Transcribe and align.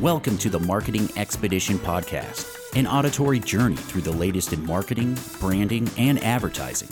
Welcome 0.00 0.38
to 0.38 0.48
the 0.48 0.58
Marketing 0.58 1.10
Expedition 1.18 1.78
Podcast, 1.78 2.74
an 2.74 2.86
auditory 2.86 3.38
journey 3.38 3.76
through 3.76 4.00
the 4.00 4.10
latest 4.10 4.50
in 4.54 4.64
marketing, 4.64 5.18
branding, 5.38 5.90
and 5.98 6.24
advertising. 6.24 6.88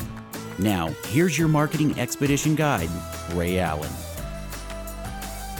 Now, 0.58 0.88
here's 1.06 1.38
your 1.38 1.48
Marketing 1.48 1.98
Expedition 1.98 2.54
guide, 2.54 2.90
Ray 3.32 3.60
Allen. 3.60 3.90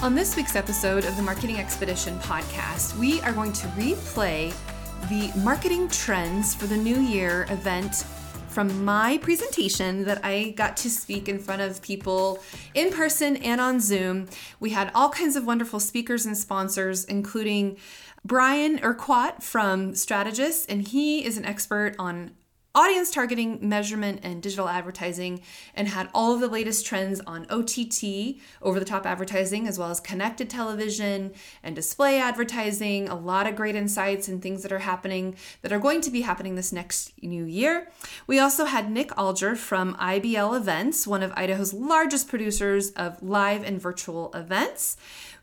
On 0.02 0.14
this 0.14 0.36
week's 0.36 0.56
episode 0.56 1.06
of 1.06 1.16
the 1.16 1.22
Marketing 1.22 1.56
Expedition 1.56 2.18
Podcast, 2.18 2.94
we 2.98 3.22
are 3.22 3.32
going 3.32 3.54
to 3.54 3.66
replay 3.68 4.52
the 5.08 5.32
Marketing 5.40 5.88
Trends 5.88 6.54
for 6.54 6.66
the 6.66 6.76
New 6.76 7.00
Year 7.00 7.46
event 7.48 8.04
from 8.58 8.84
my 8.84 9.16
presentation 9.18 10.02
that 10.02 10.18
I 10.24 10.50
got 10.56 10.76
to 10.78 10.90
speak 10.90 11.28
in 11.28 11.38
front 11.38 11.62
of 11.62 11.80
people 11.80 12.42
in 12.74 12.90
person 12.90 13.36
and 13.36 13.60
on 13.60 13.78
Zoom. 13.78 14.26
We 14.58 14.70
had 14.70 14.90
all 14.96 15.10
kinds 15.10 15.36
of 15.36 15.46
wonderful 15.46 15.78
speakers 15.78 16.26
and 16.26 16.36
sponsors, 16.36 17.04
including 17.04 17.76
Brian 18.24 18.80
Urquhart 18.82 19.44
from 19.44 19.92
Strategus, 19.92 20.66
and 20.68 20.82
he 20.82 21.24
is 21.24 21.38
an 21.38 21.44
expert 21.44 21.94
on 22.00 22.32
audience 22.78 23.10
targeting, 23.10 23.58
measurement, 23.68 24.20
and 24.22 24.40
digital 24.40 24.68
advertising, 24.68 25.40
and 25.74 25.88
had 25.88 26.08
all 26.14 26.32
of 26.32 26.40
the 26.40 26.46
latest 26.46 26.86
trends 26.86 27.20
on 27.26 27.44
OTT, 27.50 28.36
over 28.62 28.78
the 28.78 28.84
top 28.84 29.04
advertising, 29.04 29.66
as 29.66 29.80
well 29.80 29.90
as 29.90 29.98
connected 29.98 30.48
television 30.48 31.32
and 31.64 31.74
display 31.74 32.20
advertising. 32.20 33.08
A 33.08 33.16
lot 33.16 33.48
of 33.48 33.56
great 33.56 33.74
insights 33.74 34.28
and 34.28 34.40
things 34.40 34.62
that 34.62 34.70
are 34.70 34.78
happening 34.78 35.34
that 35.62 35.72
are 35.72 35.80
going 35.80 36.00
to 36.02 36.10
be 36.10 36.20
happening 36.20 36.54
this 36.54 36.72
next 36.72 37.20
new 37.20 37.44
year. 37.44 37.90
We 38.28 38.38
also 38.38 38.64
had 38.64 38.88
Nick 38.88 39.10
Alger 39.18 39.56
from 39.56 39.96
IBL 39.96 40.56
Events, 40.56 41.04
one 41.04 41.24
of 41.24 41.32
Idaho's 41.36 41.74
largest 41.74 42.28
producers 42.28 42.90
of 42.92 43.20
live 43.20 43.64
and 43.64 43.82
virtual 43.82 44.30
events. 44.34 44.96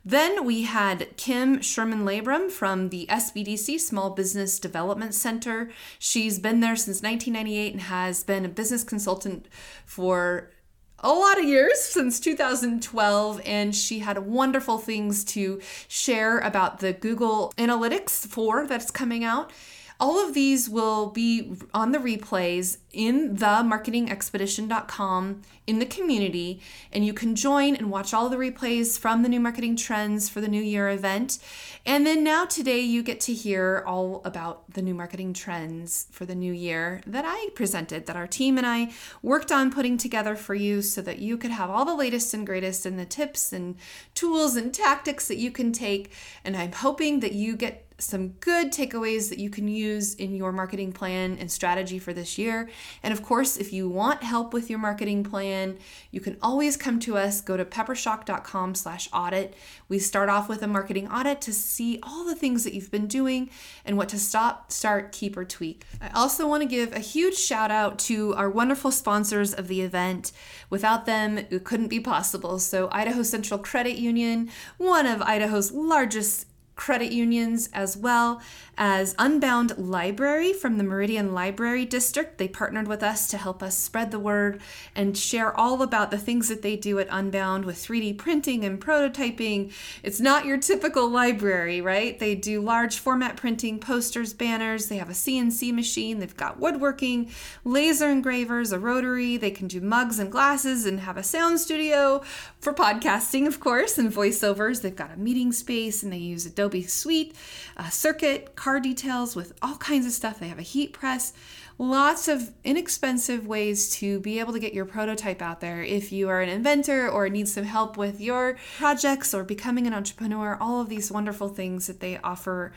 Then 0.08 0.46
we 0.46 0.62
had 0.64 1.18
Kim 1.18 1.62
Sherman 1.62 2.06
Labrum 2.06 2.52
from 2.52 2.90
the 2.90 3.08
SBDC 3.10 3.80
Small 3.80 4.12
Business 4.12 4.60
Development 4.60 5.16
Center. 5.16 5.72
She's 5.98 6.38
been 6.38 6.60
there 6.60 6.76
since 6.76 7.02
1998 7.02 7.74
and 7.74 7.82
has 7.82 8.24
been 8.24 8.46
a 8.46 8.50
business 8.50 8.84
consultant 8.84 9.48
for 9.84 10.52
a 11.00 11.10
lot 11.10 11.40
of 11.40 11.46
years 11.46 11.82
since 11.82 12.20
2012 12.20 13.42
and 13.46 13.76
she 13.76 14.00
had 14.00 14.20
wonderful 14.20 14.78
things 14.78 15.24
to 15.24 15.60
share 15.88 16.38
about 16.40 16.80
the 16.80 16.94
Google 16.94 17.52
Analytics 17.58 18.28
4 18.28 18.68
that's 18.68 18.92
coming 18.92 19.24
out 19.24 19.52
all 20.00 20.26
of 20.26 20.34
these 20.34 20.70
will 20.70 21.08
be 21.12 21.56
on 21.74 21.92
the 21.92 22.00
replays 22.00 22.78
in 22.92 23.36
the 23.36 23.46
marketingexpedition.com 23.46 25.42
in 25.68 25.80
the 25.80 25.86
community, 25.86 26.62
and 26.92 27.06
you 27.06 27.14
can 27.14 27.36
join 27.36 27.76
and 27.76 27.90
watch 27.90 28.14
all 28.14 28.30
the 28.30 28.38
replays 28.38 29.00
from 29.00 29.24
the 29.24 29.30
new 29.30 29.40
marketing 29.40 29.76
trends 29.76 30.30
for 30.30 30.42
the 30.42 30.48
new 30.48 30.62
year 30.62 30.90
event. 30.90 31.40
And 31.86 32.06
then 32.06 32.24
now 32.24 32.46
today 32.46 32.80
you 32.80 33.04
get 33.04 33.20
to 33.22 33.34
hear 33.34 33.84
all 33.86 34.22
about 34.26 34.74
the 34.74 34.82
new 34.82 34.94
marketing 34.94 35.34
trends 35.34 36.08
for 36.12 36.26
the 36.26 36.36
new 36.36 36.54
year 36.54 37.02
that 37.06 37.26
I 37.28 37.50
presented, 37.56 38.06
that 38.06 38.16
our 38.16 38.28
team 38.28 38.58
and 38.58 38.66
I 38.66 38.92
worked 39.22 39.52
on 39.52 39.72
putting 39.72 39.98
together 39.98 40.36
for 40.36 40.56
you 40.56 40.82
so 40.82 41.02
that 41.02 41.20
you 41.20 41.38
could 41.38 41.52
have 41.52 41.70
all 41.70 41.86
the 41.86 41.96
latest 41.96 42.34
and 42.34 42.46
greatest 42.46 42.86
and 42.86 43.00
the 43.00 43.06
tips 43.06 43.52
and 43.52 43.76
tools 44.14 44.56
and 44.56 44.74
tactics 44.74 45.28
that 45.28 45.38
you 45.38 45.52
can 45.52 45.72
take. 45.72 46.12
And 46.44 46.56
I'm 46.56 46.72
hoping 46.72 47.20
that 47.22 47.34
you 47.34 47.56
get 47.56 47.85
some 47.98 48.30
good 48.40 48.72
takeaways 48.72 49.30
that 49.30 49.40
you 49.40 49.50
can 49.50 49.68
use 49.68 50.16
in 50.16 50.36
your 50.36 50.52
marketing 50.52 50.92
plan 50.92 51.38
and 51.40 51.50
strategy 51.50 51.98
for 51.98 52.14
this 52.14 52.38
year. 52.38 52.70
And 53.02 53.14
of 53.14 53.24
course, 53.24 53.58
if 53.58 53.72
you 53.72 53.88
want 53.88 54.24
help 54.24 54.54
with 54.54 54.70
your 54.70 54.80
marketing 54.80 55.24
plan, 55.24 55.78
you 56.12 56.20
can 56.20 56.38
always 56.42 56.76
come 56.76 57.00
to 57.02 57.18
us. 57.18 57.40
Go 57.42 57.56
to 57.56 57.64
peppershock.com 57.64 58.76
slash 58.76 59.08
audit. 59.14 59.54
We 59.88 60.00
start 60.00 60.30
off 60.30 60.50
with 60.50 60.62
a 60.62 60.68
marketing 60.68 61.08
audit 61.08 61.40
to 61.42 61.54
see 61.54 62.00
all 62.04 62.26
the 62.26 62.36
things 62.36 62.64
that 62.66 62.74
you've 62.74 62.92
been 62.92 63.08
doing 63.08 63.50
and 63.86 63.98
what 63.98 64.10
to 64.10 64.20
stop, 64.20 64.72
start, 64.72 65.12
keep, 65.12 65.38
or 65.38 65.46
tweak. 65.46 65.86
I 66.02 66.10
also 66.14 66.48
want 66.48 66.64
to 66.64 66.70
give 66.70 66.94
a 66.94 67.00
huge 67.00 67.38
shout 67.38 67.72
out 67.72 67.98
to 68.00 68.34
our 68.36 68.50
wonderful 68.50 68.92
sponsors 68.92 69.54
of 69.54 69.68
the 69.68 69.82
event. 69.82 70.32
Without 70.70 71.06
them, 71.06 71.38
it 71.38 71.64
couldn't 71.64 71.88
be 71.88 72.00
possible. 72.00 72.60
So 72.60 72.90
Idaho 72.92 73.24
Central 73.24 73.60
Credit 73.60 73.98
Union, 73.98 74.50
one 74.78 75.06
of 75.06 75.22
Idaho's 75.22 75.72
largest 75.72 76.48
credit 76.76 77.12
unions 77.12 77.70
as 77.74 77.96
well 77.96 78.42
as 78.78 79.16
Unbound 79.18 79.78
Library 79.78 80.52
from 80.52 80.78
the 80.78 80.84
Meridian 80.84 81.34
Library 81.34 81.86
District. 81.86 82.38
They 82.38 82.50
partnered 82.50 82.88
with 82.88 83.02
us 83.02 83.28
to 83.28 83.38
help 83.38 83.64
us 83.64 83.78
spread 83.78 84.12
the 84.12 84.20
word 84.20 84.62
and 84.94 85.18
share 85.18 85.58
all 85.58 85.82
about 85.82 86.12
the 86.12 86.18
things 86.18 86.50
that 86.50 86.62
they 86.62 86.76
do 86.76 87.00
at 87.00 87.08
Unbound 87.10 87.64
with 87.64 87.78
3D 87.78 88.18
printing 88.18 88.66
and 88.66 88.80
prototyping. 88.82 89.72
It's 90.04 90.20
not 90.20 90.46
your 90.46 90.58
typical 90.58 91.10
library, 91.10 91.80
right? 91.80 92.20
They 92.20 92.36
do 92.36 92.60
large 92.60 93.00
format 93.00 93.38
printing, 93.38 93.80
posters, 93.80 94.34
banners. 94.34 94.88
They 94.88 94.98
have 94.98 95.10
a 95.10 95.14
CNC 95.14 95.74
machine. 95.74 96.20
They've 96.20 96.36
got 96.36 96.60
woodworking, 96.60 97.32
laser 97.64 98.10
engravers, 98.10 98.74
a 98.74 98.80
rotary. 98.80 99.38
They 99.38 99.52
can 99.52 99.68
do 99.68 99.80
mugs 99.80 100.20
and 100.20 100.32
glasses 100.32 100.86
and 100.86 101.00
have 101.00 101.16
a 101.16 101.24
sound 101.24 101.62
studio 101.62 102.24
for 102.60 102.74
podcasting, 102.74 103.48
of 103.48 103.62
course, 103.62 103.98
and 103.98 104.12
voiceovers. 104.12 104.82
They've 104.82 104.96
got 104.96 105.14
a 105.14 105.18
meeting 105.18 105.54
space 105.54 106.04
and 106.04 106.12
they 106.12 106.18
use 106.18 106.46
Adobe 106.46 106.65
Adobe 106.66 106.82
Suite, 106.82 107.36
a 107.78 107.92
circuit, 107.92 108.56
car 108.56 108.80
details 108.80 109.36
with 109.36 109.54
all 109.62 109.78
kinds 109.78 110.08
of 110.08 110.12
stuff. 110.12 110.40
They 110.40 110.48
have 110.48 110.58
a 110.58 110.64
heat 110.64 110.94
press, 110.94 111.32
lots 111.78 112.28
of 112.28 112.52
inexpensive 112.64 113.46
ways 113.46 113.92
to 113.98 114.20
be 114.22 114.40
able 114.40 114.52
to 114.54 114.60
get 114.60 114.74
your 114.74 114.86
prototype 114.86 115.44
out 115.44 115.60
there. 115.60 115.84
If 115.84 116.12
you 116.12 116.28
are 116.28 116.42
an 116.42 116.50
inventor 116.50 117.08
or 117.08 117.30
need 117.30 117.48
some 117.48 117.66
help 117.66 117.98
with 117.98 118.20
your 118.20 118.58
projects 118.78 119.32
or 119.36 119.44
becoming 119.44 119.86
an 119.86 119.94
entrepreneur, 119.94 120.58
all 120.60 120.82
of 120.82 120.90
these 120.90 121.12
wonderful 121.12 121.50
things 121.50 121.86
that 121.86 122.00
they 122.00 122.18
offer, 122.24 122.74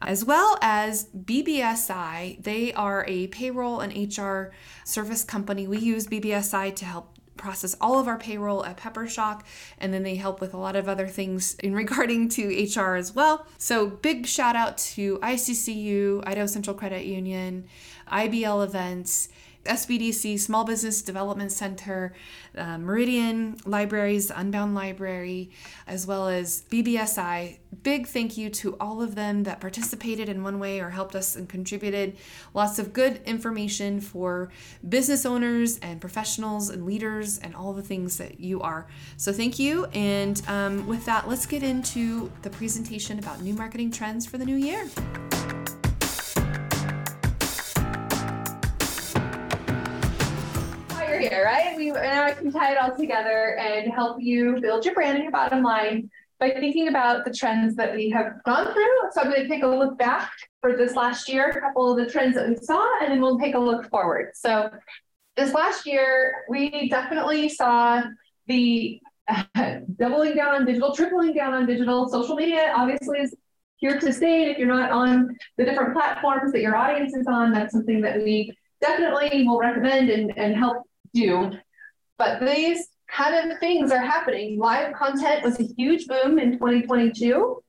uh, 0.00 0.04
as 0.06 0.24
well 0.24 0.56
as 0.62 1.06
BBSI. 1.06 2.40
They 2.44 2.72
are 2.74 3.04
a 3.08 3.26
payroll 3.26 3.80
and 3.80 4.16
HR 4.16 4.52
service 4.84 5.24
company. 5.24 5.66
We 5.66 5.78
use 5.78 6.06
BBSI 6.06 6.76
to 6.76 6.84
help 6.84 7.18
process 7.42 7.76
all 7.80 7.98
of 7.98 8.08
our 8.08 8.16
payroll 8.16 8.64
at 8.64 8.78
Peppershock, 8.78 9.42
and 9.78 9.92
then 9.92 10.04
they 10.04 10.14
help 10.14 10.40
with 10.40 10.54
a 10.54 10.56
lot 10.56 10.76
of 10.76 10.88
other 10.88 11.08
things 11.08 11.56
in 11.56 11.74
regarding 11.74 12.28
to 12.30 12.46
HR 12.46 12.94
as 12.94 13.14
well. 13.14 13.46
So 13.58 13.88
big 13.88 14.26
shout 14.26 14.56
out 14.56 14.78
to 14.78 15.18
ICCU, 15.18 16.22
Idaho 16.26 16.46
Central 16.46 16.74
Credit 16.74 17.04
Union, 17.04 17.66
IBL 18.10 18.64
Events, 18.64 19.28
SBDC, 19.64 20.38
Small 20.40 20.64
Business 20.64 21.02
Development 21.02 21.50
Center, 21.50 22.12
uh, 22.56 22.78
Meridian 22.78 23.56
Libraries, 23.64 24.30
Unbound 24.30 24.74
Library, 24.74 25.50
as 25.86 26.06
well 26.06 26.28
as 26.28 26.64
BBSI. 26.70 27.58
Big 27.82 28.06
thank 28.06 28.36
you 28.36 28.50
to 28.50 28.76
all 28.78 29.02
of 29.02 29.14
them 29.14 29.44
that 29.44 29.60
participated 29.60 30.28
in 30.28 30.42
one 30.42 30.58
way 30.58 30.80
or 30.80 30.90
helped 30.90 31.14
us 31.14 31.36
and 31.36 31.48
contributed. 31.48 32.16
Lots 32.54 32.78
of 32.78 32.92
good 32.92 33.20
information 33.24 34.00
for 34.00 34.50
business 34.88 35.24
owners 35.24 35.78
and 35.78 36.00
professionals 36.00 36.68
and 36.68 36.84
leaders 36.84 37.38
and 37.38 37.54
all 37.54 37.72
the 37.72 37.82
things 37.82 38.18
that 38.18 38.40
you 38.40 38.60
are. 38.60 38.86
So 39.16 39.32
thank 39.32 39.58
you. 39.58 39.86
And 39.86 40.40
um, 40.48 40.86
with 40.86 41.04
that, 41.06 41.28
let's 41.28 41.46
get 41.46 41.62
into 41.62 42.30
the 42.42 42.50
presentation 42.50 43.18
about 43.18 43.40
new 43.40 43.54
marketing 43.54 43.90
trends 43.90 44.26
for 44.26 44.38
the 44.38 44.44
new 44.44 44.56
year. 44.56 44.88
Here, 51.22 51.44
right? 51.44 51.76
We 51.76 51.90
now 51.90 52.24
I 52.24 52.32
can 52.32 52.50
tie 52.50 52.72
it 52.72 52.78
all 52.78 52.96
together 52.96 53.56
and 53.56 53.92
help 53.92 54.20
you 54.20 54.60
build 54.60 54.84
your 54.84 54.94
brand 54.94 55.14
and 55.14 55.22
your 55.22 55.32
bottom 55.32 55.62
line 55.62 56.10
by 56.40 56.50
thinking 56.50 56.88
about 56.88 57.24
the 57.24 57.32
trends 57.32 57.76
that 57.76 57.94
we 57.94 58.10
have 58.10 58.42
gone 58.44 58.72
through. 58.72 58.98
So 59.12 59.20
I'm 59.20 59.30
going 59.30 59.42
to 59.42 59.48
take 59.48 59.62
a 59.62 59.68
look 59.68 59.96
back 59.96 60.32
for 60.60 60.76
this 60.76 60.96
last 60.96 61.28
year, 61.28 61.50
a 61.50 61.60
couple 61.60 61.92
of 61.92 62.04
the 62.04 62.10
trends 62.10 62.34
that 62.34 62.48
we 62.48 62.56
saw, 62.56 62.84
and 63.00 63.12
then 63.12 63.20
we'll 63.20 63.38
take 63.38 63.54
a 63.54 63.58
look 63.58 63.88
forward. 63.88 64.32
So 64.34 64.70
this 65.36 65.54
last 65.54 65.86
year, 65.86 66.44
we 66.48 66.88
definitely 66.88 67.48
saw 67.48 68.02
the 68.48 69.00
uh, 69.28 69.44
doubling 69.96 70.34
down 70.34 70.56
on 70.56 70.66
digital, 70.66 70.92
tripling 70.92 71.34
down 71.34 71.54
on 71.54 71.66
digital. 71.66 72.08
Social 72.08 72.34
media 72.34 72.72
obviously 72.76 73.20
is 73.20 73.36
here 73.76 74.00
to 74.00 74.12
stay. 74.12 74.42
And 74.42 74.50
if 74.50 74.58
you're 74.58 74.66
not 74.66 74.90
on 74.90 75.36
the 75.56 75.64
different 75.64 75.92
platforms 75.92 76.50
that 76.52 76.60
your 76.60 76.74
audience 76.74 77.14
is 77.14 77.26
on, 77.28 77.52
that's 77.52 77.72
something 77.72 78.00
that 78.00 78.18
we 78.18 78.52
definitely 78.80 79.46
will 79.46 79.58
recommend 79.58 80.10
and, 80.10 80.36
and 80.36 80.56
help 80.56 80.82
do. 81.14 81.52
But 82.18 82.40
these 82.40 82.88
kind 83.08 83.50
of 83.50 83.58
things 83.58 83.90
are 83.92 84.00
happening. 84.00 84.58
Live 84.58 84.94
content 84.94 85.44
was 85.44 85.60
a 85.60 85.64
huge 85.64 86.06
boom 86.06 86.38
in 86.38 86.52
2022. 86.52 87.62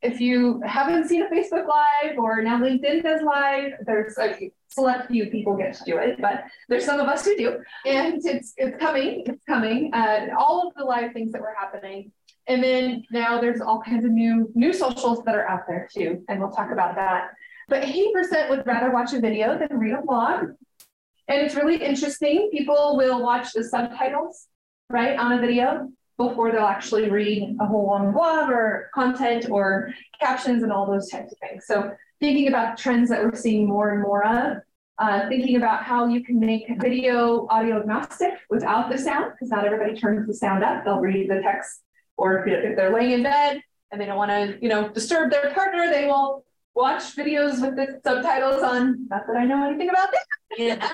If 0.00 0.20
you 0.20 0.60
haven't 0.64 1.08
seen 1.08 1.22
a 1.22 1.28
Facebook 1.28 1.66
Live 1.66 2.18
or 2.18 2.40
now 2.42 2.60
LinkedIn 2.60 3.02
does 3.02 3.20
live, 3.22 3.72
there's 3.84 4.16
a 4.18 4.50
select 4.68 5.08
few 5.08 5.26
people 5.26 5.56
get 5.56 5.74
to 5.74 5.84
do 5.84 5.98
it, 5.98 6.20
but 6.20 6.44
there's 6.68 6.84
some 6.84 7.00
of 7.00 7.08
us 7.08 7.24
who 7.24 7.36
do. 7.36 7.58
And 7.84 8.24
it's 8.24 8.54
it's 8.56 8.78
coming, 8.78 9.24
it's 9.26 9.44
coming. 9.44 9.92
Uh, 9.92 10.28
all 10.38 10.68
of 10.68 10.74
the 10.76 10.84
live 10.84 11.12
things 11.12 11.32
that 11.32 11.40
were 11.40 11.54
happening. 11.58 12.12
And 12.46 12.62
then 12.62 13.04
now 13.10 13.40
there's 13.40 13.60
all 13.60 13.82
kinds 13.82 14.04
of 14.04 14.12
new 14.12 14.50
new 14.54 14.72
socials 14.72 15.24
that 15.24 15.34
are 15.34 15.48
out 15.48 15.66
there 15.66 15.88
too. 15.92 16.24
And 16.28 16.40
we'll 16.40 16.52
talk 16.52 16.70
about 16.70 16.94
that. 16.94 17.30
But 17.68 17.82
80% 17.82 18.48
would 18.48 18.66
rather 18.66 18.90
watch 18.90 19.12
a 19.12 19.20
video 19.20 19.58
than 19.58 19.78
read 19.78 19.94
a 19.94 20.02
blog. 20.02 20.52
And 21.28 21.40
it's 21.42 21.54
really 21.54 21.76
interesting. 21.76 22.48
People 22.50 22.96
will 22.96 23.22
watch 23.22 23.52
the 23.52 23.62
subtitles, 23.62 24.46
right, 24.90 25.18
on 25.18 25.32
a 25.32 25.40
video. 25.40 25.88
before 26.18 26.50
they'll 26.50 26.62
actually 26.62 27.08
read 27.08 27.56
a 27.60 27.66
whole 27.66 27.86
long 27.86 28.12
blog 28.12 28.50
or 28.50 28.90
content 28.92 29.48
or 29.48 29.94
captions 30.20 30.64
and 30.64 30.72
all 30.72 30.84
those 30.84 31.08
types 31.08 31.32
of 31.32 31.38
things. 31.38 31.64
So 31.66 31.92
thinking 32.20 32.48
about 32.48 32.76
trends 32.76 33.08
that 33.08 33.22
we're 33.22 33.36
seeing 33.36 33.68
more 33.68 33.90
and 33.90 34.02
more 34.02 34.26
of, 34.26 34.58
uh, 34.98 35.28
thinking 35.28 35.56
about 35.56 35.84
how 35.84 36.08
you 36.08 36.24
can 36.24 36.40
make 36.40 36.66
video 36.80 37.46
audio 37.50 37.78
agnostic 37.78 38.34
without 38.50 38.90
the 38.90 38.98
sound, 38.98 39.32
because 39.32 39.48
not 39.48 39.64
everybody 39.64 39.94
turns 39.94 40.26
the 40.26 40.34
sound 40.34 40.64
up. 40.64 40.84
They'll 40.84 40.98
read 40.98 41.30
the 41.30 41.40
text, 41.40 41.82
or 42.16 42.46
if 42.48 42.76
they're 42.76 42.92
laying 42.92 43.12
in 43.12 43.22
bed 43.22 43.62
and 43.92 44.00
they 44.00 44.06
don't 44.06 44.16
want 44.16 44.32
to, 44.32 44.58
you 44.60 44.68
know, 44.68 44.88
disturb 44.88 45.30
their 45.30 45.54
partner, 45.54 45.88
they 45.88 46.06
will 46.06 46.44
watch 46.78 47.16
videos 47.16 47.60
with 47.60 47.76
the 47.76 48.00
subtitles 48.04 48.62
on. 48.62 49.06
Not 49.10 49.26
that 49.26 49.36
I 49.36 49.44
know 49.44 49.66
anything 49.68 49.90
about 49.90 50.10
that. 50.12 50.26
Yeah. 50.56 50.90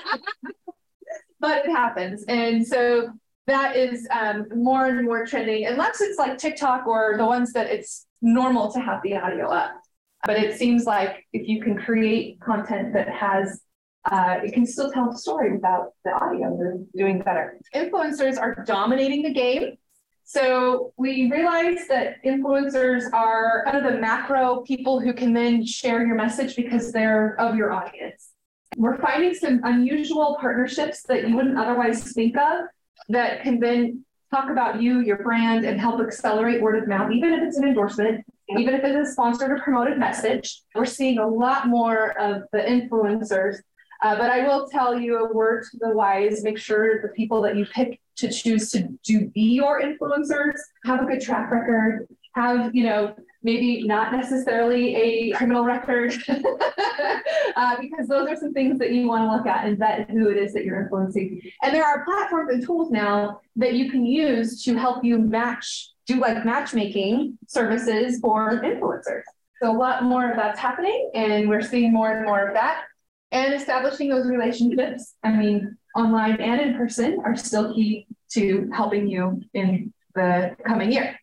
but 1.39 1.65
it 1.65 1.71
happens. 1.71 2.25
And 2.27 2.65
so 2.65 3.09
that 3.47 3.75
is 3.75 4.07
um, 4.11 4.47
more 4.55 4.87
and 4.87 5.05
more 5.05 5.25
trending, 5.25 5.67
unless 5.67 6.01
it's 6.01 6.17
like 6.17 6.37
TikTok 6.37 6.87
or 6.87 7.15
the 7.17 7.25
ones 7.25 7.53
that 7.53 7.67
it's 7.67 8.07
normal 8.21 8.71
to 8.73 8.79
have 8.79 9.01
the 9.03 9.15
audio 9.15 9.47
up. 9.47 9.79
But 10.25 10.37
it 10.37 10.57
seems 10.57 10.85
like 10.85 11.23
if 11.33 11.47
you 11.47 11.61
can 11.61 11.77
create 11.77 12.39
content 12.41 12.93
that 12.93 13.07
has, 13.09 13.61
uh, 14.11 14.37
it 14.43 14.53
can 14.53 14.65
still 14.65 14.91
tell 14.91 15.11
the 15.11 15.17
story 15.17 15.53
without 15.53 15.89
the 16.03 16.11
audio, 16.13 16.57
they're 16.57 16.79
doing 16.95 17.21
better. 17.21 17.59
Influencers 17.75 18.39
are 18.41 18.63
dominating 18.65 19.21
the 19.21 19.33
game. 19.33 19.77
So 20.27 20.91
we 20.97 21.29
realize 21.31 21.87
that 21.87 22.23
influencers 22.25 23.03
are 23.13 23.63
kind 23.65 23.77
of 23.77 23.93
the 23.93 23.99
macro 23.99 24.61
people 24.61 24.99
who 24.99 25.13
can 25.13 25.33
then 25.33 25.63
share 25.63 26.05
your 26.05 26.15
message 26.15 26.55
because 26.55 26.91
they're 26.91 27.39
of 27.39 27.55
your 27.55 27.71
audience. 27.71 28.31
We're 28.75 28.97
finding 28.97 29.35
some 29.35 29.61
unusual 29.63 30.37
partnerships 30.41 31.03
that 31.03 31.29
you 31.29 31.35
wouldn't 31.35 31.59
otherwise 31.59 32.11
think 32.11 32.35
of 32.37 32.65
that 33.09 33.43
can 33.43 33.59
then 33.59 34.03
talk 34.31 34.49
about 34.49 34.81
you, 34.81 35.01
your 35.01 35.17
brand, 35.17 35.63
and 35.63 35.79
help 35.79 36.01
accelerate 36.01 36.59
word 36.59 36.81
of 36.81 36.89
mouth, 36.89 37.11
even 37.11 37.31
if 37.31 37.43
it's 37.43 37.57
an 37.57 37.67
endorsement, 37.67 38.25
even 38.49 38.73
if 38.73 38.83
it's 38.83 39.09
a 39.09 39.11
sponsored 39.11 39.51
or 39.51 39.59
promoted 39.59 39.99
message. 39.99 40.63
We're 40.73 40.85
seeing 40.85 41.19
a 41.19 41.27
lot 41.27 41.67
more 41.67 42.19
of 42.19 42.43
the 42.51 42.59
influencers. 42.59 43.57
Uh, 44.01 44.17
but 44.17 44.31
I 44.31 44.45
will 44.47 44.67
tell 44.69 44.99
you 44.99 45.19
a 45.19 45.31
word 45.31 45.65
to 45.71 45.77
the 45.79 45.89
wise 45.89 46.43
make 46.43 46.57
sure 46.57 47.01
the 47.03 47.09
people 47.09 47.43
that 47.43 47.55
you 47.55 47.65
pick 47.67 47.99
to 48.17 48.31
choose 48.31 48.71
to 48.71 48.87
do 49.03 49.27
be 49.29 49.41
your 49.41 49.81
influencers 49.81 50.55
have 50.85 51.01
a 51.01 51.05
good 51.05 51.21
track 51.21 51.51
record, 51.51 52.07
have, 52.33 52.73
you 52.75 52.83
know, 52.83 53.15
maybe 53.43 53.83
not 53.83 54.11
necessarily 54.11 54.95
a 54.95 55.31
criminal 55.37 55.63
record, 55.63 56.13
uh, 57.55 57.75
because 57.79 58.07
those 58.07 58.27
are 58.27 58.35
some 58.35 58.53
things 58.53 58.79
that 58.79 58.91
you 58.91 59.07
want 59.07 59.23
to 59.23 59.35
look 59.35 59.45
at 59.45 59.65
and 59.65 59.77
vet 59.77 60.09
who 60.09 60.29
it 60.29 60.37
is 60.37 60.53
that 60.53 60.65
you're 60.65 60.81
influencing. 60.81 61.39
And 61.61 61.73
there 61.73 61.85
are 61.85 62.03
platforms 62.03 62.51
and 62.51 62.65
tools 62.65 62.91
now 62.91 63.39
that 63.55 63.73
you 63.73 63.89
can 63.91 64.05
use 64.05 64.63
to 64.63 64.75
help 64.75 65.03
you 65.03 65.19
match, 65.19 65.89
do 66.07 66.19
like 66.19 66.43
matchmaking 66.43 67.37
services 67.47 68.19
for 68.19 68.61
influencers. 68.61 69.21
So 69.61 69.71
a 69.71 69.77
lot 69.77 70.03
more 70.03 70.29
of 70.29 70.35
that's 70.35 70.59
happening, 70.59 71.11
and 71.13 71.47
we're 71.47 71.61
seeing 71.61 71.93
more 71.93 72.11
and 72.11 72.25
more 72.25 72.47
of 72.47 72.53
that. 72.55 72.83
And 73.31 73.53
establishing 73.53 74.09
those 74.09 74.27
relationships, 74.27 75.15
I 75.23 75.31
mean, 75.31 75.77
online 75.95 76.41
and 76.41 76.61
in 76.61 76.75
person, 76.75 77.21
are 77.23 77.35
still 77.35 77.73
key 77.73 78.07
to 78.31 78.69
helping 78.73 79.07
you 79.07 79.41
in 79.53 79.93
the 80.13 80.55
coming 80.65 80.91
year. 80.91 81.17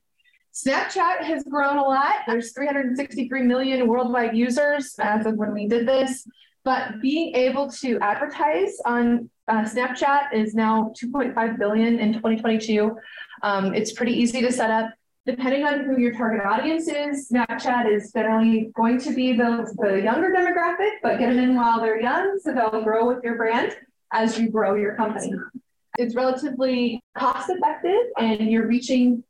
Snapchat 0.55 1.23
has 1.23 1.45
grown 1.45 1.79
a 1.79 1.83
lot. 1.83 2.15
There's 2.27 2.53
363 2.53 3.43
million 3.43 3.87
worldwide 3.87 4.37
users 4.37 4.95
as 4.99 5.25
of 5.25 5.37
when 5.37 5.55
we 5.55 5.67
did 5.67 5.89
this. 5.89 6.27
But 6.65 7.01
being 7.01 7.35
able 7.35 7.71
to 7.71 7.99
advertise 8.01 8.79
on 8.85 9.31
uh, 9.49 9.63
Snapchat 9.63 10.33
is 10.33 10.55
now 10.55 10.93
2.5 11.03 11.59
billion 11.59 11.99
in 11.99 12.13
2022. 12.13 12.97
Um, 13.43 13.75
it's 13.75 13.93
pretty 13.93 14.13
easy 14.13 14.41
to 14.43 14.53
set 14.53 14.71
up. 14.71 14.91
Depending 15.25 15.65
on 15.65 15.85
who 15.85 16.01
your 16.01 16.13
target 16.13 16.45
audience 16.45 16.89
is, 16.89 17.31
Snapchat 17.31 17.91
is 17.91 18.13
generally 18.13 18.71
going 18.75 19.01
to 19.01 19.15
be 19.15 19.33
the, 19.33 19.73
the 19.79 20.03
younger 20.03 20.31
demographic, 20.31 20.91
but 21.03 21.19
get 21.19 21.31
them 21.31 21.39
in 21.39 21.57
while 21.57 21.81
they're 21.81 22.01
young 22.01 22.39
so 22.43 22.53
they'll 22.53 22.83
grow 22.83 23.07
with 23.07 23.23
your 23.25 23.37
brand 23.37 23.75
as 24.13 24.39
you 24.39 24.51
grow 24.51 24.75
your 24.75 24.95
company. 24.95 25.33
It's 25.99 26.15
relatively 26.15 27.03
cost 27.17 27.51
effective 27.51 28.13
and 28.19 28.51
you're 28.51 28.67
reaching 28.67 29.25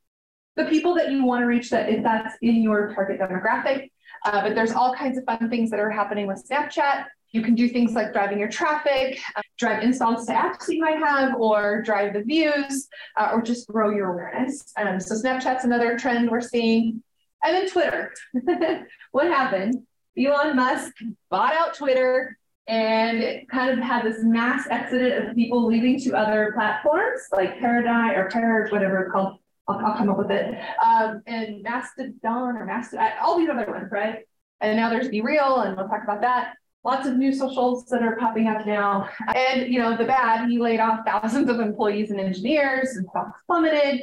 the 0.57 0.65
people 0.67 0.95
that 0.95 1.11
you 1.11 1.25
want 1.25 1.43
to 1.43 1.47
reach 1.47 1.71
that 1.71 1.89
if 1.89 2.03
that's 2.03 2.37
in 2.43 2.63
your 2.63 2.93
target 2.95 3.21
demographic. 3.21 3.91
Uh, 4.25 4.43
but 4.43 4.55
there's 4.55 4.73
all 4.73 4.95
kinds 4.95 5.19
of 5.19 5.25
fun 5.25 5.49
things 5.49 5.71
that 5.71 5.81
are 5.81 5.91
happening 5.91 6.27
with 6.27 6.47
Snapchat. 6.49 7.07
You 7.31 7.41
can 7.43 7.55
do 7.55 7.69
things 7.69 7.95
like 7.95 8.13
driving 8.13 8.39
your 8.39 8.51
traffic, 8.51 9.19
uh, 9.35 9.41
drive 9.59 9.83
installs 9.83 10.27
to 10.27 10.35
apps 10.35 10.69
you 10.69 10.81
might 10.81 10.99
have, 10.99 11.35
or 11.41 11.81
drive 11.83 12.13
the 12.13 12.23
views, 12.23 12.89
uh, 13.17 13.31
or 13.33 13.41
just 13.41 13.67
grow 13.69 13.91
your 13.91 14.13
awareness. 14.13 14.73
Um, 14.77 15.01
so 15.01 15.15
Snapchat's 15.15 15.65
another 15.65 15.99
trend 15.99 16.31
we're 16.31 16.43
seeing. 16.43 17.03
And 17.43 17.57
then 17.57 17.69
Twitter. 17.69 18.13
what 19.13 19.27
happened? 19.27 19.87
Elon 20.17 20.55
Musk 20.55 20.93
bought 21.31 21.55
out 21.55 21.75
Twitter 21.75 22.39
and 22.69 23.19
it 23.19 23.49
kind 23.49 23.71
of 23.71 23.79
had 23.85 24.05
this 24.05 24.23
mass 24.23 24.67
exodus 24.71 25.29
of 25.29 25.35
people 25.35 25.67
leaving 25.67 25.99
to 26.01 26.15
other 26.17 26.53
platforms 26.55 27.21
like 27.33 27.59
Paradise 27.59 28.17
or 28.17 28.29
Parrot, 28.31 28.73
whatever 28.73 29.03
it's 29.03 29.13
called. 29.13 29.39
I'll, 29.69 29.79
I'll 29.79 29.97
come 29.97 30.11
up 30.11 30.19
with 30.19 30.31
it. 30.31 30.59
Um, 30.85 31.23
and 31.27 31.63
Mastodon 31.63 32.57
or 32.57 32.65
Mastodon, 32.65 33.13
all 33.23 33.39
these 33.39 33.49
other 33.49 33.67
ones, 33.71 33.89
right? 33.93 34.21
And 34.61 34.77
now 34.77 34.91
there's 34.91 35.09
BeReal, 35.09 35.67
and 35.67 35.77
we'll 35.77 35.89
talk 35.89 36.05
about 36.05 36.21
that. 36.21 36.55
Lots 36.85 37.07
of 37.07 37.17
new 37.17 37.33
socials 37.33 37.87
that 37.87 38.03
are 38.03 38.17
popping 38.17 38.49
up 38.49 38.67
now. 38.67 39.09
And, 39.35 39.73
you 39.73 39.79
know, 39.79 39.97
the 39.97 40.05
bad, 40.05 40.49
he 40.49 40.59
laid 40.59 40.81
off 40.81 41.01
thousands 41.07 41.49
of 41.49 41.61
employees 41.61 42.11
and 42.11 42.21
engineers, 42.21 42.97
and 42.97 43.07
stocks 43.09 43.41
plummeted. 43.47 44.03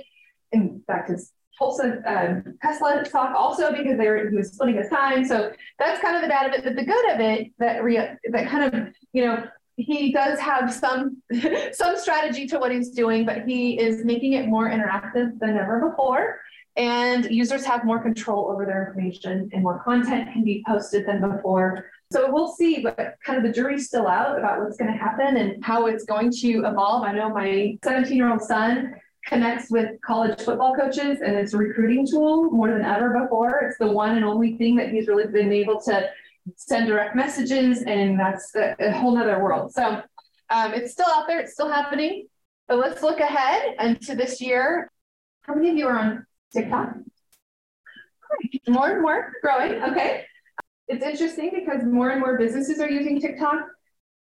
In 0.52 0.82
fact, 0.88 1.10
his 1.10 1.32
Tulsa 1.60 2.02
um, 2.08 2.58
Tesla 2.62 3.04
stock 3.06 3.36
also 3.36 3.72
because 3.72 3.98
they 3.98 4.08
were 4.08 4.30
he 4.30 4.36
was 4.36 4.54
splitting 4.54 4.78
his 4.78 4.90
time. 4.90 5.26
So 5.26 5.52
that's 5.78 6.02
kind 6.02 6.16
of 6.16 6.22
the 6.22 6.30
bad 6.30 6.48
of 6.48 6.54
it. 6.54 6.64
But 6.64 6.76
the 6.76 6.86
good 6.86 7.12
of 7.12 7.20
it 7.20 7.52
that 7.60 7.84
re- 7.84 8.16
that 8.32 8.48
kind 8.48 8.74
of 8.74 8.94
you 9.12 9.26
know 9.26 9.44
he 9.76 10.12
does 10.12 10.40
have 10.40 10.74
some 10.74 11.22
some 11.74 11.98
strategy 11.98 12.48
to 12.48 12.58
what 12.58 12.72
he's 12.72 12.90
doing, 12.92 13.26
but 13.26 13.46
he 13.46 13.80
is 13.80 14.06
making 14.06 14.34
it 14.34 14.48
more 14.48 14.70
interactive 14.70 15.38
than 15.40 15.58
ever 15.58 15.90
before. 15.90 16.40
And 16.78 17.26
users 17.30 17.66
have 17.66 17.84
more 17.84 18.02
control 18.02 18.50
over 18.50 18.66
their 18.66 18.88
information 18.88 19.50
and 19.52 19.64
more 19.64 19.84
content 19.84 20.32
can 20.32 20.46
be 20.46 20.64
posted 20.66 21.06
than 21.06 21.20
before. 21.20 21.86
So 22.12 22.32
we'll 22.32 22.54
see, 22.54 22.82
but 22.82 23.16
kind 23.26 23.38
of 23.38 23.44
the 23.44 23.52
jury's 23.52 23.88
still 23.88 24.08
out 24.08 24.38
about 24.38 24.62
what's 24.62 24.78
going 24.78 24.92
to 24.92 24.98
happen 24.98 25.38
and 25.38 25.64
how 25.64 25.88
it's 25.88 26.06
going 26.06 26.32
to 26.32 26.60
evolve. 26.66 27.04
I 27.04 27.12
know 27.12 27.30
my 27.30 27.78
17 27.84 28.16
year 28.16 28.32
old 28.32 28.42
son 28.42 28.96
connects 29.30 29.70
with 29.70 30.02
college 30.02 30.42
football 30.42 30.76
coaches 30.76 31.20
and 31.24 31.36
it's 31.36 31.54
a 31.54 31.58
recruiting 31.58 32.06
tool 32.06 32.50
more 32.52 32.72
than 32.72 32.84
ever 32.84 33.18
before. 33.22 33.60
It's 33.60 33.78
the 33.78 33.88
one 33.88 34.16
and 34.18 34.26
only 34.26 34.58
thing 34.58 34.76
that 34.78 34.90
he's 34.90 35.08
really 35.08 35.28
been 35.28 35.54
able 35.54 35.80
to 35.82 36.10
send 36.56 36.88
direct 36.88 37.16
messages, 37.16 37.84
and 37.84 38.20
that's 38.20 38.56
a, 38.56 38.76
a 38.80 38.92
whole 38.92 39.16
nother 39.16 39.42
world. 39.44 39.72
So 39.72 40.02
um, 40.50 40.74
it's 40.74 40.92
still 40.92 41.08
out 41.08 41.28
there, 41.28 41.40
it's 41.40 41.54
still 41.54 41.72
happening. 41.72 42.28
But 42.68 42.80
let's 42.80 43.02
look 43.04 43.20
ahead 43.20 43.76
into 43.80 44.16
this 44.16 44.42
year. 44.42 44.92
How 45.42 45.54
many 45.54 45.70
of 45.70 45.78
you 45.78 45.88
are 45.88 45.98
on 45.98 46.26
TikTok? 46.54 46.96
More 48.68 48.92
and 48.92 49.02
more 49.02 49.34
growing. 49.42 49.82
Okay. 49.84 50.26
It's 50.88 51.04
interesting 51.04 51.52
because 51.54 51.84
more 51.84 52.10
and 52.10 52.20
more 52.20 52.38
businesses 52.38 52.80
are 52.80 52.90
using 52.90 53.22
TikTok. 53.22 53.60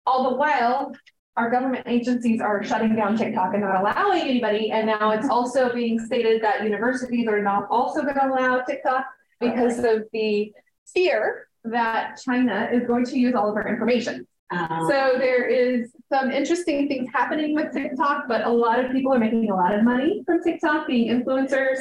All 0.07 0.31
the 0.31 0.37
while, 0.37 0.93
our 1.37 1.51
government 1.51 1.87
agencies 1.87 2.41
are 2.41 2.63
shutting 2.63 2.95
down 2.95 3.17
TikTok 3.17 3.55
and 3.55 3.63
not 3.63 3.81
allowing 3.81 4.23
anybody. 4.23 4.71
And 4.71 4.87
now 4.87 5.11
it's 5.11 5.29
also 5.29 5.73
being 5.73 5.99
stated 5.99 6.43
that 6.43 6.63
universities 6.63 7.27
are 7.27 7.43
not 7.43 7.67
also 7.71 8.03
going 8.03 8.15
to 8.15 8.27
allow 8.27 8.61
TikTok 8.61 9.05
because 9.41 9.79
of 9.79 10.05
the 10.13 10.53
fear 10.93 11.49
that 11.65 12.21
China 12.25 12.69
is 12.73 12.87
going 12.87 13.05
to 13.07 13.19
use 13.19 13.35
all 13.35 13.51
of 13.51 13.57
our 13.57 13.69
information. 13.69 14.27
Um, 14.51 14.87
so 14.89 15.15
there 15.19 15.47
is 15.47 15.91
some 16.13 16.31
interesting 16.31 16.87
things 16.87 17.09
happening 17.13 17.55
with 17.55 17.73
TikTok, 17.73 18.29
but 18.29 18.45
a 18.45 18.51
lot 18.51 18.85
of 18.85 18.93
people 18.93 19.13
are 19.13 19.19
making 19.19 19.51
a 19.51 19.57
lot 19.57 19.75
of 19.75 19.83
money 19.83 20.23
from 20.25 20.43
TikTok, 20.43 20.87
being 20.87 21.09
influencers. 21.09 21.79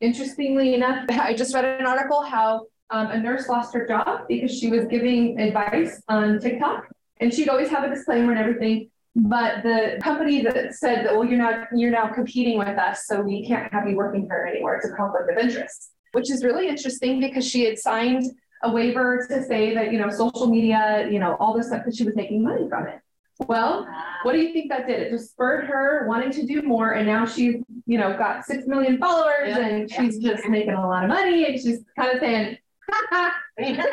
Interestingly 0.00 0.74
enough, 0.74 1.06
I 1.10 1.34
just 1.34 1.54
read 1.54 1.64
an 1.64 1.86
article 1.86 2.22
how 2.22 2.66
um, 2.90 3.10
a 3.10 3.18
nurse 3.18 3.48
lost 3.48 3.72
her 3.74 3.86
job 3.86 4.26
because 4.28 4.56
she 4.56 4.68
was 4.68 4.84
giving 4.86 5.40
advice 5.40 6.02
on 6.08 6.38
TikTok, 6.40 6.86
and 7.24 7.32
she'd 7.32 7.48
always 7.48 7.70
have 7.70 7.84
a 7.84 7.88
disclaimer 7.88 8.32
and 8.32 8.38
everything. 8.38 8.90
But 9.16 9.62
the 9.62 9.98
company 10.02 10.42
that 10.42 10.74
said 10.74 11.06
that, 11.06 11.14
well, 11.14 11.24
you're 11.24 11.38
not 11.38 11.68
you're 11.74 11.90
now 11.90 12.08
competing 12.08 12.58
with 12.58 12.76
us, 12.78 13.06
so 13.06 13.20
we 13.22 13.46
can't 13.46 13.72
have 13.72 13.88
you 13.88 13.96
working 13.96 14.26
for 14.26 14.34
her 14.34 14.46
anymore. 14.46 14.76
It's 14.76 14.86
a 14.86 14.94
conflict 14.94 15.30
of 15.30 15.38
interest, 15.38 15.92
which 16.12 16.30
is 16.30 16.44
really 16.44 16.68
interesting 16.68 17.20
because 17.20 17.48
she 17.48 17.64
had 17.64 17.78
signed 17.78 18.24
a 18.62 18.70
waiver 18.70 19.24
to 19.28 19.42
say 19.42 19.74
that, 19.74 19.92
you 19.92 19.98
know, 19.98 20.10
social 20.10 20.48
media, 20.48 21.08
you 21.10 21.18
know, 21.18 21.36
all 21.40 21.56
this 21.56 21.68
stuff 21.68 21.84
that 21.86 21.96
she 21.96 22.04
was 22.04 22.16
making 22.16 22.42
money 22.42 22.68
from 22.68 22.86
it. 22.88 23.00
Well, 23.46 23.86
what 24.22 24.32
do 24.32 24.38
you 24.38 24.52
think 24.52 24.70
that 24.70 24.86
did? 24.86 25.00
It 25.00 25.10
just 25.10 25.30
spurred 25.30 25.66
her 25.66 26.06
wanting 26.08 26.30
to 26.32 26.46
do 26.46 26.62
more. 26.62 26.92
And 26.92 27.06
now 27.06 27.24
she's, 27.26 27.56
you 27.86 27.98
know, 27.98 28.16
got 28.16 28.44
6 28.44 28.66
million 28.66 28.98
followers 28.98 29.56
and 29.56 29.90
she's 29.90 30.18
just 30.18 30.48
making 30.48 30.74
a 30.74 30.86
lot 30.86 31.04
of 31.04 31.08
money. 31.08 31.46
And 31.46 31.60
she's 31.60 31.80
kind 31.98 32.12
of 32.12 32.20
saying, 32.20 32.58
ha 32.90 33.32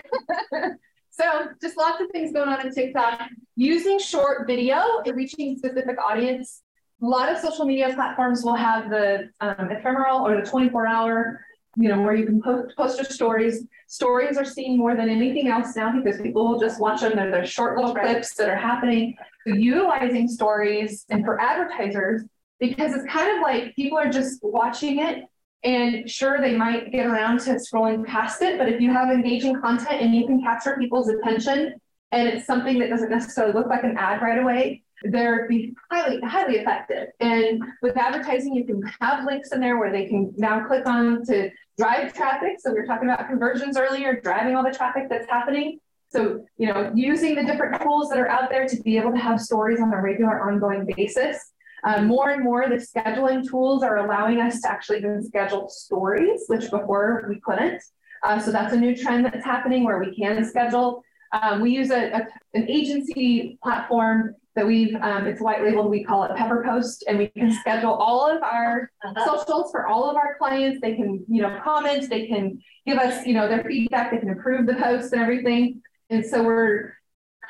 ha. 0.51 0.69
so 1.21 1.49
just 1.61 1.77
lots 1.77 2.01
of 2.01 2.09
things 2.11 2.33
going 2.33 2.49
on 2.49 2.65
in 2.65 2.73
TikTok. 2.73 3.29
Using 3.55 3.99
short 3.99 4.47
video 4.47 4.83
reaching 5.13 5.57
specific 5.57 5.97
audience 5.99 6.63
a 7.01 7.05
lot 7.05 7.31
of 7.31 7.37
social 7.39 7.65
media 7.65 7.91
platforms 7.95 8.43
will 8.43 8.55
have 8.55 8.89
the 8.89 9.29
um, 9.39 9.71
ephemeral 9.71 10.19
or 10.19 10.39
the 10.39 10.47
24 10.47 10.85
hour, 10.85 11.43
you 11.75 11.89
know, 11.89 11.99
where 12.01 12.15
you 12.15 12.25
can 12.25 12.41
post, 12.41 12.75
post 12.77 12.97
your 12.97 13.05
stories. 13.05 13.65
Stories 13.87 14.37
are 14.37 14.45
seen 14.45 14.77
more 14.77 14.95
than 14.95 15.09
anything 15.09 15.47
else 15.47 15.75
now 15.75 15.91
because 15.91 16.21
people 16.21 16.47
will 16.47 16.59
just 16.59 16.79
watch 16.79 17.01
them. 17.01 17.15
They're, 17.15 17.31
they're 17.31 17.45
short 17.45 17.75
little 17.77 17.95
clips 17.95 18.35
that 18.35 18.49
are 18.49 18.55
happening. 18.55 19.15
So 19.47 19.55
utilizing 19.55 20.27
stories 20.27 21.05
and 21.09 21.25
for 21.25 21.41
advertisers, 21.41 22.23
because 22.59 22.93
it's 22.93 23.11
kind 23.11 23.35
of 23.35 23.41
like 23.41 23.75
people 23.75 23.97
are 23.97 24.09
just 24.09 24.39
watching 24.43 24.99
it 24.99 25.25
and 25.63 26.09
sure, 26.09 26.41
they 26.41 26.55
might 26.55 26.91
get 26.91 27.05
around 27.05 27.39
to 27.41 27.51
scrolling 27.51 28.05
past 28.05 28.41
it, 28.41 28.57
but 28.57 28.67
if 28.67 28.81
you 28.81 28.91
have 28.91 29.09
engaging 29.09 29.59
content 29.61 30.01
and 30.01 30.15
you 30.15 30.25
can 30.25 30.41
capture 30.41 30.75
people's 30.79 31.09
attention 31.09 31.79
and 32.11 32.27
it's 32.27 32.45
something 32.45 32.79
that 32.79 32.89
doesn't 32.89 33.09
necessarily 33.09 33.53
look 33.53 33.67
like 33.67 33.83
an 33.83 33.95
ad 33.97 34.21
right 34.21 34.39
away, 34.39 34.81
they're 35.03 35.47
be 35.47 35.73
highly, 35.89 36.19
highly 36.21 36.57
effective. 36.57 37.09
And 37.19 37.63
with 37.81 37.97
advertising, 37.97 38.53
you 38.55 38.65
can 38.65 38.81
have 38.99 39.25
links 39.25 39.51
in 39.51 39.59
there 39.59 39.77
where 39.77 39.91
they 39.91 40.05
can 40.05 40.33
now 40.37 40.65
click 40.65 40.85
on 40.85 41.23
to 41.25 41.49
drive 41.77 42.13
traffic. 42.13 42.57
So 42.59 42.71
we 42.71 42.79
were 42.79 42.85
talking 42.85 43.09
about 43.09 43.27
conversions 43.27 43.77
earlier, 43.77 44.19
driving 44.21 44.55
all 44.55 44.63
the 44.63 44.71
traffic 44.71 45.07
that's 45.09 45.29
happening. 45.29 45.79
So, 46.09 46.45
you 46.57 46.67
know, 46.67 46.91
using 46.93 47.35
the 47.35 47.43
different 47.43 47.81
tools 47.81 48.09
that 48.09 48.19
are 48.19 48.27
out 48.27 48.49
there 48.49 48.67
to 48.67 48.81
be 48.81 48.97
able 48.97 49.11
to 49.11 49.17
have 49.17 49.39
stories 49.39 49.79
on 49.79 49.93
a 49.93 50.01
regular, 50.01 50.41
ongoing 50.41 50.87
basis. 50.95 51.51
Um, 51.83 52.07
more 52.07 52.29
and 52.29 52.43
more, 52.43 52.69
the 52.69 52.75
scheduling 52.75 53.47
tools 53.47 53.83
are 53.83 53.97
allowing 53.97 54.39
us 54.39 54.61
to 54.61 54.71
actually 54.71 55.00
even 55.00 55.23
schedule 55.23 55.67
stories, 55.69 56.43
which 56.47 56.69
before 56.69 57.25
we 57.27 57.39
couldn't. 57.39 57.81
Uh, 58.23 58.39
so 58.39 58.51
that's 58.51 58.73
a 58.73 58.77
new 58.77 58.95
trend 58.95 59.25
that's 59.25 59.43
happening 59.43 59.83
where 59.83 60.00
we 60.00 60.15
can 60.15 60.45
schedule. 60.45 61.03
Um, 61.31 61.61
we 61.61 61.71
use 61.71 61.91
a, 61.91 62.11
a, 62.11 62.27
an 62.53 62.69
agency 62.69 63.57
platform 63.63 64.35
that 64.55 64.67
we've, 64.67 64.93
um, 64.95 65.25
it's 65.25 65.41
white 65.41 65.63
labeled, 65.63 65.89
we 65.89 66.03
call 66.03 66.23
it 66.25 66.35
Pepper 66.35 66.63
Post, 66.67 67.05
and 67.07 67.17
we 67.17 67.27
can 67.29 67.51
schedule 67.53 67.93
all 67.93 68.29
of 68.29 68.43
our 68.43 68.91
uh-huh. 69.03 69.25
socials 69.25 69.71
for 69.71 69.88
all 69.88 70.09
of 70.09 70.17
our 70.17 70.35
clients. 70.38 70.81
They 70.81 70.95
can, 70.95 71.23
you 71.29 71.41
know, 71.41 71.57
comment, 71.63 72.09
they 72.09 72.27
can 72.27 72.61
give 72.85 72.97
us, 72.97 73.25
you 73.25 73.33
know, 73.33 73.47
their 73.47 73.63
feedback, 73.63 74.11
they 74.11 74.17
can 74.17 74.29
improve 74.29 74.67
the 74.67 74.75
posts 74.75 75.13
and 75.13 75.21
everything. 75.21 75.81
And 76.09 76.25
so 76.25 76.43
we're 76.43 76.95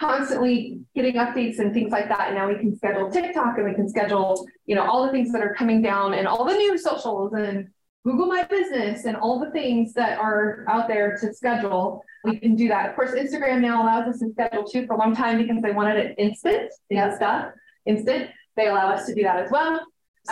constantly 0.01 0.79
getting 0.95 1.13
updates 1.13 1.59
and 1.59 1.73
things 1.73 1.91
like 1.91 2.09
that. 2.09 2.27
And 2.29 2.35
now 2.35 2.47
we 2.47 2.55
can 2.55 2.75
schedule 2.75 3.09
TikTok 3.09 3.57
and 3.57 3.69
we 3.69 3.75
can 3.75 3.87
schedule, 3.87 4.47
you 4.65 4.75
know, 4.75 4.83
all 4.83 5.05
the 5.05 5.11
things 5.11 5.31
that 5.31 5.41
are 5.41 5.53
coming 5.53 5.81
down 5.81 6.15
and 6.15 6.27
all 6.27 6.43
the 6.43 6.55
new 6.55 6.75
socials 6.77 7.33
and 7.33 7.67
Google 8.03 8.25
My 8.25 8.43
Business 8.43 9.05
and 9.05 9.15
all 9.15 9.39
the 9.39 9.51
things 9.51 9.93
that 9.93 10.17
are 10.17 10.65
out 10.67 10.87
there 10.87 11.17
to 11.21 11.31
schedule. 11.31 12.03
We 12.23 12.39
can 12.39 12.55
do 12.55 12.67
that. 12.69 12.89
Of 12.89 12.95
course, 12.95 13.11
Instagram 13.11 13.61
now 13.61 13.83
allows 13.83 14.07
us 14.07 14.19
to 14.21 14.31
schedule 14.31 14.63
too 14.63 14.87
for 14.87 14.95
a 14.95 14.97
long 14.97 15.15
time 15.15 15.37
because 15.37 15.61
they 15.61 15.71
wanted 15.71 15.97
it 15.97 16.15
instant, 16.17 16.73
yeah, 16.89 17.15
stuff, 17.15 17.51
instant. 17.85 18.31
They 18.57 18.67
allow 18.67 18.91
us 18.91 19.05
to 19.05 19.13
do 19.13 19.21
that 19.21 19.37
as 19.37 19.51
well. 19.51 19.81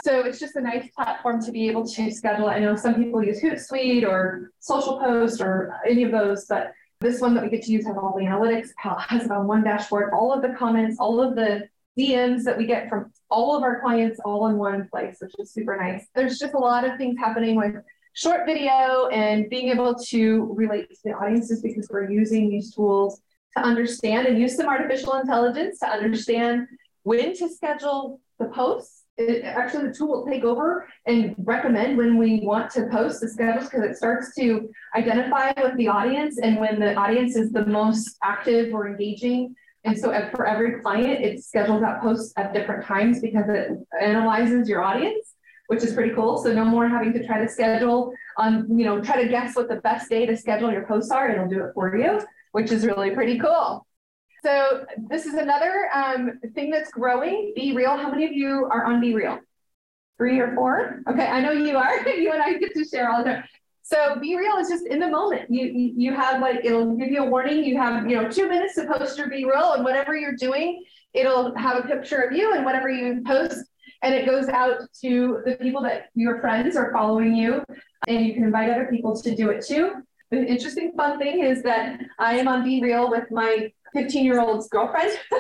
So 0.04 0.22
it's 0.22 0.40
just 0.40 0.56
a 0.56 0.62
nice 0.62 0.90
platform 0.96 1.44
to 1.46 1.52
be 1.52 1.68
able 1.68 1.86
to 1.88 2.12
schedule. 2.12 2.48
I 2.48 2.60
know 2.60 2.76
some 2.76 2.96
people 2.96 3.24
use 3.24 3.42
Hootsuite 3.42 4.08
or 4.08 4.52
Social 4.60 5.00
Post 5.00 5.42
or 5.42 5.76
any 5.88 6.04
of 6.04 6.12
those, 6.12 6.46
but 6.46 6.74
this 7.02 7.22
one 7.22 7.34
that 7.34 7.44
we 7.44 7.50
get 7.50 7.64
to 7.64 7.72
use 7.72 7.86
has 7.86 7.96
all 7.96 8.14
the 8.18 8.26
analytics, 8.26 8.70
has 8.78 9.30
on 9.30 9.48
one 9.48 9.64
dashboard, 9.64 10.12
all 10.14 10.34
of 10.34 10.42
the 10.42 10.50
comments, 10.58 10.98
all 11.00 11.22
of 11.22 11.36
the 11.36 11.68
DMs 11.98 12.44
that 12.44 12.58
we 12.58 12.66
get 12.66 12.90
from 12.90 13.12
all 13.30 13.56
of 13.56 13.64
our 13.64 13.80
clients 13.80 14.20
all 14.26 14.48
in 14.48 14.58
one 14.58 14.88
place, 14.90 15.18
which 15.20 15.34
is 15.40 15.52
super 15.52 15.78
nice. 15.78 16.08
There's 16.14 16.40
just 16.40 16.54
a 16.54 16.60
lot 16.60 16.86
of 16.86 16.98
things 16.98 17.18
happening 17.18 17.56
with 17.56 17.76
short 18.14 18.46
video 18.46 19.08
and 19.08 19.50
being 19.50 19.70
able 19.70 19.96
to 19.96 20.54
relate 20.56 20.90
to 20.90 20.98
the 21.06 21.12
audiences 21.12 21.62
because 21.62 21.88
we're 21.90 22.10
using 22.10 22.50
these 22.50 22.74
tools 22.74 23.22
to 23.56 23.64
understand 23.64 24.28
and 24.28 24.40
use 24.40 24.58
some 24.58 24.68
artificial 24.68 25.14
intelligence 25.16 25.80
to 25.80 25.88
understand 25.88 26.68
when 27.04 27.34
to 27.36 27.48
schedule 27.50 28.20
the 28.40 28.46
posts 28.46 28.99
it, 29.20 29.44
actually 29.44 29.88
the 29.88 29.94
tool 29.94 30.08
will 30.08 30.26
take 30.26 30.44
over 30.44 30.88
and 31.06 31.36
recommend 31.40 31.98
when 31.98 32.18
we 32.18 32.40
want 32.40 32.72
to 32.72 32.88
post 32.88 33.20
the 33.20 33.28
schedules 33.28 33.66
because 33.70 33.84
it 33.84 33.98
starts 33.98 34.34
to 34.36 34.70
identify 34.96 35.52
with 35.62 35.76
the 35.76 35.88
audience 35.88 36.40
and 36.40 36.58
when 36.58 36.80
the 36.80 36.96
audience 36.96 37.36
is 37.36 37.52
the 37.52 37.66
most 37.66 38.18
active 38.24 38.74
or 38.74 38.88
engaging. 38.88 39.54
And 39.84 39.98
so 39.98 40.12
for 40.34 40.46
every 40.46 40.80
client, 40.82 41.24
it 41.24 41.44
schedules 41.44 41.84
out 41.84 42.02
posts 42.02 42.34
at 42.38 42.54
different 42.54 42.86
times 42.86 43.20
because 43.20 43.50
it 43.50 43.72
analyzes 44.02 44.70
your 44.70 44.84
audience, 44.84 45.36
which 45.68 45.84
is 45.84 45.94
pretty 45.94 46.14
cool. 46.14 46.38
So 46.38 46.54
no 46.54 46.64
more 46.64 46.88
having 46.88 47.12
to 47.14 47.26
try 47.26 47.40
to 47.40 47.48
schedule 47.50 48.14
on, 48.38 48.68
you 48.78 48.86
know, 48.86 49.02
try 49.02 49.22
to 49.22 49.28
guess 49.28 49.56
what 49.56 49.68
the 49.68 49.78
best 49.78 50.10
day 50.10 50.26
to 50.26 50.36
schedule 50.36 50.72
your 50.72 50.86
posts 50.86 51.12
are. 51.12 51.30
It'll 51.30 51.48
do 51.48 51.66
it 51.66 51.74
for 51.74 51.96
you, 51.96 52.22
which 52.54 52.72
is 52.72 52.86
really 52.86 53.12
pretty 53.12 53.38
cool. 53.38 53.86
So 54.44 54.86
this 55.10 55.26
is 55.26 55.34
another 55.34 55.90
um, 55.94 56.40
thing 56.54 56.70
that's 56.70 56.92
growing. 56.92 57.54
Be 57.56 57.76
real. 57.76 57.98
How 57.98 58.10
many 58.10 58.26
of 58.26 58.32
you 58.32 58.68
are 58.72 58.86
on 58.86 59.02
Be 59.02 59.14
Real? 59.14 59.40
Three 60.18 60.40
or 60.40 60.54
four? 60.56 61.02
Okay, 61.10 61.26
I 61.26 61.42
know 61.42 61.52
you 61.52 61.78
are. 61.78 62.08
you 62.08 62.32
and 62.32 62.42
I 62.42 62.58
get 62.58 62.74
to 62.74 62.86
share 62.86 63.12
all 63.12 63.24
the 63.24 63.32
time. 63.32 63.44
So 63.90 64.20
be 64.20 64.38
real 64.38 64.58
is 64.58 64.70
just 64.70 64.86
in 64.86 65.00
the 65.00 65.08
moment. 65.08 65.50
You, 65.50 65.66
you 65.66 65.94
you 65.98 66.14
have 66.14 66.42
like 66.42 66.64
it'll 66.64 66.96
give 66.96 67.10
you 67.10 67.24
a 67.24 67.26
warning. 67.26 67.64
You 67.64 67.78
have 67.78 68.08
you 68.08 68.22
know 68.22 68.30
two 68.30 68.48
minutes 68.48 68.76
to 68.76 68.86
post 68.86 69.18
your 69.18 69.30
be 69.30 69.46
real, 69.46 69.74
and 69.74 69.84
whatever 69.84 70.16
you're 70.16 70.36
doing, 70.36 70.84
it'll 71.14 71.56
have 71.56 71.84
a 71.84 71.88
picture 71.88 72.22
of 72.22 72.32
you 72.32 72.54
and 72.54 72.64
whatever 72.64 72.88
you 72.88 73.24
post, 73.26 73.66
and 74.04 74.14
it 74.14 74.28
goes 74.28 74.48
out 74.48 74.82
to 75.02 75.42
the 75.44 75.56
people 75.56 75.82
that 75.82 76.10
your 76.14 76.40
friends 76.40 76.76
are 76.76 76.92
following 76.94 77.34
you, 77.34 77.64
and 78.08 78.26
you 78.28 78.36
can 78.36 78.44
invite 78.44 78.70
other 78.70 78.86
people 78.92 79.20
to 79.22 79.36
do 79.36 79.50
it 79.50 79.66
too. 79.66 80.04
The 80.32 80.46
interesting 80.46 80.92
fun 80.96 81.18
thing 81.18 81.44
is 81.44 81.64
that 81.64 82.00
I 82.20 82.36
am 82.36 82.48
on 82.48 82.64
BeReal 82.64 83.10
with 83.10 83.32
my 83.32 83.72
15 83.94 84.24
year 84.26 84.40
old's 84.40 84.68
girlfriend. 84.68 85.12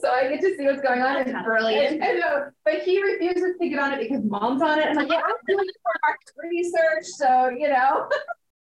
so 0.00 0.10
I 0.10 0.28
get 0.28 0.40
to 0.40 0.56
see 0.56 0.64
what's 0.64 0.82
going 0.82 1.00
on. 1.00 1.14
That's 1.14 1.44
brilliant. 1.44 2.02
I 2.02 2.12
know, 2.14 2.50
but 2.64 2.82
he 2.82 3.00
refuses 3.02 3.56
to 3.60 3.68
get 3.68 3.78
on 3.78 3.92
it 3.92 4.00
because 4.00 4.24
mom's 4.24 4.62
on 4.62 4.78
it. 4.78 4.86
And 4.86 4.98
I'm 4.98 5.06
like, 5.08 5.18
yeah, 5.18 5.24
I'm 5.24 5.36
doing 5.46 5.66
it 5.68 5.76
for 5.82 5.92
market 6.06 6.32
research. 6.50 7.04
So, 7.04 7.50
you 7.50 7.68
know. 7.68 8.08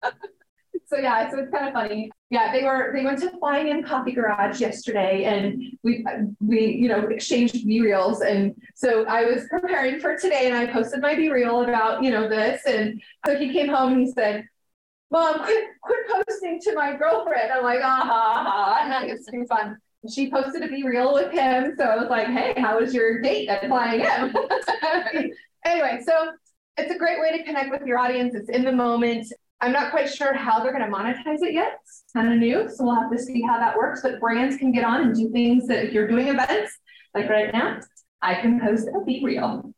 so 0.91 0.99
yeah, 0.99 1.31
so 1.31 1.39
it's 1.39 1.53
kind 1.53 1.69
of 1.69 1.73
funny. 1.73 2.11
Yeah, 2.31 2.51
they 2.51 2.65
were 2.65 2.91
they 2.93 3.05
went 3.05 3.21
to 3.21 3.31
Flying 3.39 3.69
M 3.69 3.85
Coffee 3.85 4.11
Garage 4.11 4.61
yesterday, 4.61 5.25
and 5.25 5.63
we 5.85 6.05
we 6.41 6.65
you 6.67 6.89
know 6.89 7.07
exchanged 7.07 7.65
BeReals, 7.65 8.27
and 8.27 8.57
so 8.75 9.05
I 9.07 9.25
was 9.25 9.45
preparing 9.49 10.01
for 10.01 10.17
today, 10.17 10.47
and 10.47 10.57
I 10.57 10.67
posted 10.67 11.01
my 11.01 11.15
BeReal 11.15 11.63
about 11.63 12.03
you 12.03 12.11
know 12.11 12.29
this, 12.29 12.63
and 12.67 13.01
so 13.25 13.37
he 13.39 13.53
came 13.53 13.69
home 13.69 13.93
and 13.93 14.01
he 14.01 14.11
said, 14.11 14.45
Mom, 15.13 15.45
quit, 15.45 15.65
quit 15.81 15.99
posting 16.09 16.61
to 16.63 16.75
my 16.75 16.97
girlfriend. 16.97 17.53
I'm 17.53 17.63
like, 17.63 17.81
ah, 17.85 18.03
ha, 18.05 18.45
ha. 18.45 19.01
Think 19.01 19.13
it's 19.13 19.31
too 19.31 19.47
fun. 19.49 19.77
She 20.13 20.29
posted 20.31 20.63
to 20.63 20.69
BeReal 20.69 21.15
with 21.15 21.33
him. 21.33 21.75
So 21.79 21.85
I 21.85 21.97
was 21.97 22.09
like, 22.09 22.27
hey, 22.27 22.55
how 22.61 22.81
was 22.81 22.93
your 22.93 23.21
date 23.21 23.49
at 23.49 23.67
Flying 23.67 24.03
M? 24.03 24.35
anyway, 25.65 26.01
so 26.05 26.33
it's 26.79 26.93
a 26.93 26.99
great 26.99 27.21
way 27.21 27.37
to 27.37 27.45
connect 27.45 27.71
with 27.71 27.83
your 27.87 27.99
audience. 27.99 28.35
It's 28.35 28.49
in 28.49 28.65
the 28.65 28.73
moment. 28.73 29.33
I'm 29.63 29.73
not 29.73 29.91
quite 29.91 30.09
sure 30.09 30.33
how 30.33 30.63
they're 30.63 30.73
going 30.73 30.91
to 30.91 30.97
monetize 30.97 31.43
it 31.43 31.53
yet. 31.53 31.81
It's 31.83 32.05
kind 32.15 32.33
of 32.33 32.39
new. 32.39 32.69
So 32.69 32.85
we'll 32.85 32.95
have 32.95 33.11
to 33.11 33.19
see 33.19 33.43
how 33.43 33.59
that 33.59 33.77
works. 33.77 34.01
But 34.03 34.19
brands 34.19 34.57
can 34.57 34.73
get 34.73 34.85
on 34.85 35.03
and 35.03 35.15
do 35.15 35.31
things 35.31 35.67
that 35.67 35.85
if 35.85 35.93
you're 35.93 36.09
doing 36.09 36.29
events, 36.29 36.79
like 37.15 37.29
right 37.29 37.53
now, 37.53 37.81
I 38.23 38.41
can 38.41 38.61
post 38.61 38.89
a 38.89 39.01
BeReal. 39.01 39.73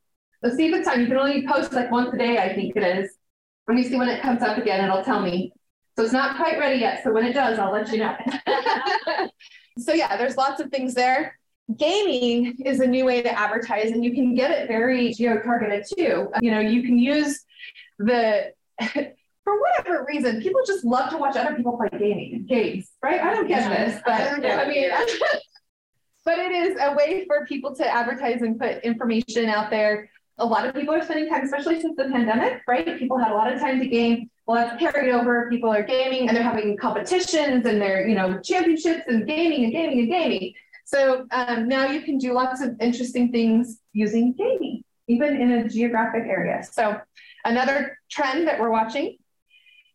So 0.44 0.50
see 0.54 0.66
if 0.66 0.74
it's 0.74 0.88
time. 0.88 1.00
You 1.00 1.06
can 1.06 1.16
only 1.16 1.46
post 1.46 1.72
like 1.72 1.90
once 1.90 2.14
a 2.14 2.18
day, 2.18 2.38
I 2.38 2.54
think 2.54 2.76
it 2.76 2.82
is. 2.82 3.10
Let 3.68 3.74
me 3.74 3.82
see 3.82 3.96
when 3.96 4.08
it 4.08 4.22
comes 4.22 4.42
up 4.42 4.58
again, 4.58 4.84
it'll 4.84 5.04
tell 5.04 5.20
me. 5.20 5.52
So 5.96 6.04
it's 6.04 6.12
not 6.12 6.36
quite 6.36 6.58
ready 6.58 6.80
yet. 6.80 7.02
So 7.04 7.12
when 7.12 7.24
it 7.24 7.32
does, 7.32 7.58
I'll 7.58 7.72
let 7.72 7.90
you 7.92 7.98
know. 7.98 8.16
so 9.78 9.92
yeah, 9.92 10.16
there's 10.16 10.36
lots 10.36 10.60
of 10.60 10.70
things 10.70 10.94
there. 10.94 11.38
Gaming 11.76 12.56
is 12.64 12.80
a 12.80 12.86
new 12.86 13.04
way 13.04 13.22
to 13.22 13.38
advertise, 13.38 13.92
and 13.92 14.04
you 14.04 14.12
can 14.12 14.34
get 14.34 14.50
it 14.50 14.68
very 14.68 15.12
geo-targeted 15.12 15.86
too. 15.96 16.28
You 16.40 16.50
know, 16.50 16.60
you 16.60 16.82
can 16.82 16.98
use 16.98 17.44
the 17.98 18.52
for 19.44 19.61
whatever 19.61 20.04
reason, 20.08 20.40
people 20.40 20.61
just 20.66 20.84
love 20.84 21.11
to 21.11 21.18
watch 21.18 21.37
other 21.37 21.54
people 21.54 21.76
play 21.76 21.88
gaming 21.99 22.46
games, 22.49 22.90
right? 23.02 23.20
I 23.20 23.34
don't 23.34 23.49
get 23.49 23.62
yeah. 23.62 23.84
this, 23.87 24.02
but 24.04 24.14
I, 24.44 24.62
I 24.62 24.68
mean, 24.68 24.90
but 26.25 26.38
it 26.38 26.52
is 26.52 26.78
a 26.80 26.94
way 26.94 27.25
for 27.26 27.44
people 27.46 27.75
to 27.76 27.87
advertise 27.87 28.42
and 28.42 28.58
put 28.58 28.84
information 28.84 29.46
out 29.46 29.70
there 29.70 30.11
a 30.38 30.46
lot 30.46 30.66
of 30.66 30.75
people 30.75 30.94
are 30.94 31.02
spending 31.02 31.28
time, 31.28 31.44
especially 31.44 31.80
since 31.80 31.96
the 31.96 32.04
pandemic, 32.04 32.62
right? 32.66 32.99
People 32.99 33.18
had 33.18 33.30
a 33.30 33.34
lot 33.34 33.52
of 33.52 33.61
time 33.61 33.78
to 33.80 33.87
game. 33.87 34.30
Well, 34.46 34.56
that's 34.56 34.78
carried 34.78 35.12
over. 35.12 35.49
People 35.50 35.70
are 35.70 35.82
gaming 35.82 36.28
and 36.28 36.37
they're 36.37 36.42
having 36.42 36.76
competitions 36.76 37.66
and 37.66 37.80
they're, 37.80 38.06
you 38.08 38.14
know, 38.14 38.40
championships 38.40 39.04
and 39.06 39.26
gaming 39.26 39.64
and 39.64 39.72
gaming 39.72 40.00
and 40.00 40.11
gaming. 40.11 40.54
So 40.84 41.26
um, 41.30 41.68
now 41.68 41.87
you 41.87 42.02
can 42.02 42.18
do 42.18 42.32
lots 42.32 42.61
of 42.61 42.76
interesting 42.80 43.30
things 43.30 43.78
using 43.92 44.32
gaming, 44.32 44.82
even 45.06 45.40
in 45.40 45.52
a 45.52 45.68
geographic 45.68 46.25
area. 46.26 46.62
So 46.68 47.00
another 47.44 47.99
trend 48.11 48.49
that 48.49 48.58
we're 48.58 48.70
watching. 48.70 49.18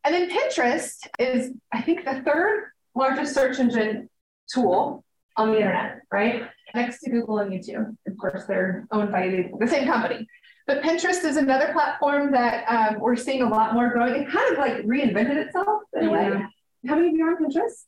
And 0.08 0.16
then 0.16 0.30
Pinterest 0.30 1.06
is, 1.20 1.52
I 1.74 1.82
think, 1.82 2.06
the 2.06 2.22
third 2.26 2.72
largest 2.96 3.34
search 3.34 3.60
engine 3.60 4.10
tool 4.50 5.04
on 5.36 5.52
the 5.52 5.58
internet, 5.58 6.00
right? 6.10 6.44
Next 6.74 7.02
to 7.02 7.10
Google 7.10 7.40
and 7.40 7.52
YouTube. 7.52 7.94
Of 8.08 8.18
course, 8.18 8.46
they're 8.46 8.88
owned 8.92 9.12
by 9.12 9.50
the 9.60 9.68
same 9.68 9.86
company. 9.86 10.26
But 10.66 10.82
Pinterest 10.82 11.26
is 11.26 11.36
another 11.36 11.74
platform 11.74 12.32
that 12.32 12.64
um, 12.70 13.02
we're 13.02 13.18
seeing 13.18 13.42
a 13.42 13.50
lot 13.50 13.74
more 13.74 13.90
growing. 13.90 14.24
It 14.24 14.30
kind 14.30 14.54
of 14.54 14.58
like 14.58 14.78
reinvented 14.86 15.46
itself 15.46 15.84
in 16.00 16.08
a 16.08 16.12
way. 16.12 16.42
How 16.88 16.96
many 16.96 17.10
of 17.10 17.14
you 17.14 17.26
are 17.26 17.32
on 17.32 17.44
Pinterest? 17.44 17.84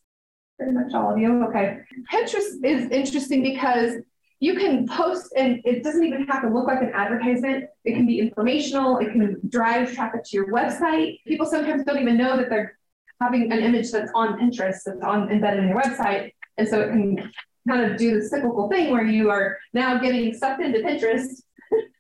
Pretty 0.57 0.73
much 0.73 0.93
all 0.93 1.13
of 1.13 1.19
you. 1.19 1.45
Okay. 1.45 1.77
Pinterest 2.11 2.65
is 2.65 2.91
interesting 2.91 3.41
because 3.43 3.93
you 4.39 4.55
can 4.55 4.87
post 4.87 5.33
and 5.35 5.61
it 5.65 5.83
doesn't 5.83 6.03
even 6.03 6.25
have 6.27 6.41
to 6.43 6.49
look 6.49 6.65
like 6.65 6.81
an 6.81 6.91
advertisement. 6.93 7.65
It 7.83 7.93
can 7.93 8.05
be 8.05 8.19
informational. 8.19 8.97
It 8.99 9.11
can 9.11 9.37
drive 9.49 9.93
traffic 9.93 10.23
to 10.25 10.37
your 10.37 10.51
website. 10.51 11.19
People 11.27 11.45
sometimes 11.45 11.83
don't 11.83 11.99
even 11.99 12.17
know 12.17 12.37
that 12.37 12.49
they're 12.49 12.77
having 13.19 13.51
an 13.51 13.59
image 13.59 13.91
that's 13.91 14.11
on 14.15 14.39
Pinterest, 14.39 14.77
that's 14.85 15.01
on 15.03 15.29
embedded 15.29 15.63
in 15.63 15.69
your 15.69 15.81
website. 15.81 16.31
And 16.57 16.67
so 16.67 16.79
it 16.79 16.89
can 16.89 17.31
kind 17.67 17.91
of 17.91 17.97
do 17.97 18.19
the 18.19 18.25
cyclical 18.25 18.69
thing 18.69 18.91
where 18.91 19.03
you 19.03 19.29
are 19.29 19.57
now 19.73 19.97
getting 19.97 20.33
sucked 20.33 20.61
into 20.61 20.79
Pinterest. 20.79 21.41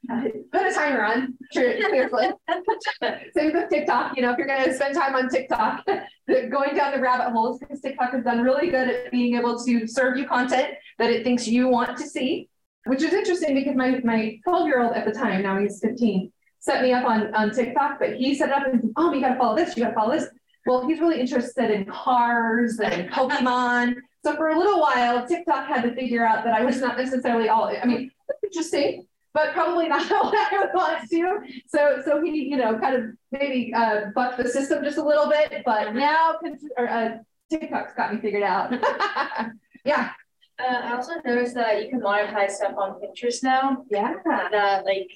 Put 0.51 0.65
a 0.65 0.73
timer 0.73 1.03
on, 1.03 1.37
seriously. 1.51 2.29
Same 3.35 3.53
with 3.53 3.69
TikTok. 3.69 4.15
You 4.15 4.23
know, 4.23 4.31
if 4.31 4.37
you're 4.37 4.47
going 4.47 4.63
to 4.63 4.73
spend 4.73 4.95
time 4.95 5.15
on 5.15 5.29
TikTok, 5.29 5.85
going 6.27 6.75
down 6.75 6.93
the 6.93 6.99
rabbit 6.99 7.31
holes, 7.31 7.59
because 7.59 7.79
TikTok 7.81 8.13
has 8.13 8.23
done 8.23 8.41
really 8.41 8.71
good 8.71 8.89
at 8.89 9.11
being 9.11 9.35
able 9.35 9.63
to 9.63 9.87
serve 9.87 10.17
you 10.17 10.27
content 10.27 10.73
that 10.97 11.11
it 11.11 11.23
thinks 11.23 11.47
you 11.47 11.67
want 11.67 11.95
to 11.97 12.07
see, 12.07 12.49
which 12.85 13.03
is 13.03 13.13
interesting 13.13 13.53
because 13.53 13.75
my 13.75 13.99
my 14.03 14.39
12 14.45 14.67
year 14.67 14.81
old 14.81 14.95
at 14.95 15.05
the 15.05 15.11
time, 15.11 15.43
now 15.43 15.59
he's 15.59 15.79
15, 15.79 16.31
set 16.59 16.81
me 16.81 16.91
up 16.91 17.05
on 17.05 17.33
on 17.35 17.51
TikTok, 17.51 17.99
but 17.99 18.15
he 18.15 18.33
set 18.33 18.49
it 18.49 18.55
up 18.55 18.65
and 18.65 18.81
said, 18.81 18.91
oh, 18.95 19.13
you 19.13 19.21
got 19.21 19.33
to 19.33 19.37
follow 19.37 19.55
this, 19.55 19.77
you 19.77 19.83
got 19.83 19.89
to 19.89 19.95
follow 19.95 20.11
this. 20.11 20.27
Well, 20.65 20.87
he's 20.87 20.99
really 20.99 21.19
interested 21.19 21.69
in 21.69 21.85
cars 21.85 22.79
and 22.79 23.09
Pokemon. 23.11 23.95
So 24.25 24.35
for 24.35 24.49
a 24.49 24.57
little 24.57 24.81
while, 24.81 25.25
TikTok 25.27 25.67
had 25.67 25.83
to 25.83 25.93
figure 25.93 26.25
out 26.25 26.43
that 26.43 26.53
I 26.53 26.65
was 26.65 26.81
not 26.81 26.97
necessarily 26.97 27.47
all, 27.47 27.65
I 27.65 27.85
mean, 27.85 28.11
interesting, 28.43 29.07
but 29.33 29.53
probably 29.53 29.87
not 29.87 30.09
what 30.09 30.53
I 30.53 30.59
would 30.59 30.69
want 30.73 31.09
to. 31.09 31.39
So, 31.67 32.01
so 32.03 32.21
he, 32.21 32.49
you 32.49 32.57
know, 32.57 32.77
kind 32.79 32.95
of 32.95 33.03
maybe 33.31 33.73
uh, 33.73 34.07
bucked 34.15 34.37
the 34.37 34.47
system 34.49 34.83
just 34.83 34.97
a 34.97 35.03
little 35.03 35.29
bit, 35.29 35.63
but 35.65 35.93
now 35.93 36.35
or, 36.77 36.89
uh, 36.89 37.17
TikTok's 37.49 37.93
got 37.95 38.13
me 38.13 38.21
figured 38.21 38.43
out. 38.43 38.71
yeah. 39.85 40.11
Uh, 40.59 40.75
I 40.83 40.95
also 40.95 41.13
noticed 41.25 41.55
that 41.55 41.81
you 41.81 41.89
can 41.89 42.01
monetize 42.01 42.51
stuff 42.51 42.73
on 42.77 42.99
Pinterest 42.99 43.41
now. 43.43 43.85
Yeah. 43.89 44.15
That 44.25 44.83
like 44.85 45.09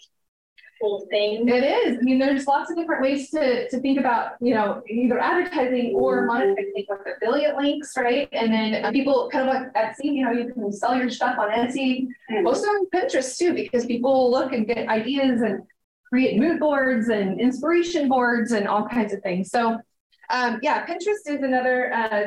cool 0.83 1.07
thing. 1.09 1.47
It 1.47 1.63
is. 1.63 1.97
I 1.97 2.01
mean, 2.01 2.19
there's 2.19 2.45
lots 2.45 2.69
of 2.69 2.75
different 2.75 3.01
ways 3.01 3.29
to, 3.29 3.69
to 3.69 3.79
think 3.79 3.97
about, 3.99 4.33
you 4.41 4.53
know, 4.53 4.83
either 4.89 5.17
advertising 5.17 5.93
or 5.95 6.27
monetizing 6.27 6.85
with 6.89 6.99
affiliate 7.15 7.55
links, 7.55 7.93
right? 7.95 8.27
And 8.33 8.51
then 8.51 8.91
people 8.91 9.29
kind 9.31 9.47
of 9.47 9.55
like 9.55 9.73
Etsy, 9.73 10.15
you 10.15 10.25
know, 10.25 10.31
you 10.31 10.51
can 10.51 10.71
sell 10.73 10.95
your 10.97 11.09
stuff 11.09 11.39
on 11.39 11.49
Etsy, 11.51 12.07
mm-hmm. 12.29 12.45
also 12.45 12.67
on 12.67 12.87
Pinterest 12.93 13.37
too, 13.37 13.53
because 13.53 13.85
people 13.85 14.29
look 14.29 14.51
and 14.51 14.67
get 14.67 14.89
ideas 14.89 15.41
and 15.41 15.63
create 16.09 16.37
mood 16.37 16.59
boards 16.59 17.07
and 17.07 17.39
inspiration 17.39 18.09
boards 18.09 18.51
and 18.51 18.67
all 18.67 18.85
kinds 18.85 19.13
of 19.13 19.21
things. 19.21 19.51
So, 19.51 19.79
um, 20.29 20.59
yeah, 20.61 20.85
Pinterest 20.85 21.25
is 21.27 21.41
another 21.41 21.93
uh, 21.93 22.23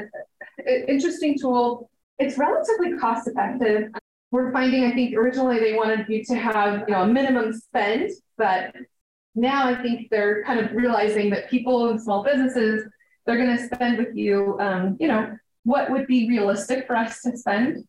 interesting 0.88 1.38
tool. 1.38 1.90
It's 2.18 2.38
relatively 2.38 2.96
cost 2.96 3.28
effective 3.28 3.92
we're 4.30 4.52
finding, 4.52 4.84
I 4.84 4.92
think 4.92 5.16
originally 5.16 5.58
they 5.58 5.74
wanted 5.74 6.06
you 6.08 6.24
to 6.24 6.34
have, 6.34 6.88
you 6.88 6.94
know, 6.94 7.02
a 7.02 7.06
minimum 7.06 7.52
spend 7.52 8.10
but 8.36 8.74
now 9.34 9.66
I 9.66 9.80
think 9.82 10.08
they're 10.10 10.44
kind 10.44 10.60
of 10.60 10.72
realizing 10.72 11.30
that 11.30 11.50
people 11.50 11.90
in 11.90 11.98
small 11.98 12.22
businesses, 12.22 12.88
they're 13.24 13.36
going 13.36 13.56
to 13.56 13.66
spend 13.74 13.98
with 13.98 14.14
you, 14.14 14.58
um, 14.60 14.96
you 15.00 15.08
know, 15.08 15.36
what 15.64 15.90
would 15.90 16.06
be 16.06 16.28
realistic 16.28 16.86
for 16.86 16.96
us 16.96 17.20
to 17.22 17.36
spend. 17.36 17.86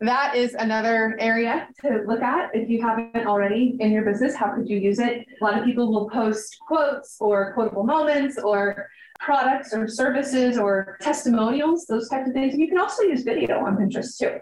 That 0.00 0.34
is 0.34 0.54
another 0.54 1.16
area 1.20 1.68
to 1.82 2.02
look 2.08 2.22
at 2.22 2.50
if 2.54 2.68
you 2.68 2.82
haven't 2.82 3.24
already 3.24 3.76
in 3.78 3.92
your 3.92 4.04
business. 4.04 4.34
How 4.34 4.52
could 4.52 4.68
you 4.68 4.76
use 4.78 4.98
it? 4.98 5.24
A 5.40 5.44
lot 5.44 5.56
of 5.56 5.64
people 5.64 5.92
will 5.92 6.10
post 6.10 6.58
quotes 6.66 7.18
or 7.20 7.52
quotable 7.54 7.84
moments 7.84 8.36
or 8.36 8.88
products 9.20 9.72
or 9.72 9.86
services 9.86 10.58
or 10.58 10.98
testimonials, 11.00 11.86
those 11.86 12.08
types 12.08 12.28
of 12.28 12.34
things. 12.34 12.54
And 12.54 12.60
you 12.60 12.66
can 12.66 12.78
also 12.78 13.04
use 13.04 13.22
video 13.22 13.64
on 13.64 13.76
Pinterest 13.76 14.18
too. 14.18 14.40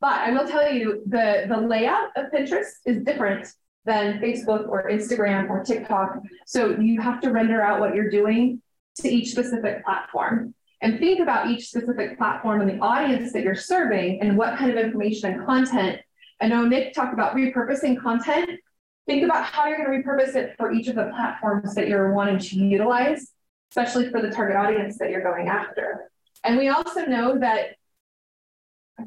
But 0.00 0.20
I 0.20 0.30
will 0.30 0.48
tell 0.48 0.70
you 0.70 1.02
the, 1.06 1.44
the 1.48 1.58
layout 1.58 2.10
of 2.16 2.32
Pinterest 2.32 2.70
is 2.86 3.02
different 3.04 3.46
than 3.84 4.18
Facebook 4.18 4.68
or 4.68 4.88
Instagram 4.90 5.50
or 5.50 5.62
TikTok. 5.62 6.20
So 6.46 6.78
you 6.78 7.00
have 7.00 7.20
to 7.20 7.30
render 7.30 7.60
out 7.62 7.80
what 7.80 7.94
you're 7.94 8.10
doing 8.10 8.62
to 8.96 9.08
each 9.08 9.30
specific 9.30 9.84
platform 9.84 10.54
and 10.82 10.98
think 10.98 11.20
about 11.20 11.48
each 11.48 11.68
specific 11.68 12.16
platform 12.16 12.60
and 12.60 12.70
the 12.70 12.78
audience 12.78 13.32
that 13.32 13.42
you're 13.42 13.54
serving 13.54 14.20
and 14.20 14.36
what 14.36 14.56
kind 14.56 14.70
of 14.70 14.78
information 14.78 15.32
and 15.32 15.46
content. 15.46 16.00
I 16.40 16.48
know 16.48 16.64
Nick 16.64 16.94
talked 16.94 17.12
about 17.12 17.36
repurposing 17.36 18.00
content. 18.00 18.58
Think 19.06 19.24
about 19.24 19.44
how 19.44 19.66
you're 19.66 19.84
going 19.84 20.02
to 20.02 20.08
repurpose 20.08 20.34
it 20.36 20.54
for 20.56 20.72
each 20.72 20.88
of 20.88 20.94
the 20.94 21.10
platforms 21.14 21.74
that 21.74 21.88
you're 21.88 22.12
wanting 22.12 22.38
to 22.38 22.56
utilize, 22.56 23.32
especially 23.70 24.08
for 24.10 24.22
the 24.22 24.30
target 24.30 24.56
audience 24.56 24.98
that 24.98 25.10
you're 25.10 25.22
going 25.22 25.48
after. 25.48 26.10
And 26.44 26.56
we 26.56 26.68
also 26.68 27.04
know 27.04 27.38
that 27.38 27.76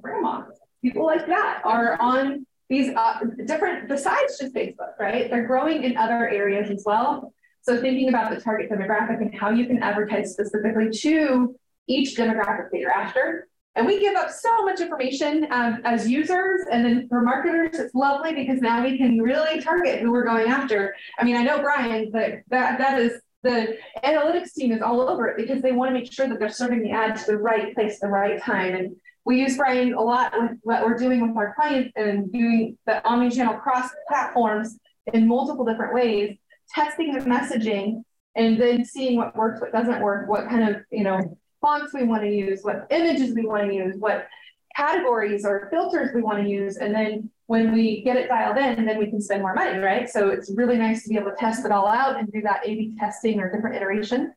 grandma, 0.01 0.43
people 0.83 1.05
like 1.05 1.25
that 1.25 1.61
are 1.63 1.99
on 1.99 2.45
these 2.69 2.93
uh, 2.95 3.19
different, 3.45 3.87
besides 3.87 4.37
just 4.39 4.53
Facebook, 4.53 4.97
right? 4.99 5.29
They're 5.29 5.47
growing 5.47 5.83
in 5.83 5.97
other 5.97 6.29
areas 6.29 6.69
as 6.69 6.83
well. 6.85 7.33
So 7.61 7.79
thinking 7.79 8.09
about 8.09 8.33
the 8.33 8.41
target 8.41 8.69
demographic 8.69 9.21
and 9.21 9.33
how 9.33 9.49
you 9.49 9.65
can 9.65 9.81
advertise 9.81 10.33
specifically 10.33 10.89
to 10.91 11.55
each 11.87 12.17
demographic 12.17 12.71
that 12.71 12.79
you're 12.79 12.91
after. 12.91 13.47
And 13.75 13.87
we 13.87 13.99
give 13.99 14.15
up 14.15 14.29
so 14.29 14.65
much 14.65 14.81
information 14.81 15.47
um, 15.49 15.81
as 15.83 16.07
users. 16.07 16.61
And 16.71 16.85
then 16.85 17.07
for 17.07 17.21
marketers, 17.21 17.79
it's 17.79 17.95
lovely 17.95 18.33
because 18.35 18.59
now 18.61 18.83
we 18.83 18.97
can 18.97 19.19
really 19.19 19.61
target 19.61 19.99
who 20.01 20.11
we're 20.11 20.25
going 20.25 20.47
after. 20.47 20.95
I 21.17 21.23
mean, 21.23 21.37
I 21.37 21.43
know 21.43 21.61
Brian, 21.61 22.11
but 22.11 22.41
that, 22.49 22.77
that 22.77 22.99
is 22.99 23.13
the 23.41 23.77
analytics 24.03 24.53
team 24.53 24.71
is 24.71 24.81
all 24.81 25.01
over 25.01 25.27
it 25.27 25.37
because 25.37 25.61
they 25.61 25.71
want 25.71 25.89
to 25.89 25.93
make 25.93 26.11
sure 26.11 26.27
that 26.27 26.39
they're 26.39 26.49
serving 26.49 26.83
the 26.83 26.91
ad 26.91 27.15
to 27.17 27.25
the 27.25 27.37
right 27.37 27.73
place, 27.73 27.99
the 27.99 28.07
right 28.07 28.41
time. 28.41 28.75
And 28.75 28.95
we 29.25 29.39
use 29.39 29.57
Brian 29.57 29.93
a 29.93 30.01
lot 30.01 30.33
with 30.37 30.57
what 30.63 30.83
we're 30.83 30.97
doing 30.97 31.25
with 31.25 31.37
our 31.37 31.53
clients 31.55 31.91
and 31.95 32.31
doing 32.31 32.77
the 32.85 33.05
omni-channel 33.07 33.55
cross 33.55 33.89
platforms 34.07 34.77
in 35.13 35.27
multiple 35.27 35.65
different 35.65 35.93
ways, 35.93 36.37
testing 36.73 37.13
the 37.13 37.21
messaging 37.21 38.03
and 38.35 38.59
then 38.59 38.83
seeing 38.83 39.17
what 39.17 39.35
works, 39.35 39.61
what 39.61 39.71
doesn't 39.71 40.01
work, 40.01 40.27
what 40.27 40.49
kind 40.49 40.75
of, 40.75 40.81
you 40.91 41.03
know, 41.03 41.37
fonts 41.61 41.93
we 41.93 42.03
want 42.03 42.23
to 42.23 42.29
use, 42.29 42.61
what 42.63 42.87
images 42.89 43.33
we 43.33 43.45
want 43.45 43.69
to 43.69 43.73
use, 43.73 43.95
what 43.97 44.27
categories 44.75 45.45
or 45.45 45.67
filters 45.71 46.09
we 46.13 46.21
want 46.21 46.43
to 46.43 46.49
use. 46.49 46.77
And 46.77 46.93
then 46.93 47.29
when 47.45 47.71
we 47.71 48.01
get 48.01 48.17
it 48.17 48.27
dialed 48.27 48.57
in, 48.57 48.85
then 48.85 48.97
we 48.97 49.07
can 49.07 49.21
spend 49.21 49.41
more 49.41 49.53
money, 49.53 49.77
right? 49.77 50.09
So 50.09 50.29
it's 50.29 50.51
really 50.55 50.77
nice 50.77 51.03
to 51.03 51.09
be 51.09 51.15
able 51.15 51.29
to 51.31 51.37
test 51.37 51.65
it 51.65 51.71
all 51.71 51.87
out 51.87 52.17
and 52.19 52.31
do 52.31 52.41
that 52.41 52.61
A-B 52.65 52.97
testing 52.99 53.39
or 53.39 53.53
different 53.53 53.75
iteration. 53.75 54.33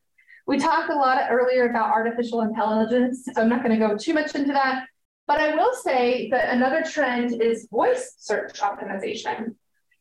We 0.47 0.57
talked 0.57 0.89
a 0.89 0.95
lot 0.95 1.21
earlier 1.29 1.69
about 1.69 1.91
artificial 1.91 2.41
intelligence, 2.41 3.25
so 3.25 3.41
I'm 3.41 3.49
not 3.49 3.63
going 3.63 3.77
to 3.77 3.87
go 3.87 3.97
too 3.97 4.13
much 4.13 4.33
into 4.33 4.53
that. 4.53 4.85
But 5.27 5.41
I 5.41 5.55
will 5.55 5.73
say 5.73 6.29
that 6.29 6.53
another 6.53 6.83
trend 6.83 7.41
is 7.41 7.67
voice 7.69 8.15
search 8.17 8.61
optimization. 8.61 9.55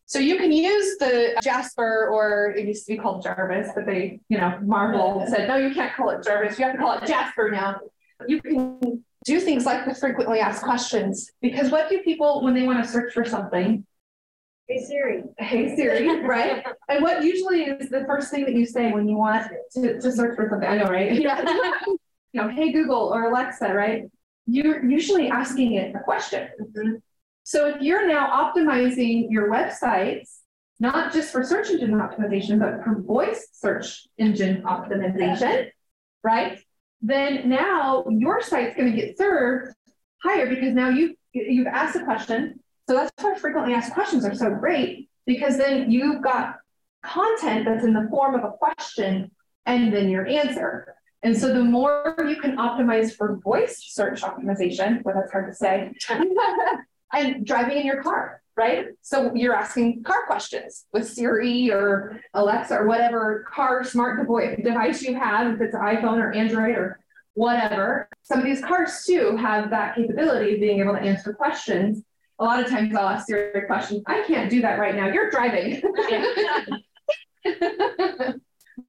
So 0.06 0.20
you 0.20 0.37
can 0.37 0.52
use 0.52 0.98
the 0.98 1.37
Jasper, 1.42 2.09
or 2.12 2.54
it 2.56 2.64
used 2.64 2.87
to 2.87 2.92
be 2.92 2.98
called 2.98 3.24
Jarvis, 3.24 3.70
but 3.74 3.87
they, 3.87 4.20
you 4.28 4.38
know, 4.38 4.56
Marvel 4.62 5.26
said, 5.28 5.48
no, 5.48 5.56
you 5.56 5.74
can't 5.74 5.92
call 5.96 6.11
it 6.11 6.22
Jarvis. 6.22 6.56
You 6.61 6.66
have 6.66 6.74
to 6.74 6.78
call 6.78 6.96
it 6.96 7.06
Jasper 7.06 7.50
now. 7.50 7.80
You 8.28 8.40
can 8.40 9.04
do 9.24 9.40
things 9.40 9.66
like 9.66 9.85
the 9.85 9.96
frequently 9.96 10.38
asked 10.38 10.62
questions 10.62 11.32
because 11.42 11.72
what 11.72 11.90
do 11.90 12.00
people, 12.02 12.44
when 12.44 12.54
they 12.54 12.62
want 12.62 12.85
to 12.85 12.88
search 12.88 13.12
for 13.12 13.24
something, 13.24 13.85
Hey 14.68 14.83
Siri. 14.85 15.22
Hey 15.38 15.76
Siri, 15.76 16.22
right? 16.22 16.66
and 16.88 17.00
what 17.00 17.22
usually 17.22 17.62
is 17.62 17.88
the 17.88 18.05
first 18.05 18.33
thing 18.33 18.44
that 18.46 18.55
you 18.55 18.66
say 18.66 18.90
when 18.90 19.09
you 19.09 19.16
want 19.16 19.46
to, 19.74 20.00
to 20.00 20.12
search 20.12 20.35
for 20.35 20.48
something? 20.50 20.68
I 20.68 20.79
know, 20.79 20.90
right? 20.90 21.12
Yeah. 21.12 21.40
you 21.87 21.98
know, 22.35 22.48
hey 22.48 22.72
Google 22.72 23.14
or 23.14 23.26
Alexa, 23.26 23.72
right? 23.72 24.11
You're 24.46 24.85
usually 24.85 25.29
asking 25.29 25.74
it 25.74 25.94
a 25.94 26.00
question. 26.00 26.48
Mm-hmm. 26.61 26.94
So 27.44 27.68
if 27.68 27.81
you're 27.81 28.09
now 28.09 28.26
optimizing 28.29 29.29
your 29.31 29.52
websites, 29.52 30.38
not 30.81 31.12
just 31.12 31.31
for 31.31 31.44
search 31.44 31.70
engine 31.70 31.92
optimization, 31.92 32.59
but 32.59 32.83
for 32.83 33.00
voice 33.00 33.46
search 33.52 34.09
engine 34.18 34.62
optimization, 34.62 35.68
right? 36.24 36.59
Then 37.00 37.48
now 37.48 38.05
your 38.11 38.42
site's 38.42 38.76
going 38.76 38.90
to 38.90 38.96
get 38.96 39.16
served 39.16 39.74
higher 40.24 40.48
because 40.48 40.74
now 40.74 40.88
you 40.88 41.14
you've 41.33 41.68
asked 41.68 41.94
a 41.94 42.05
question 42.05 42.59
so 42.88 42.94
that's 42.94 43.12
why 43.20 43.35
frequently 43.37 43.75
asked 43.75 43.92
questions 43.92 44.25
are 44.25 44.35
so 44.35 44.51
great 44.51 45.09
because 45.27 45.59
then 45.59 45.90
you've 45.90 46.22
got 46.22 46.57
content 47.05 47.64
that's 47.64 47.85
in 47.85 47.92
the 47.92 48.07
form 48.11 48.35
of 48.35 48.44
a 48.44 48.51
question 48.51 49.31
and 49.64 49.92
then 49.92 50.09
your 50.09 50.27
answer. 50.27 50.94
And 51.22 51.37
so 51.37 51.53
the 51.53 51.64
more 51.64 52.14
you 52.29 52.37
can 52.37 52.57
optimize 52.57 53.12
for 53.12 53.40
voice 53.42 53.83
search 53.88 54.22
optimization, 54.22 55.03
well, 55.03 55.16
that's 55.16 55.33
hard 55.33 55.51
to 55.51 55.55
say, 55.55 55.92
and 57.12 57.44
driving 57.44 57.79
in 57.79 57.87
your 57.87 58.03
car, 58.03 58.42
right? 58.57 58.87
So 59.03 59.35
you're 59.35 59.55
asking 59.55 60.05
car 60.05 60.27
questions 60.27 60.85
with 60.92 61.09
Siri 61.09 61.72
or 61.72 62.20
Alexa 62.35 62.77
or 62.77 62.87
whatever 62.87 63.44
car 63.53 63.83
smart 63.83 64.29
device 64.62 65.03
you 65.03 65.16
have, 65.16 65.55
if 65.55 65.61
it's 65.61 65.75
iPhone 65.75 66.18
or 66.18 66.33
Android 66.33 66.77
or 66.77 67.01
whatever. 67.35 68.09
Some 68.22 68.38
of 68.38 68.44
these 68.44 68.61
cars 68.61 69.05
too 69.05 69.37
have 69.37 69.70
that 69.70 69.96
capability 69.96 70.55
of 70.55 70.61
being 70.61 70.79
able 70.79 70.94
to 70.94 71.01
answer 71.01 71.33
questions 71.33 72.05
a 72.38 72.44
lot 72.44 72.62
of 72.62 72.68
times 72.68 72.94
I'll 72.94 73.09
ask 73.09 73.27
Siri 73.27 73.62
question. 73.66 74.03
I 74.07 74.22
can't 74.27 74.51
do 74.51 74.61
that 74.62 74.79
right 74.79 74.94
now. 74.94 75.09
You're 75.09 75.31
driving. 75.31 75.83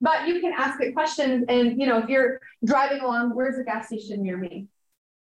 but 0.02 0.28
you 0.28 0.42
can 0.42 0.54
ask 0.58 0.82
it 0.82 0.94
questions 0.94 1.46
and 1.48 1.80
you 1.80 1.88
know 1.88 2.00
if 2.00 2.10
you're 2.10 2.42
driving 2.66 3.00
along 3.02 3.36
where's 3.36 3.56
the 3.56 3.64
gas 3.64 3.88
station 3.88 4.22
near 4.22 4.36
me 4.36 4.68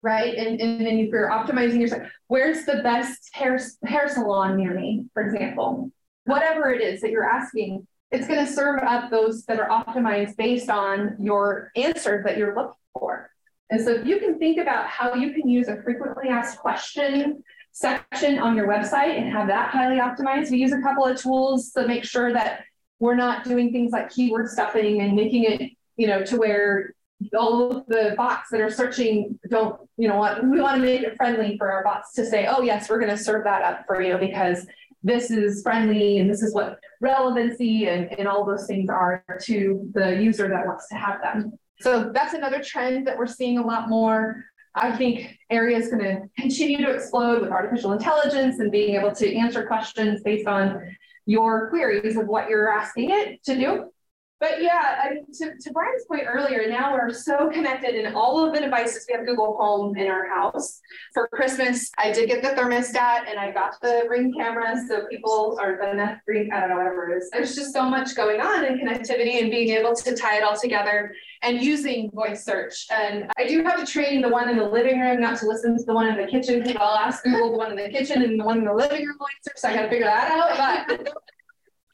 right? 0.01 0.35
And, 0.35 0.59
and 0.61 0.85
then 0.85 0.99
if 0.99 1.09
you're 1.09 1.29
optimizing 1.29 1.79
your 1.79 1.87
site, 1.87 2.03
where's 2.27 2.65
the 2.65 2.81
best 2.83 3.29
hair, 3.33 3.59
hair 3.83 4.07
salon 4.07 4.57
near 4.57 4.73
me, 4.73 5.05
for 5.13 5.23
example? 5.23 5.91
Whatever 6.25 6.71
it 6.71 6.81
is 6.81 7.01
that 7.01 7.11
you're 7.11 7.29
asking, 7.29 7.85
it's 8.11 8.27
going 8.27 8.45
to 8.45 8.51
serve 8.51 8.81
up 8.83 9.11
those 9.11 9.45
that 9.45 9.59
are 9.59 9.69
optimized 9.69 10.37
based 10.37 10.69
on 10.69 11.15
your 11.19 11.71
answers 11.75 12.23
that 12.23 12.37
you're 12.37 12.55
looking 12.55 12.73
for. 12.93 13.29
And 13.69 13.81
so 13.83 13.91
if 13.91 14.05
you 14.05 14.19
can 14.19 14.39
think 14.39 14.59
about 14.59 14.87
how 14.87 15.13
you 15.13 15.33
can 15.33 15.47
use 15.47 15.67
a 15.67 15.81
frequently 15.83 16.29
asked 16.29 16.57
question 16.57 17.43
section 17.71 18.39
on 18.39 18.55
your 18.55 18.67
website 18.67 19.17
and 19.17 19.31
have 19.31 19.47
that 19.47 19.69
highly 19.69 19.97
optimized, 19.97 20.51
we 20.51 20.57
use 20.57 20.71
a 20.71 20.81
couple 20.81 21.05
of 21.05 21.19
tools 21.19 21.71
to 21.71 21.87
make 21.87 22.03
sure 22.03 22.33
that 22.33 22.63
we're 22.99 23.15
not 23.15 23.45
doing 23.45 23.71
things 23.71 23.91
like 23.91 24.09
keyword 24.09 24.49
stuffing 24.49 25.01
and 25.01 25.15
making 25.15 25.43
it, 25.45 25.71
you 25.95 26.07
know, 26.07 26.23
to 26.23 26.37
where 26.37 26.93
all 27.37 27.71
of 27.71 27.85
the 27.87 28.13
bots 28.17 28.49
that 28.49 28.61
are 28.61 28.69
searching 28.69 29.39
don't, 29.49 29.79
you 29.97 30.07
know 30.07 30.17
what, 30.17 30.43
we 30.45 30.61
want 30.61 30.75
to 30.75 30.81
make 30.81 31.01
it 31.01 31.15
friendly 31.17 31.57
for 31.57 31.71
our 31.71 31.83
bots 31.83 32.13
to 32.13 32.25
say, 32.25 32.47
oh, 32.47 32.61
yes, 32.61 32.89
we're 32.89 32.99
going 32.99 33.15
to 33.15 33.17
serve 33.17 33.43
that 33.43 33.61
up 33.61 33.85
for 33.85 34.01
you 34.01 34.17
because 34.17 34.65
this 35.03 35.31
is 35.31 35.61
friendly 35.61 36.19
and 36.19 36.29
this 36.29 36.41
is 36.41 36.53
what 36.53 36.79
relevancy 37.01 37.87
and, 37.87 38.11
and 38.19 38.27
all 38.27 38.45
those 38.45 38.67
things 38.67 38.89
are 38.89 39.23
to 39.41 39.89
the 39.93 40.21
user 40.21 40.49
that 40.49 40.65
wants 40.65 40.87
to 40.89 40.95
have 40.95 41.21
them. 41.21 41.53
So 41.81 42.11
that's 42.13 42.33
another 42.33 42.61
trend 42.61 43.07
that 43.07 43.17
we're 43.17 43.27
seeing 43.27 43.57
a 43.57 43.65
lot 43.65 43.87
more. 43.87 44.43
I 44.81 44.95
think 44.95 45.37
area 45.49 45.77
is 45.77 45.89
going 45.89 46.03
to 46.03 46.21
continue 46.37 46.77
to 46.77 46.89
explode 46.91 47.41
with 47.41 47.51
artificial 47.51 47.91
intelligence 47.91 48.59
and 48.59 48.71
being 48.71 48.95
able 48.95 49.11
to 49.13 49.35
answer 49.35 49.65
questions 49.67 50.21
based 50.23 50.47
on 50.47 50.95
your 51.25 51.69
queries 51.69 52.17
of 52.17 52.27
what 52.27 52.49
you're 52.49 52.71
asking 52.71 53.11
it 53.11 53.43
to 53.43 53.55
do. 53.55 53.91
But 54.39 54.61
yeah, 54.61 55.01
I 55.03 55.13
mean, 55.15 55.25
to, 55.33 55.57
to 55.59 55.73
Brian's 55.73 56.05
point 56.05 56.23
earlier, 56.25 56.69
now 56.69 56.93
we're 56.93 57.11
so 57.11 57.49
connected 57.49 57.95
in 57.95 58.13
all 58.13 58.45
of 58.45 58.53
the 58.53 58.61
devices. 58.61 59.05
We 59.09 59.15
have 59.15 59.25
Google 59.25 59.57
Home 59.59 59.97
in 59.97 60.07
our 60.07 60.29
house. 60.29 60.79
For 61.13 61.27
Christmas, 61.27 61.91
I 61.97 62.13
did 62.13 62.29
get 62.29 62.41
the 62.41 62.49
thermostat 62.49 63.29
and 63.29 63.37
I 63.37 63.51
got 63.51 63.81
the 63.81 64.05
ring 64.09 64.33
camera. 64.33 64.75
So 64.87 65.07
people 65.07 65.57
are 65.61 65.77
the 65.77 65.93
Nest 65.93 66.21
ring, 66.25 66.51
I 66.53 66.61
don't 66.61 66.69
know, 66.69 66.77
whatever 66.77 67.11
it 67.11 67.17
is. 67.17 67.29
There's 67.31 67.53
just 67.53 67.73
so 67.73 67.89
much 67.89 68.15
going 68.15 68.39
on 68.39 68.63
in 68.63 68.79
connectivity 68.79 69.41
and 69.41 69.51
being 69.51 69.77
able 69.77 69.93
to 69.93 70.15
tie 70.15 70.37
it 70.37 70.43
all 70.43 70.55
together 70.55 71.13
and 71.41 71.61
using 71.61 72.09
voice 72.11 72.45
search. 72.45 72.87
And 72.91 73.29
I 73.37 73.45
do 73.45 73.61
have 73.63 73.85
to 73.85 73.85
train 73.85 74.21
the 74.21 74.29
one 74.29 74.47
in 74.47 74.57
the 74.57 74.63
living 74.63 75.01
room 75.01 75.19
not 75.19 75.37
to 75.39 75.47
listen 75.47 75.77
to 75.77 75.83
the 75.83 75.93
one 75.93 76.07
in 76.07 76.15
the 76.15 76.27
kitchen 76.31 76.63
because 76.63 76.77
I'll 76.77 76.95
ask 76.95 77.25
Google 77.25 77.51
the 77.51 77.57
one 77.57 77.71
in 77.71 77.77
the 77.77 77.89
kitchen 77.89 78.21
and 78.21 78.39
the 78.39 78.45
one 78.45 78.59
in 78.59 78.63
the 78.63 78.73
living 78.73 79.05
room 79.05 79.17
voice 79.17 79.29
search. 79.41 79.57
So 79.57 79.67
I 79.67 79.75
got 79.75 79.81
to 79.83 79.89
figure 79.89 80.05
that 80.05 80.31
out. 80.31 80.87
But 80.87 81.13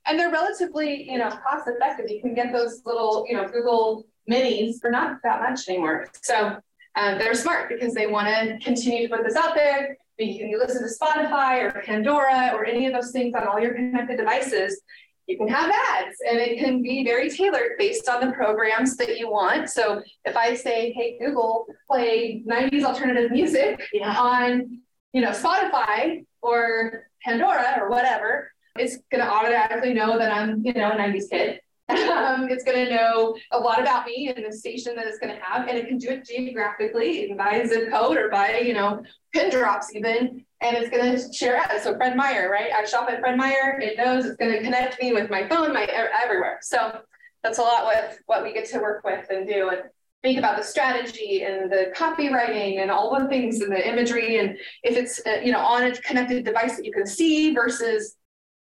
and 0.06 0.20
they're 0.20 0.32
relatively, 0.32 1.10
you 1.10 1.18
know, 1.18 1.30
cost 1.30 1.68
effective. 1.68 2.10
You 2.10 2.22
can 2.22 2.34
get 2.34 2.52
those 2.52 2.82
little, 2.86 3.26
you 3.28 3.36
know, 3.36 3.48
Google 3.48 4.06
minis 4.30 4.80
for 4.80 4.92
not 4.92 5.18
that 5.24 5.42
much 5.42 5.68
anymore. 5.68 6.08
So 6.22 6.58
um, 6.96 7.18
they're 7.18 7.34
smart 7.34 7.70
because 7.70 7.94
they 7.94 8.08
want 8.08 8.28
to 8.28 8.58
continue 8.64 9.08
to 9.08 9.16
put 9.16 9.26
this 9.26 9.36
out 9.36 9.56
there. 9.56 9.98
You 10.18 10.38
can 10.38 10.60
listen 10.60 10.82
to 10.82 10.94
Spotify 10.94 11.64
or 11.64 11.82
Pandora 11.82 12.52
or 12.54 12.66
any 12.66 12.86
of 12.86 12.94
those 12.94 13.12
things 13.12 13.36
on 13.36 13.48
all 13.48 13.60
your 13.60 13.74
connected 13.74 14.18
devices. 14.18 14.82
You 15.28 15.38
can 15.38 15.48
have 15.48 15.70
ads 15.70 16.18
and 16.30 16.38
it 16.38 16.60
can 16.60 16.82
be 16.82 17.04
very 17.04 17.30
tailored 17.30 17.72
based 17.78 18.08
on 18.08 18.26
the 18.26 18.32
programs 18.32 18.96
that 18.98 19.18
you 19.18 19.30
want. 19.30 19.70
So 19.70 20.04
if 20.24 20.38
I 20.38 20.54
say, 20.54 20.94
hey, 20.94 21.18
Google, 21.20 21.66
play 21.90 22.44
90s 22.48 22.84
alternative 22.84 23.32
music 23.32 23.82
yeah. 23.92 24.16
on, 24.18 24.80
you 25.14 25.22
know, 25.22 25.32
Spotify 25.32 26.26
or 26.42 27.08
Pandora 27.24 27.80
or 27.82 27.90
whatever, 27.90 28.52
it's 28.78 28.98
going 29.12 29.24
to 29.24 29.30
automatically 29.30 29.94
know 29.94 30.18
that 30.18 30.32
I'm, 30.32 30.66
you 30.66 30.74
know, 30.74 30.92
a 30.92 30.96
90s 30.96 31.30
kid. 31.30 31.60
um, 31.90 32.50
it's 32.50 32.64
going 32.64 32.84
to 32.84 32.96
know 32.96 33.38
a 33.52 33.60
lot 33.60 33.80
about 33.80 34.08
me 34.08 34.34
and 34.36 34.44
the 34.44 34.52
station 34.52 34.96
that 34.96 35.06
it's 35.06 35.20
going 35.20 35.36
to 35.36 35.42
have, 35.42 35.68
and 35.68 35.78
it 35.78 35.88
can 35.88 36.00
do 36.00 36.10
it 36.10 36.26
geographically 36.26 37.32
by 37.38 37.64
zip 37.66 37.92
code 37.92 38.18
or 38.18 38.30
by, 38.30 38.58
you 38.58 38.74
know, 38.74 39.04
pin 39.34 39.52
drops 39.52 39.94
even. 39.94 40.44
And 40.62 40.78
it's 40.78 40.90
going 40.90 41.16
to 41.16 41.34
share 41.34 41.58
ads. 41.58 41.84
So 41.84 41.96
Fred 41.96 42.16
Meyer, 42.16 42.50
right? 42.50 42.72
I 42.76 42.86
shop 42.86 43.08
at 43.10 43.20
Fred 43.20 43.38
Meyer. 43.38 43.80
It 43.80 43.98
knows 43.98 44.26
it's 44.26 44.36
going 44.38 44.52
to 44.52 44.64
connect 44.64 45.00
me 45.00 45.14
with 45.14 45.30
my 45.30 45.48
phone, 45.48 45.74
my 45.74 45.84
everywhere. 45.84 46.58
So 46.62 47.02
that's 47.44 47.60
a 47.60 47.62
lot 47.62 47.86
with 47.86 48.20
what 48.26 48.42
we 48.42 48.52
get 48.52 48.68
to 48.72 48.80
work 48.80 49.04
with 49.04 49.28
and 49.30 49.48
do 49.48 49.70
and 49.70 49.84
think 50.24 50.40
about 50.40 50.58
the 50.58 50.64
strategy 50.64 51.44
and 51.44 51.72
the 51.72 51.94
copywriting 51.96 52.82
and 52.82 52.90
all 52.90 53.16
the 53.20 53.28
things 53.28 53.62
and 53.62 53.72
the 53.72 53.88
imagery 53.88 54.40
and 54.40 54.58
if 54.82 54.98
it's 54.98 55.22
uh, 55.28 55.40
you 55.44 55.52
know 55.52 55.60
on 55.60 55.84
a 55.84 55.96
connected 55.98 56.44
device 56.44 56.76
that 56.76 56.84
you 56.84 56.92
can 56.92 57.06
see 57.06 57.54
versus 57.54 58.16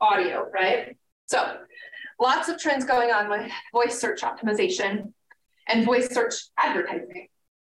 audio, 0.02 0.46
right? 0.54 0.98
So 1.28 1.58
lots 2.20 2.50
of 2.50 2.60
trends 2.60 2.86
going 2.86 3.12
on 3.12 3.30
with 3.30 3.52
voice 3.72 4.00
search 4.00 4.22
optimization 4.22 5.14
and 5.68 5.86
voice 5.86 6.10
search 6.12 6.34
advertising, 6.58 7.28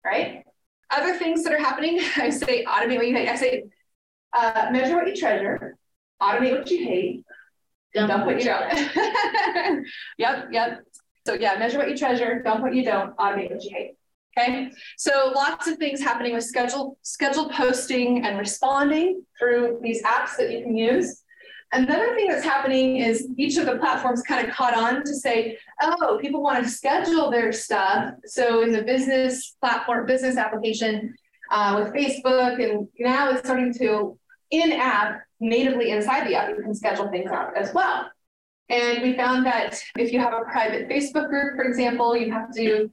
right? 0.06 0.44
Other 0.90 1.18
things 1.18 1.44
that 1.44 1.54
are 1.54 1.60
happening, 1.60 2.00
I 2.18 2.30
say 2.30 2.66
automate 2.66 2.98
what 2.98 3.08
you 3.08 3.16
hate. 3.16 3.30
I 3.30 3.36
say 3.36 3.64
uh, 4.34 4.70
measure 4.72 4.96
what 4.96 5.08
you 5.08 5.16
treasure, 5.16 5.76
automate 6.22 6.58
what 6.58 6.70
you 6.70 6.84
hate, 6.84 7.24
dump, 7.94 8.10
dump 8.10 8.26
what 8.26 8.40
you 8.40 8.46
don't. 8.46 9.86
yep, 10.18 10.48
yep. 10.52 10.84
So 11.26 11.34
yeah, 11.34 11.58
measure 11.58 11.78
what 11.78 11.90
you 11.90 11.98
treasure, 11.98 12.42
dump 12.44 12.62
what 12.62 12.76
you 12.76 12.84
don't, 12.84 13.16
automate 13.18 13.52
what 13.52 13.64
you 13.64 13.72
hate. 13.74 13.92
Okay, 14.36 14.72
so 14.98 15.32
lots 15.36 15.68
of 15.68 15.78
things 15.78 16.02
happening 16.02 16.34
with 16.34 16.44
scheduled 16.44 16.98
scheduled 17.04 17.52
posting 17.52 18.26
and 18.26 18.40
responding 18.40 19.24
through 19.38 19.80
these 19.84 20.02
apps 20.02 20.36
that 20.38 20.52
you 20.52 20.64
can 20.64 20.76
use. 20.76 21.23
Another 21.74 22.14
thing 22.14 22.28
that's 22.28 22.44
happening 22.44 22.98
is 22.98 23.28
each 23.36 23.58
of 23.58 23.66
the 23.66 23.78
platforms 23.78 24.22
kind 24.22 24.48
of 24.48 24.54
caught 24.54 24.78
on 24.78 25.04
to 25.04 25.16
say, 25.16 25.58
oh, 25.82 26.20
people 26.22 26.42
want 26.42 26.64
to 26.64 26.70
schedule 26.70 27.32
their 27.32 27.52
stuff. 27.52 28.14
So 28.26 28.62
in 28.62 28.72
the 28.72 28.84
business 28.84 29.56
platform, 29.60 30.06
business 30.06 30.38
application 30.38 31.16
uh, 31.52 31.82
with 31.84 31.94
Facebook, 31.94 32.64
and 32.64 32.88
now 33.00 33.32
it's 33.32 33.40
starting 33.40 33.74
to 33.80 34.18
in 34.52 34.72
app, 34.74 35.22
natively 35.40 35.90
inside 35.90 36.28
the 36.28 36.36
app, 36.36 36.50
you 36.50 36.62
can 36.62 36.76
schedule 36.76 37.10
things 37.10 37.32
out 37.32 37.58
as 37.58 37.74
well. 37.74 38.10
And 38.70 39.02
we 39.02 39.16
found 39.16 39.46
that 39.48 39.82
if 39.98 40.14
you 40.14 40.20
have 40.20 40.34
a 40.34 40.42
private 40.42 40.88
Facebook 40.88 41.30
group, 41.30 41.56
for 41.56 41.64
example, 41.64 42.16
you 42.16 42.32
have 42.32 42.54
to 42.56 42.92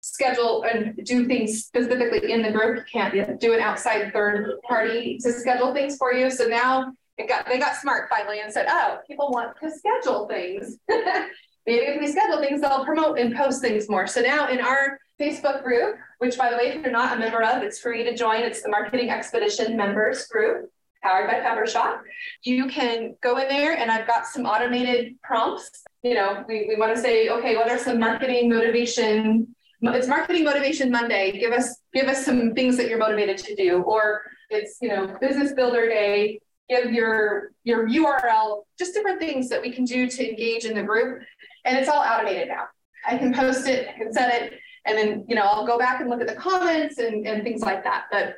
schedule 0.00 0.64
and 0.64 0.98
do 1.04 1.26
things 1.26 1.64
specifically 1.64 2.32
in 2.32 2.42
the 2.42 2.50
group. 2.50 2.78
You 2.78 2.84
can't 3.00 3.38
do 3.40 3.52
an 3.52 3.60
outside 3.60 4.12
third 4.12 4.60
party 4.66 5.18
to 5.18 5.32
schedule 5.32 5.72
things 5.72 5.96
for 5.96 6.12
you. 6.12 6.30
So 6.30 6.46
now 6.46 6.92
it 7.18 7.28
got 7.28 7.46
they 7.46 7.58
got 7.58 7.76
smart 7.76 8.08
finally 8.08 8.40
and 8.40 8.52
said, 8.52 8.66
oh, 8.68 8.98
people 9.06 9.30
want 9.30 9.56
to 9.60 9.70
schedule 9.70 10.26
things. 10.26 10.78
Maybe 10.88 11.84
if 11.84 12.00
we 12.00 12.10
schedule 12.10 12.40
things, 12.40 12.60
they'll 12.60 12.84
promote 12.84 13.18
and 13.18 13.34
post 13.34 13.60
things 13.60 13.88
more. 13.88 14.06
So 14.06 14.20
now 14.20 14.48
in 14.48 14.60
our 14.60 14.98
Facebook 15.20 15.62
group, 15.62 15.96
which 16.18 16.36
by 16.36 16.50
the 16.50 16.56
way, 16.56 16.72
if 16.72 16.82
you're 16.82 16.90
not 16.90 17.16
a 17.16 17.20
member 17.20 17.42
of, 17.42 17.62
it's 17.62 17.78
free 17.78 18.02
to 18.02 18.16
join. 18.16 18.40
It's 18.40 18.62
the 18.62 18.68
Marketing 18.68 19.10
Expedition 19.10 19.76
members 19.76 20.26
group 20.26 20.70
powered 21.02 21.28
by 21.28 21.34
Peppershock. 21.40 22.00
You 22.42 22.66
can 22.66 23.16
go 23.22 23.38
in 23.38 23.48
there 23.48 23.76
and 23.76 23.90
I've 23.90 24.06
got 24.06 24.26
some 24.26 24.46
automated 24.46 25.14
prompts. 25.22 25.84
You 26.02 26.14
know, 26.14 26.44
we, 26.48 26.66
we 26.68 26.76
want 26.76 26.94
to 26.94 27.00
say, 27.00 27.28
okay, 27.28 27.56
what 27.56 27.70
are 27.70 27.78
some 27.78 27.98
marketing 27.98 28.48
motivation? 28.48 29.54
It's 29.82 30.06
marketing 30.06 30.44
motivation 30.44 30.90
Monday. 30.90 31.32
Give 31.38 31.52
us 31.52 31.80
give 31.92 32.06
us 32.06 32.24
some 32.24 32.54
things 32.54 32.76
that 32.76 32.88
you're 32.88 32.98
motivated 32.98 33.38
to 33.38 33.54
do. 33.54 33.82
Or 33.82 34.22
it's, 34.48 34.78
you 34.80 34.88
know, 34.88 35.16
business 35.20 35.52
builder 35.52 35.88
day 35.88 36.40
give 36.72 36.92
your 36.92 37.52
your 37.64 37.88
URL, 37.88 38.62
just 38.78 38.94
different 38.94 39.20
things 39.20 39.48
that 39.48 39.60
we 39.60 39.70
can 39.72 39.84
do 39.84 40.08
to 40.08 40.28
engage 40.28 40.64
in 40.64 40.74
the 40.74 40.82
group. 40.82 41.22
And 41.64 41.78
it's 41.78 41.88
all 41.88 42.02
automated 42.02 42.48
now. 42.48 42.64
I 43.06 43.18
can 43.18 43.34
post 43.34 43.68
it, 43.68 43.88
I 43.88 43.98
can 43.98 44.12
set 44.12 44.42
it, 44.42 44.58
and 44.86 44.96
then 44.96 45.24
you 45.28 45.34
know 45.34 45.42
I'll 45.42 45.66
go 45.66 45.78
back 45.78 46.00
and 46.00 46.08
look 46.10 46.20
at 46.20 46.26
the 46.26 46.34
comments 46.34 46.98
and, 46.98 47.26
and 47.26 47.42
things 47.42 47.62
like 47.62 47.84
that. 47.84 48.04
But 48.10 48.36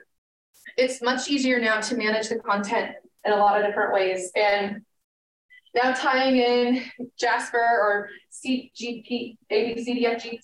it's 0.76 1.02
much 1.02 1.28
easier 1.28 1.60
now 1.60 1.80
to 1.80 1.96
manage 1.96 2.28
the 2.28 2.36
content 2.36 2.92
in 3.24 3.32
a 3.32 3.36
lot 3.36 3.60
of 3.60 3.66
different 3.66 3.92
ways. 3.92 4.30
And 4.34 4.82
now 5.74 5.92
tying 5.92 6.36
in 6.36 6.84
Jasper 7.18 7.58
or 7.58 8.08
CGP, 8.32 9.36
ABCDFG 9.50 10.38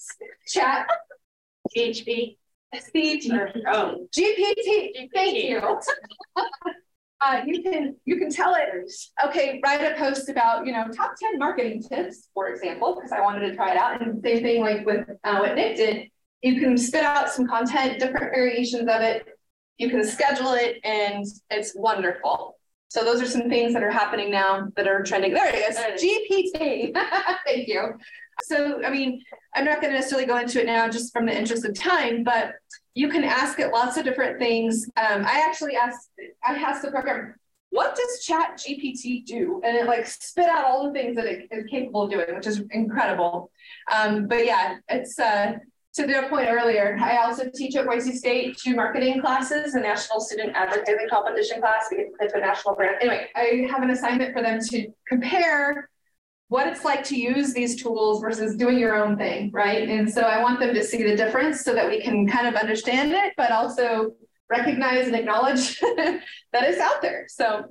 chat, 0.48 0.88
GHP, 1.76 2.36
CG, 2.74 3.62
oh, 3.68 4.06
GPT, 4.16 5.08
thank 5.12 5.44
you. 5.44 5.80
uh, 7.22 7.42
you 7.44 7.62
can 7.62 7.96
you 8.04 8.16
can 8.16 8.30
tell 8.30 8.54
it 8.54 8.90
okay 9.24 9.60
write 9.64 9.80
a 9.80 9.94
post 9.98 10.28
about 10.28 10.66
you 10.66 10.72
know 10.72 10.86
top 10.88 11.12
10 11.20 11.38
marketing 11.38 11.82
tips 11.82 12.28
for 12.32 12.48
example 12.48 12.94
because 12.94 13.12
i 13.12 13.20
wanted 13.20 13.46
to 13.46 13.54
try 13.54 13.72
it 13.72 13.76
out. 13.76 14.00
And 14.00 14.22
same 14.22 14.42
thing 14.42 14.60
like 14.62 14.86
with 14.86 15.06
uh, 15.24 15.38
what 15.38 15.54
nick 15.54 15.76
did. 15.76 16.08
You 16.42 16.58
can 16.58 16.78
spit 16.78 17.04
out 17.04 17.28
some 17.28 17.46
content 17.46 17.98
different 17.98 18.32
variations 18.32 18.88
of 18.88 19.02
it. 19.02 19.26
You 19.76 19.90
can 19.90 20.04
schedule 20.04 20.54
it 20.54 20.78
and 20.84 21.26
it's 21.50 21.74
wonderful. 21.74 22.56
So 22.88 23.04
those 23.04 23.20
are 23.20 23.26
some 23.26 23.48
things 23.48 23.74
that 23.74 23.82
are 23.82 23.90
happening 23.90 24.30
now 24.30 24.68
that 24.76 24.88
are 24.88 25.02
trending. 25.02 25.34
There 25.34 25.46
it 25.46 25.54
is. 25.54 25.76
Gpt 26.02 26.94
thank 27.46 27.68
you. 27.68 27.94
So 28.42 28.82
i 28.84 28.90
mean 28.90 29.22
i'm 29.54 29.64
not 29.64 29.82
going 29.82 29.92
to 29.92 29.98
necessarily 29.98 30.26
go 30.26 30.38
into 30.38 30.60
it 30.60 30.66
now 30.66 30.88
just 30.88 31.12
from 31.12 31.26
the 31.26 31.36
interest 31.36 31.64
of 31.64 31.74
time 31.74 32.24
but 32.24 32.54
you 32.94 33.08
can 33.08 33.24
ask 33.24 33.58
it 33.58 33.72
lots 33.72 33.96
of 33.96 34.04
different 34.04 34.38
things. 34.38 34.86
Um, 34.96 35.24
I 35.24 35.44
actually 35.46 35.76
asked, 35.76 36.10
I 36.46 36.54
asked 36.54 36.82
the 36.82 36.90
program, 36.90 37.34
what 37.70 37.94
does 37.94 38.24
chat 38.24 38.58
GPT 38.58 39.24
do? 39.24 39.60
And 39.64 39.76
it 39.76 39.86
like 39.86 40.06
spit 40.06 40.48
out 40.48 40.64
all 40.64 40.86
the 40.86 40.92
things 40.92 41.14
that 41.16 41.26
it 41.26 41.46
is 41.52 41.66
capable 41.66 42.02
of 42.02 42.10
doing, 42.10 42.34
which 42.34 42.46
is 42.46 42.62
incredible. 42.70 43.50
Um, 43.92 44.26
but 44.26 44.44
yeah, 44.44 44.78
it's, 44.88 45.18
uh, 45.18 45.52
to 45.94 46.06
the 46.06 46.26
point 46.28 46.48
earlier, 46.48 46.96
I 47.00 47.16
also 47.18 47.50
teach 47.52 47.74
at 47.74 47.84
Boise 47.84 48.14
State 48.14 48.56
two 48.56 48.76
marketing 48.76 49.20
classes, 49.20 49.74
a 49.74 49.80
national 49.80 50.20
student 50.20 50.52
advertising 50.54 51.08
competition 51.10 51.60
class. 51.60 51.86
We 51.90 52.06
get 52.20 52.30
to 52.30 52.38
a 52.38 52.40
national 52.40 52.76
brand. 52.76 52.96
Anyway, 53.00 53.26
I 53.34 53.66
have 53.70 53.82
an 53.82 53.90
assignment 53.90 54.32
for 54.32 54.40
them 54.40 54.60
to 54.60 54.86
compare 55.08 55.89
what 56.50 56.66
it's 56.66 56.84
like 56.84 57.04
to 57.04 57.16
use 57.16 57.54
these 57.54 57.80
tools 57.80 58.20
versus 58.20 58.56
doing 58.56 58.76
your 58.76 58.96
own 58.96 59.16
thing, 59.16 59.52
right? 59.52 59.88
And 59.88 60.12
so 60.12 60.22
I 60.22 60.42
want 60.42 60.58
them 60.58 60.74
to 60.74 60.82
see 60.82 61.00
the 61.04 61.14
difference 61.14 61.60
so 61.60 61.72
that 61.74 61.88
we 61.88 62.02
can 62.02 62.26
kind 62.26 62.48
of 62.48 62.56
understand 62.56 63.12
it, 63.12 63.34
but 63.36 63.52
also 63.52 64.14
recognize 64.48 65.06
and 65.06 65.14
acknowledge 65.14 65.78
that 65.80 66.24
it's 66.52 66.80
out 66.80 67.02
there. 67.02 67.26
So 67.28 67.66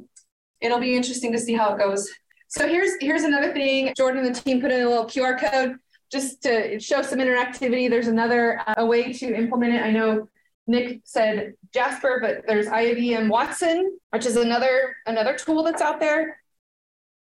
it'll 0.61 0.79
be 0.79 0.95
interesting 0.95 1.33
to 1.33 1.37
see 1.37 1.53
how 1.55 1.75
it 1.75 1.77
goes. 1.77 2.09
So 2.47 2.69
here's 2.69 2.91
here's 3.01 3.23
another 3.23 3.51
thing. 3.51 3.93
Jordan 3.97 4.25
and 4.25 4.33
the 4.33 4.39
team 4.39 4.61
put 4.61 4.71
in 4.71 4.81
a 4.81 4.89
little 4.89 5.05
QR 5.05 5.37
code 5.37 5.75
just 6.09 6.41
to 6.43 6.79
show 6.79 7.01
some 7.01 7.19
interactivity. 7.19 7.89
There's 7.89 8.07
another 8.07 8.61
uh, 8.65 8.75
a 8.77 8.85
way 8.85 9.11
to 9.11 9.35
implement 9.35 9.73
it. 9.73 9.81
I 9.81 9.91
know 9.91 10.29
Nick 10.67 11.01
said 11.03 11.55
Jasper, 11.73 12.19
but 12.21 12.47
there's 12.47 12.67
IBM 12.67 13.27
Watson, 13.27 13.99
which 14.11 14.25
is 14.25 14.37
another 14.37 14.95
another 15.05 15.37
tool 15.37 15.63
that's 15.63 15.81
out 15.81 15.99
there 15.99 16.37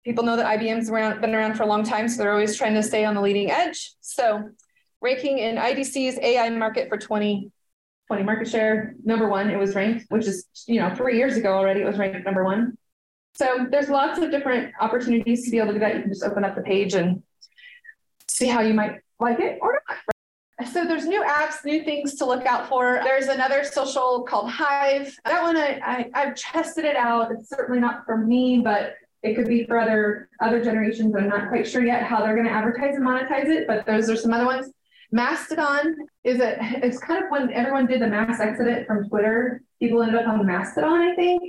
people 0.03 0.23
know 0.23 0.35
that 0.35 0.59
IBM's 0.59 0.89
around, 0.89 1.21
been 1.21 1.35
around 1.35 1.55
for 1.55 1.63
a 1.63 1.67
long 1.67 1.83
time, 1.83 2.07
so 2.07 2.21
they're 2.21 2.31
always 2.31 2.55
trying 2.55 2.73
to 2.73 2.83
stay 2.83 3.05
on 3.05 3.15
the 3.15 3.21
leading 3.21 3.51
edge. 3.51 3.93
So 4.01 4.49
ranking 5.01 5.39
in 5.39 5.55
IDC's 5.55 6.17
AI 6.19 6.49
market 6.49 6.89
for 6.89 6.97
2020 6.97 8.23
market 8.23 8.47
share, 8.47 8.95
number 9.03 9.27
one, 9.27 9.49
it 9.49 9.57
was 9.57 9.75
ranked, 9.75 10.05
which 10.09 10.25
is, 10.25 10.45
you 10.67 10.79
know, 10.79 10.93
three 10.95 11.17
years 11.17 11.37
ago 11.37 11.53
already, 11.53 11.81
it 11.81 11.85
was 11.85 11.97
ranked 11.97 12.25
number 12.25 12.43
one. 12.43 12.77
So 13.33 13.67
there's 13.69 13.89
lots 13.89 14.19
of 14.19 14.31
different 14.31 14.73
opportunities 14.79 15.45
to 15.45 15.51
be 15.51 15.57
able 15.57 15.67
to 15.67 15.73
do 15.73 15.79
that. 15.79 15.95
You 15.95 16.01
can 16.01 16.11
just 16.11 16.23
open 16.23 16.43
up 16.43 16.55
the 16.55 16.61
page 16.61 16.93
and 16.93 17.23
see 18.27 18.47
how 18.47 18.61
you 18.61 18.73
might 18.73 18.99
like 19.19 19.39
it 19.39 19.59
or 19.61 19.81
not. 19.87 20.67
So 20.67 20.85
there's 20.85 21.07
new 21.07 21.23
apps, 21.23 21.65
new 21.65 21.83
things 21.83 22.15
to 22.15 22.25
look 22.25 22.45
out 22.45 22.69
for. 22.69 22.99
There's 23.03 23.27
another 23.27 23.63
social 23.63 24.23
called 24.23 24.49
Hive. 24.49 25.17
That 25.25 25.41
one 25.41 25.57
I, 25.57 25.79
I 25.83 26.09
I've 26.13 26.35
tested 26.35 26.85
it 26.85 26.95
out. 26.95 27.31
It's 27.31 27.49
certainly 27.49 27.79
not 27.79 28.05
for 28.05 28.17
me, 28.17 28.61
but 28.63 28.93
it 29.23 29.35
could 29.35 29.47
be 29.47 29.65
for 29.65 29.77
other 29.77 30.29
other 30.39 30.63
generations. 30.63 31.15
I'm 31.15 31.29
not 31.29 31.49
quite 31.49 31.67
sure 31.67 31.85
yet 31.85 32.03
how 32.03 32.21
they're 32.21 32.35
going 32.35 32.47
to 32.47 32.53
advertise 32.53 32.95
and 32.95 33.05
monetize 33.05 33.47
it, 33.47 33.67
but 33.67 33.85
those 33.85 34.09
are 34.09 34.15
some 34.15 34.33
other 34.33 34.45
ones. 34.45 34.71
Mastodon 35.11 35.95
is 36.23 36.39
it? 36.39 36.57
It's 36.59 36.97
kind 36.97 37.23
of 37.23 37.29
when 37.29 37.51
everyone 37.51 37.85
did 37.85 38.01
the 38.01 38.07
mass 38.07 38.39
exit 38.39 38.87
from 38.87 39.07
Twitter, 39.09 39.61
people 39.79 40.01
ended 40.01 40.21
up 40.21 40.27
on 40.27 40.45
Mastodon, 40.45 41.01
I 41.01 41.15
think, 41.15 41.41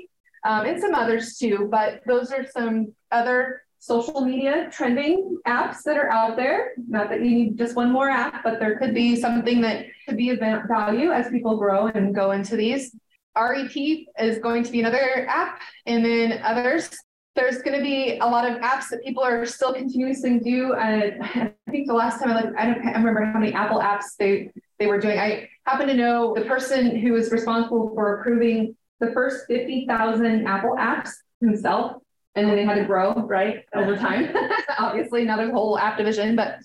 um, 0.44 0.66
and 0.66 0.80
some 0.80 0.94
others 0.94 1.38
too. 1.38 1.68
But 1.70 2.02
those 2.06 2.32
are 2.32 2.46
some 2.46 2.92
other 3.10 3.62
social 3.78 4.20
media 4.20 4.68
trending 4.70 5.38
apps 5.46 5.82
that 5.84 5.96
are 5.96 6.10
out 6.10 6.36
there. 6.36 6.72
Not 6.88 7.08
that 7.08 7.20
you 7.20 7.30
need 7.30 7.58
just 7.58 7.74
one 7.74 7.90
more 7.90 8.10
app, 8.10 8.42
but 8.44 8.58
there 8.58 8.78
could 8.78 8.94
be 8.94 9.16
something 9.16 9.60
that 9.62 9.86
could 10.06 10.16
be 10.16 10.30
of 10.30 10.40
value 10.68 11.10
as 11.10 11.30
people 11.30 11.56
grow 11.56 11.86
and 11.86 12.14
go 12.14 12.32
into 12.32 12.56
these. 12.56 12.94
REP 13.36 13.74
is 14.18 14.38
going 14.38 14.62
to 14.62 14.70
be 14.70 14.80
another 14.80 15.26
app, 15.28 15.60
and 15.86 16.04
then 16.04 16.42
others 16.42 16.90
there's 17.34 17.62
going 17.62 17.76
to 17.76 17.82
be 17.82 18.18
a 18.18 18.26
lot 18.26 18.50
of 18.50 18.58
apps 18.58 18.88
that 18.90 19.02
people 19.02 19.22
are 19.22 19.44
still 19.46 19.72
continuously 19.72 20.38
do. 20.38 20.74
Uh, 20.74 20.78
and 20.78 21.22
I 21.66 21.70
think 21.70 21.86
the 21.86 21.94
last 21.94 22.20
time 22.20 22.30
I 22.30 22.42
looked, 22.42 22.58
I 22.58 22.66
don't 22.66 22.86
I 22.86 22.92
remember 22.92 23.24
how 23.24 23.38
many 23.38 23.52
Apple 23.52 23.80
apps 23.80 24.16
they 24.18 24.50
they 24.78 24.86
were 24.86 24.98
doing. 24.98 25.18
I 25.18 25.48
happen 25.64 25.86
to 25.88 25.94
know 25.94 26.34
the 26.34 26.44
person 26.44 26.96
who 26.96 27.12
was 27.12 27.30
responsible 27.30 27.92
for 27.94 28.20
approving 28.20 28.76
the 29.00 29.12
first 29.12 29.46
50,000 29.48 30.46
Apple 30.46 30.76
apps 30.78 31.10
himself. 31.40 32.02
And 32.34 32.48
then 32.48 32.56
they 32.56 32.64
had 32.64 32.76
to 32.76 32.84
grow, 32.84 33.12
right, 33.12 33.64
over 33.74 33.94
time. 33.94 34.34
Obviously, 34.78 35.24
not 35.24 35.38
a 35.38 35.50
whole 35.50 35.78
app 35.78 35.98
division, 35.98 36.34
but 36.34 36.58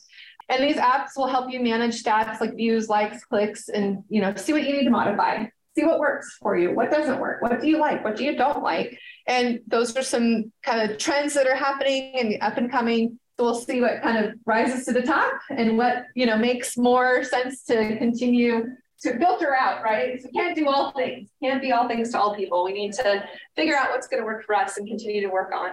and 0.49 0.63
these 0.63 0.77
apps 0.77 1.09
will 1.17 1.27
help 1.27 1.51
you 1.51 1.59
manage 1.59 2.01
stats 2.01 2.39
like 2.39 2.55
views, 2.55 2.87
likes, 2.87 3.25
clicks, 3.25 3.67
and 3.67 4.01
you 4.07 4.21
know, 4.21 4.33
see 4.35 4.53
what 4.53 4.63
you 4.63 4.71
need 4.71 4.85
to 4.85 4.89
modify 4.89 5.45
see 5.77 5.85
what 5.85 5.99
works 5.99 6.37
for 6.41 6.57
you 6.57 6.73
what 6.73 6.89
doesn't 6.89 7.19
work 7.19 7.41
what 7.41 7.61
do 7.61 7.67
you 7.67 7.77
like 7.77 8.03
what 8.03 8.15
do 8.15 8.23
you 8.23 8.35
don't 8.35 8.63
like? 8.63 8.97
And 9.27 9.59
those 9.67 9.95
are 9.97 10.03
some 10.03 10.51
kind 10.63 10.89
of 10.89 10.97
trends 10.97 11.33
that 11.33 11.47
are 11.47 11.55
happening 11.55 12.13
and 12.17 12.37
up 12.41 12.57
and 12.57 12.71
coming. 12.71 13.19
So 13.37 13.43
we'll 13.43 13.55
see 13.55 13.81
what 13.81 14.01
kind 14.01 14.25
of 14.25 14.33
rises 14.45 14.85
to 14.85 14.93
the 14.93 15.01
top 15.01 15.33
and 15.49 15.77
what 15.77 16.05
you 16.15 16.25
know 16.25 16.37
makes 16.37 16.77
more 16.77 17.23
sense 17.23 17.63
to 17.65 17.97
continue 17.97 18.65
to 19.01 19.19
filter 19.19 19.55
out 19.55 19.83
right? 19.83 20.19
So 20.19 20.29
we 20.33 20.39
can't 20.39 20.55
do 20.55 20.67
all 20.67 20.91
things 20.91 21.29
can't 21.43 21.61
be 21.61 21.71
all 21.71 21.87
things 21.87 22.11
to 22.11 22.19
all 22.19 22.35
people. 22.35 22.63
We 22.63 22.73
need 22.73 22.93
to 22.93 23.23
figure 23.55 23.75
out 23.75 23.91
what's 23.91 24.07
going 24.07 24.21
to 24.21 24.25
work 24.25 24.45
for 24.45 24.55
us 24.55 24.77
and 24.77 24.87
continue 24.87 25.21
to 25.21 25.29
work 25.29 25.51
on. 25.53 25.71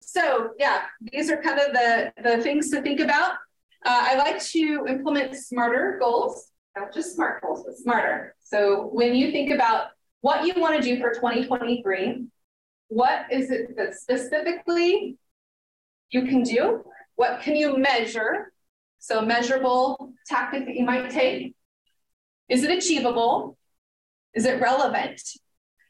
So 0.00 0.50
yeah 0.58 0.82
these 1.12 1.30
are 1.30 1.42
kind 1.42 1.58
of 1.60 1.72
the 1.72 2.12
the 2.22 2.42
things 2.42 2.70
to 2.70 2.80
think 2.80 3.00
about. 3.00 3.32
Uh, 3.84 4.04
i 4.10 4.14
like 4.16 4.40
to 4.40 4.86
implement 4.88 5.34
smarter 5.34 5.98
goals 6.00 6.52
not 6.76 6.94
just 6.94 7.14
smart 7.14 7.42
goals, 7.42 7.64
but 7.66 7.76
smarter. 7.76 8.34
So 8.52 8.90
when 8.92 9.14
you 9.14 9.32
think 9.32 9.50
about 9.50 9.86
what 10.20 10.44
you 10.44 10.52
want 10.60 10.76
to 10.76 10.82
do 10.82 11.00
for 11.00 11.14
2023, 11.14 12.26
what 12.88 13.24
is 13.32 13.50
it 13.50 13.74
that 13.78 13.94
specifically 13.94 15.16
you 16.10 16.26
can 16.26 16.42
do? 16.42 16.84
What 17.14 17.40
can 17.40 17.56
you 17.56 17.78
measure? 17.78 18.52
So 18.98 19.22
measurable 19.22 20.12
tactic 20.26 20.66
that 20.66 20.74
you 20.74 20.84
might 20.84 21.08
take. 21.08 21.54
Is 22.50 22.62
it 22.62 22.76
achievable? 22.76 23.56
Is 24.34 24.44
it 24.44 24.60
relevant? 24.60 25.22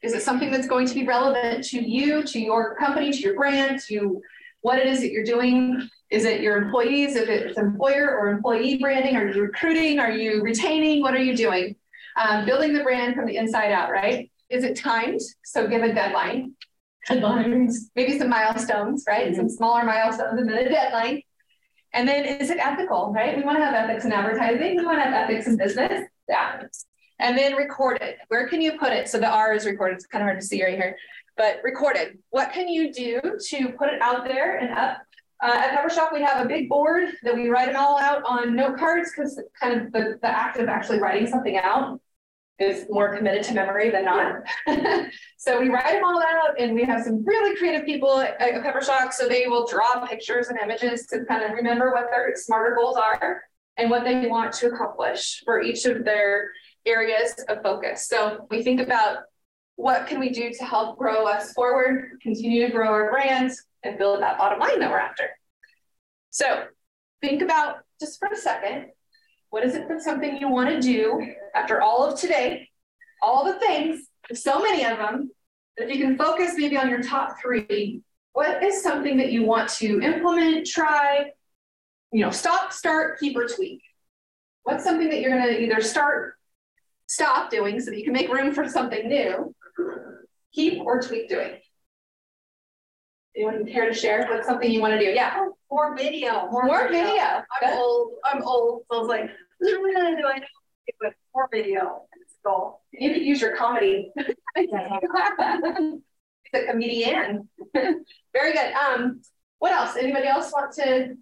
Is 0.01 0.13
it 0.13 0.21
something 0.21 0.49
that's 0.49 0.67
going 0.67 0.87
to 0.87 0.93
be 0.93 1.05
relevant 1.05 1.65
to 1.65 1.81
you, 1.81 2.23
to 2.23 2.39
your 2.39 2.77
company, 2.77 3.11
to 3.11 3.19
your 3.19 3.35
brand, 3.35 3.81
to 3.89 4.21
what 4.61 4.79
it 4.79 4.87
is 4.87 5.01
that 5.01 5.11
you're 5.11 5.25
doing 5.25 5.89
is 6.09 6.23
it 6.23 6.39
your 6.39 6.61
employees? 6.61 7.17
If 7.17 7.27
it's 7.27 7.57
employer 7.57 8.17
or 8.17 8.29
employee 8.29 8.77
branding, 8.77 9.17
are 9.17 9.27
you 9.27 9.41
recruiting? 9.41 9.99
Are 9.99 10.11
you 10.11 10.41
retaining? 10.41 11.01
What 11.01 11.13
are 11.13 11.23
you 11.23 11.35
doing? 11.35 11.75
Um, 12.15 12.45
building 12.45 12.73
the 12.73 12.83
brand 12.83 13.15
from 13.15 13.25
the 13.25 13.37
inside 13.37 13.71
out, 13.71 13.91
right? 13.91 14.31
Is 14.49 14.63
it 14.63 14.77
timed? 14.77 15.21
So 15.43 15.67
give 15.67 15.83
a 15.83 15.93
deadline. 15.93 16.53
Deadlines. 17.09 17.75
Maybe 17.95 18.17
some 18.17 18.29
milestones, 18.29 19.03
right? 19.07 19.27
Mm-hmm. 19.27 19.35
Some 19.35 19.49
smaller 19.49 19.83
milestones 19.83 20.39
and 20.39 20.49
then 20.49 20.57
a 20.57 20.69
deadline. 20.69 21.21
And 21.93 22.07
then 22.07 22.25
is 22.25 22.49
it 22.49 22.57
ethical, 22.59 23.11
right? 23.13 23.37
We 23.37 23.43
want 23.43 23.59
to 23.59 23.65
have 23.65 23.75
ethics 23.75 24.05
in 24.05 24.11
advertising. 24.11 24.77
We 24.77 24.85
want 24.85 24.97
to 24.99 25.03
have 25.03 25.13
ethics 25.13 25.47
in 25.47 25.57
business. 25.57 26.07
Yeah. 26.27 26.63
And 27.19 27.37
then 27.37 27.55
recorded. 27.55 28.15
Where 28.29 28.47
can 28.47 28.61
you 28.61 28.77
put 28.77 28.93
it? 28.93 29.07
So 29.07 29.19
the 29.19 29.29
R 29.29 29.53
is 29.53 29.65
recorded. 29.65 29.95
It's 29.95 30.05
kind 30.05 30.23
of 30.23 30.27
hard 30.27 30.39
to 30.39 30.45
see 30.45 30.63
right 30.63 30.75
here, 30.75 30.97
but 31.37 31.59
recorded. 31.63 32.17
What 32.31 32.51
can 32.51 32.67
you 32.67 32.91
do 32.91 33.19
to 33.21 33.69
put 33.77 33.89
it 33.89 34.01
out 34.01 34.25
there 34.25 34.57
and 34.57 34.73
up 34.73 35.01
uh, 35.43 35.57
at 35.57 35.71
Peppershock, 35.71 36.13
we 36.13 36.21
have 36.21 36.45
a 36.45 36.47
big 36.47 36.69
board 36.69 37.09
that 37.23 37.35
we 37.35 37.49
write 37.49 37.67
them 37.67 37.75
all 37.75 37.99
out 37.99 38.23
on 38.25 38.55
note 38.55 38.77
cards 38.77 39.11
because 39.11 39.41
kind 39.59 39.81
of 39.81 39.91
the, 39.91 40.17
the 40.21 40.27
act 40.27 40.57
of 40.57 40.69
actually 40.69 40.99
writing 40.99 41.27
something 41.27 41.57
out 41.57 41.99
is 42.59 42.85
more 42.89 43.13
committed 43.17 43.43
to 43.43 43.53
memory 43.53 43.89
than 43.89 44.05
not. 44.05 44.41
so 45.37 45.59
we 45.59 45.67
write 45.67 45.91
them 45.91 46.03
all 46.05 46.23
out 46.23 46.57
and 46.57 46.73
we 46.73 46.85
have 46.85 47.03
some 47.03 47.25
really 47.25 47.57
creative 47.57 47.85
people 47.85 48.21
at, 48.21 48.39
at 48.39 48.63
Peppershock. 48.63 49.11
So 49.11 49.27
they 49.27 49.47
will 49.47 49.67
draw 49.67 50.05
pictures 50.07 50.47
and 50.47 50.57
images 50.59 51.07
to 51.07 51.25
kind 51.25 51.43
of 51.43 51.51
remember 51.51 51.91
what 51.91 52.05
their 52.09 52.33
smarter 52.37 52.73
goals 52.73 52.95
are 52.95 53.43
and 53.75 53.89
what 53.89 54.05
they 54.05 54.27
want 54.27 54.53
to 54.53 54.67
accomplish 54.67 55.41
for 55.43 55.61
each 55.61 55.83
of 55.83 56.05
their 56.05 56.51
areas 56.85 57.33
of 57.49 57.61
focus. 57.61 58.07
So 58.07 58.47
we 58.49 58.63
think 58.63 58.79
about 58.79 59.17
what 59.75 60.07
can 60.07 60.21
we 60.21 60.29
do 60.29 60.51
to 60.53 60.63
help 60.63 60.97
grow 60.97 61.27
us 61.27 61.51
forward, 61.51 62.19
continue 62.21 62.65
to 62.65 62.71
grow 62.71 62.87
our 62.87 63.11
brands, 63.11 63.61
and 63.83 63.97
build 63.97 64.21
that 64.21 64.37
bottom 64.37 64.59
line 64.59 64.79
that 64.79 64.89
we're 64.89 64.99
after. 64.99 65.29
So 66.29 66.65
think 67.21 67.41
about 67.41 67.77
just 67.99 68.19
for 68.19 68.27
a 68.27 68.35
second, 68.35 68.87
what 69.49 69.63
is 69.63 69.75
it 69.75 69.87
that's 69.87 70.03
something 70.03 70.37
you 70.37 70.49
want 70.49 70.69
to 70.69 70.81
do 70.81 71.25
after 71.53 71.81
all 71.81 72.03
of 72.05 72.19
today, 72.19 72.69
all 73.21 73.45
the 73.45 73.59
things, 73.59 74.07
so 74.33 74.61
many 74.61 74.83
of 74.85 74.97
them, 74.97 75.29
that 75.77 75.93
you 75.93 76.03
can 76.03 76.17
focus 76.17 76.53
maybe 76.57 76.77
on 76.77 76.89
your 76.89 77.01
top 77.01 77.39
three. 77.41 78.01
What 78.33 78.63
is 78.63 78.81
something 78.81 79.17
that 79.17 79.31
you 79.31 79.43
want 79.43 79.69
to 79.73 80.01
implement, 80.01 80.65
try, 80.65 81.31
you 82.11 82.21
know, 82.21 82.31
stop, 82.31 82.73
start, 82.73 83.19
keep, 83.19 83.37
or 83.37 83.47
tweak? 83.47 83.81
What's 84.63 84.83
something 84.83 85.09
that 85.09 85.19
you're 85.19 85.37
going 85.37 85.47
to 85.47 85.61
either 85.61 85.81
start, 85.81 86.35
stop 87.07 87.51
doing 87.51 87.79
so 87.79 87.91
that 87.91 87.97
you 87.97 88.03
can 88.03 88.13
make 88.13 88.33
room 88.33 88.53
for 88.53 88.67
something 88.67 89.07
new, 89.07 89.53
keep, 90.53 90.81
or 90.81 91.01
tweak 91.01 91.29
doing? 91.29 91.59
Anyone 93.35 93.65
care 93.65 93.87
to 93.87 93.93
share? 93.93 94.27
What's 94.29 94.47
something 94.47 94.71
you 94.71 94.79
want 94.81 94.93
to 94.93 94.99
do? 94.99 95.05
Yeah. 95.05 95.45
More 95.71 95.95
video. 95.95 96.47
More, 96.51 96.65
more 96.65 96.87
video. 96.87 97.05
video. 97.05 97.23
I'm 97.23 97.43
Good. 97.61 97.79
old. 97.79 98.11
I'm 98.23 98.43
old. 98.43 98.83
So 98.91 98.97
I 98.97 98.99
was 98.99 99.07
like, 99.07 99.29
do 99.61 99.93
I 99.95 100.11
know? 100.11 100.45
But 100.99 101.13
more 101.33 101.49
video. 101.51 102.03
It's 102.21 102.35
goal. 102.45 102.81
You 102.91 103.11
could 103.13 103.23
use 103.23 103.41
your 103.41 103.55
comedy. 103.55 104.11
He's 104.55 104.69
a 106.53 106.65
comedian. 106.67 107.49
Very 107.73 108.53
good. 108.53 108.73
Um, 108.73 109.21
what 109.59 109.71
else? 109.71 109.95
Anybody 109.95 110.27
else 110.27 110.51
want 110.51 110.73
to 110.75 111.15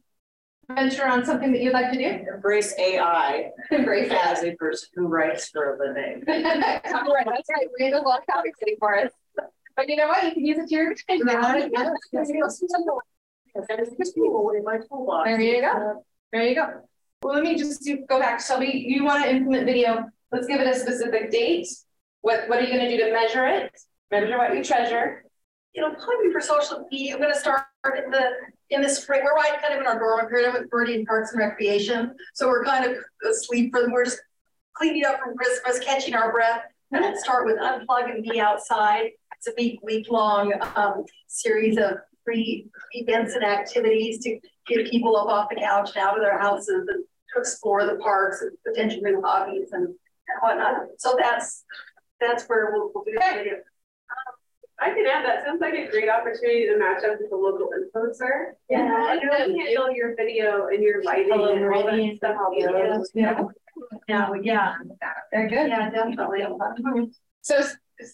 venture 0.75 1.07
on 1.07 1.23
something 1.23 1.51
that 1.53 1.61
you'd 1.61 1.73
like 1.73 1.91
to 1.91 1.97
do? 1.97 2.25
Embrace 2.33 2.73
AI. 2.77 3.51
Embrace 3.71 4.11
as 4.11 4.43
a 4.43 4.53
person 4.55 4.89
who 4.95 5.07
writes 5.07 5.47
for 5.49 5.75
a 5.75 5.87
living. 5.87 6.23
That's 6.27 6.91
right. 6.91 7.25
That's 7.25 7.49
right. 7.49 7.67
We 7.79 7.85
have 7.85 7.93
a 7.93 8.07
lot 8.07 8.19
of 8.19 8.25
topics 8.25 8.59
sitting 8.59 8.75
for 8.79 8.97
us. 8.97 9.11
But 9.75 9.89
you 9.89 9.95
know 9.95 10.07
what? 10.07 10.23
You 10.23 10.31
can 10.31 10.45
use 10.45 10.57
it 10.57 10.67
to 10.69 10.75
your 10.75 10.91
advantage. 10.91 11.71
There 15.25 15.41
you 15.41 15.61
go. 15.61 16.03
There 16.31 16.43
you 16.43 16.55
go. 16.55 16.81
well, 17.21 17.35
let 17.35 17.43
me 17.43 17.57
just 17.57 17.83
do, 17.83 18.05
go 18.07 18.19
back. 18.19 18.39
Shelby, 18.39 18.85
you 18.87 19.03
want 19.03 19.23
to 19.23 19.29
implement 19.29 19.65
video. 19.65 20.05
Let's 20.31 20.47
give 20.47 20.61
it 20.61 20.67
a 20.67 20.77
specific 20.77 21.31
date. 21.31 21.67
What, 22.21 22.47
what 22.47 22.59
are 22.59 22.61
you 22.63 22.73
going 22.73 22.89
to 22.89 22.97
do 22.97 23.03
to 23.05 23.11
measure 23.11 23.45
it? 23.47 23.71
Measure 24.11 24.37
what 24.37 24.55
you 24.55 24.63
treasure. 24.63 25.25
You 25.73 25.81
know, 25.81 25.93
probably 25.95 26.31
for 26.31 26.41
social 26.41 26.85
media, 26.91 27.15
I'm 27.15 27.21
gonna 27.21 27.33
start 27.33 27.63
in 27.85 28.11
the, 28.11 28.31
in 28.71 28.81
the 28.81 28.89
spring, 28.89 29.21
we're 29.23 29.33
right 29.33 29.61
kind 29.61 29.73
of 29.73 29.79
in 29.79 29.87
our 29.87 29.97
dormant 29.97 30.29
period 30.29 30.53
with 30.53 30.69
Birdie 30.69 30.95
and 30.95 31.07
Parks 31.07 31.31
and 31.31 31.39
Recreation. 31.39 32.13
So 32.33 32.49
we're 32.49 32.65
kind 32.65 32.83
of 32.83 32.97
asleep 33.29 33.71
for, 33.71 33.89
we're 33.89 34.03
just 34.03 34.19
cleaning 34.73 35.05
up 35.05 35.21
from 35.21 35.37
Christmas, 35.37 35.79
catching 35.79 36.13
our 36.13 36.29
breath. 36.29 36.63
And 36.91 37.01
then 37.01 37.17
start 37.17 37.45
with 37.45 37.57
Unplug 37.57 38.13
and 38.13 38.21
Be 38.21 38.41
Outside. 38.41 39.11
It's 39.43 39.47
a 39.47 39.59
week, 39.59 39.79
week-long 39.81 40.53
um, 40.75 41.03
series 41.25 41.75
of 41.79 41.93
free 42.23 42.69
events 42.91 43.33
and 43.33 43.43
activities 43.43 44.19
to 44.19 44.39
get 44.67 44.91
people 44.91 45.17
up 45.17 45.29
off 45.29 45.49
the 45.49 45.55
couch 45.55 45.89
and 45.95 46.05
out 46.05 46.15
of 46.15 46.21
their 46.21 46.37
houses 46.37 46.87
and 46.87 47.03
to 47.33 47.39
explore 47.39 47.87
the 47.87 47.95
parks 47.95 48.43
and 48.43 48.51
potential 48.67 49.01
new 49.01 49.19
hobbies 49.25 49.69
and, 49.71 49.87
and 49.87 49.95
whatnot. 50.41 50.83
So 50.99 51.15
that's 51.19 51.63
that's 52.19 52.43
where 52.43 52.71
we'll, 52.71 52.91
we'll 52.93 53.03
do 53.03 53.13
the 53.13 53.19
video. 53.19 53.53
I 54.79 54.89
can 54.89 55.07
add 55.07 55.25
that 55.25 55.43
sounds 55.43 55.59
like 55.59 55.73
a 55.73 55.89
great 55.89 56.07
opportunity 56.09 56.67
to 56.67 56.77
match 56.77 57.03
up 57.03 57.17
with 57.19 57.31
a 57.31 57.35
local 57.35 57.69
influencer. 57.69 58.51
Yeah. 58.69 59.11
And 59.11 59.21
really 59.23 59.57
handle 59.57 59.91
your 59.91 60.15
video 60.15 60.67
and 60.67 60.83
your 60.83 61.03
lighting 61.03 61.29
Hello, 61.31 61.51
and 61.55 61.65
all 61.65 61.85
that 61.87 62.17
stuff. 62.17 62.37
Yeah. 62.55 62.99
Yeah. 63.15 63.47
Yeah, 64.07 64.29
yeah, 64.43 64.75
Very 65.31 65.49
good. 65.49 65.69
yeah, 65.69 65.89
definitely. 65.89 67.11
So 67.41 67.63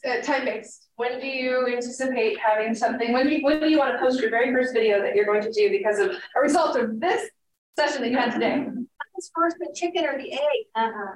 uh, 0.07 0.21
time 0.21 0.45
based. 0.45 0.87
When 0.95 1.19
do 1.19 1.27
you 1.27 1.67
anticipate 1.67 2.37
having 2.39 2.73
something? 2.73 3.13
When 3.13 3.27
do 3.27 3.35
you, 3.35 3.43
when 3.43 3.59
do 3.59 3.69
you 3.69 3.77
want 3.77 3.93
to 3.93 3.99
post 3.99 4.19
your 4.19 4.29
very 4.29 4.51
first 4.51 4.73
video 4.73 5.01
that 5.01 5.15
you're 5.15 5.25
going 5.25 5.43
to 5.43 5.51
do 5.51 5.69
because 5.69 5.99
of 5.99 6.11
a 6.11 6.39
result 6.41 6.77
of 6.77 6.99
this 6.99 7.29
session 7.77 8.01
that 8.01 8.11
you 8.11 8.17
had 8.17 8.31
today? 8.31 8.65
What's 9.13 9.31
first, 9.35 9.57
the 9.59 9.71
chicken 9.73 10.05
or 10.05 10.17
the 10.17 10.33
egg? 10.33 10.59
Uh-huh. 10.75 11.13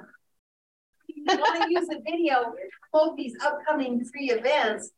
You 1.08 1.24
want 1.26 1.62
to 1.62 1.72
use 1.72 1.86
the 1.88 2.00
video, 2.04 2.54
promote 2.90 3.16
these 3.16 3.36
upcoming 3.44 4.04
free 4.04 4.30
events, 4.30 4.90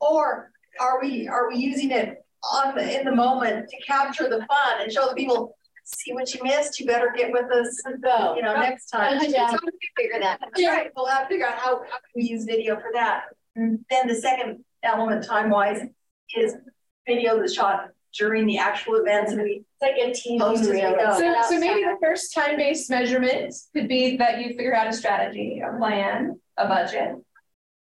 or 0.00 0.50
are 0.80 1.00
we, 1.00 1.28
are 1.28 1.48
we 1.48 1.56
using 1.56 1.90
it 1.90 2.24
on 2.52 2.74
the, 2.74 2.98
in 2.98 3.04
the 3.04 3.14
moment 3.14 3.68
to 3.68 3.76
capture 3.78 4.28
the 4.28 4.44
fun 4.46 4.80
and 4.80 4.92
show 4.92 5.08
the 5.08 5.14
people, 5.14 5.56
see 5.84 6.12
what 6.12 6.32
you 6.34 6.42
missed, 6.42 6.78
you 6.80 6.86
better 6.86 7.12
get 7.16 7.32
with 7.32 7.50
us, 7.50 7.82
Go. 8.02 8.34
you 8.36 8.42
know, 8.42 8.54
next 8.56 8.86
time. 8.86 9.20
Yeah. 9.28 9.50
So 9.50 9.58
we 9.64 9.72
Figure 9.96 10.20
that, 10.20 10.40
that's 10.40 10.62
right, 10.62 10.90
we'll 10.96 11.06
have 11.06 11.24
to 11.24 11.28
figure 11.28 11.46
out 11.46 11.58
how, 11.58 11.78
how 11.78 11.98
can 11.98 12.10
we 12.16 12.22
use 12.22 12.44
video 12.44 12.76
for 12.76 12.90
that. 12.94 13.24
Then 13.54 14.06
the 14.06 14.14
second 14.14 14.64
element 14.82 15.24
time-wise 15.24 15.82
is 16.36 16.54
video 17.06 17.38
that's 17.38 17.54
shot 17.54 17.90
during 18.18 18.46
the 18.46 18.58
actual 18.58 18.96
events 18.96 19.32
and 19.32 19.42
we 19.42 19.64
Like 19.80 19.94
a 19.96 20.10
TV 20.10 20.38
post 20.38 20.62
as 20.62 20.68
we 20.68 20.80
go. 20.80 21.18
So, 21.18 21.34
so 21.48 21.58
maybe 21.58 21.82
the 21.82 21.96
first 22.02 22.34
time-based 22.34 22.90
measurement 22.90 23.54
could 23.74 23.88
be 23.88 24.16
that 24.16 24.40
you 24.40 24.48
figure 24.48 24.74
out 24.74 24.86
a 24.86 24.92
strategy, 24.92 25.62
a 25.66 25.76
plan, 25.78 26.40
a 26.58 26.66
budget, 26.66 27.16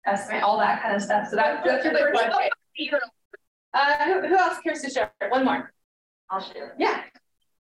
estimate, 0.05 0.43
all 0.43 0.57
that 0.59 0.81
kind 0.81 0.95
of 0.95 1.01
stuff. 1.01 1.29
So 1.29 1.35
that, 1.35 1.63
that's 1.65 1.85
your 1.85 1.93
first 1.93 2.13
one. 2.13 2.49
Uh, 3.73 4.05
who, 4.05 4.27
who 4.27 4.35
else 4.35 4.57
cares 4.59 4.81
to 4.81 4.89
share? 4.89 5.11
One 5.29 5.45
more. 5.45 5.71
I'll 6.31 6.41
share. 6.41 6.73
Yeah. 6.79 7.03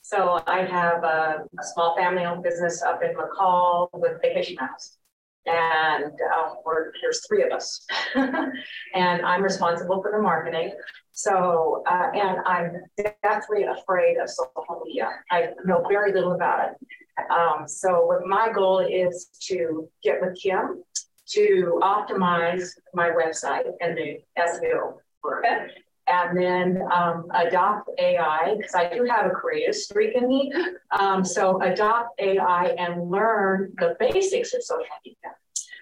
So 0.04 0.42
I 0.46 0.66
have 0.66 1.02
a, 1.02 1.46
a 1.58 1.64
small 1.72 1.96
family-owned 1.96 2.42
business 2.42 2.82
up 2.82 3.02
in 3.02 3.14
McCall 3.16 3.88
with 3.94 4.20
Vacation 4.20 4.58
House. 4.58 4.98
And 5.46 6.04
um, 6.04 6.56
we're, 6.62 6.92
there's 7.00 7.26
three 7.26 7.42
of 7.42 7.52
us. 7.52 7.86
and 8.14 9.22
I'm 9.24 9.42
responsible 9.42 10.02
for 10.02 10.10
the 10.10 10.20
marketing. 10.20 10.74
So, 11.12 11.82
uh, 11.90 12.10
and 12.14 12.40
I'm 12.44 12.82
deathly 13.22 13.62
afraid 13.62 14.18
of 14.18 14.28
social 14.28 14.82
media. 14.84 15.08
I 15.30 15.48
know 15.64 15.82
very 15.88 16.12
little 16.12 16.32
about 16.32 16.72
it. 16.72 17.30
Um, 17.30 17.66
so 17.66 18.04
what 18.04 18.26
my 18.26 18.52
goal 18.52 18.80
is 18.80 19.30
to 19.48 19.88
get 20.02 20.20
with 20.20 20.38
Kim 20.38 20.84
to 21.28 21.80
optimize 21.82 22.68
my 22.92 23.08
website 23.08 23.70
and 23.80 23.96
the 23.96 24.18
SEO 24.38 24.96
it 25.44 25.83
and 26.06 26.36
then 26.36 26.82
um, 26.92 27.26
adopt 27.34 27.90
AI 27.98 28.54
because 28.56 28.74
I 28.74 28.92
do 28.92 29.04
have 29.04 29.26
a 29.26 29.30
creative 29.30 29.74
streak 29.74 30.14
in 30.14 30.28
me. 30.28 30.52
Um, 30.98 31.24
so 31.24 31.60
adopt 31.62 32.20
AI 32.20 32.74
and 32.78 33.10
learn 33.10 33.72
the 33.78 33.96
basics 33.98 34.54
of 34.54 34.62
social 34.62 34.86
media 35.04 35.34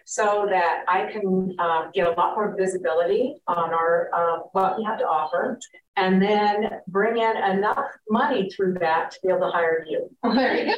so 0.05 0.47
that 0.51 0.85
I 0.89 1.11
can 1.11 1.55
uh, 1.59 1.91
get 1.95 2.07
a 2.07 2.11
lot 2.11 2.35
more 2.35 2.55
visibility 2.57 3.37
on 3.47 3.73
our 3.73 4.11
uh, 4.13 4.39
what 4.53 4.77
we 4.77 4.85
have 4.85 4.99
to 4.99 5.07
offer, 5.07 5.59
and 5.97 6.21
then 6.21 6.81
bring 6.89 7.19
in 7.19 7.37
enough 7.37 7.87
money 8.11 8.51
through 8.51 8.75
that 8.75 9.13
to 9.13 9.19
be 9.23 9.29
able 9.29 9.41
to 9.41 9.51
hire 9.51 9.87
you 9.89 10.15
There 10.35 10.67
you 10.67 10.77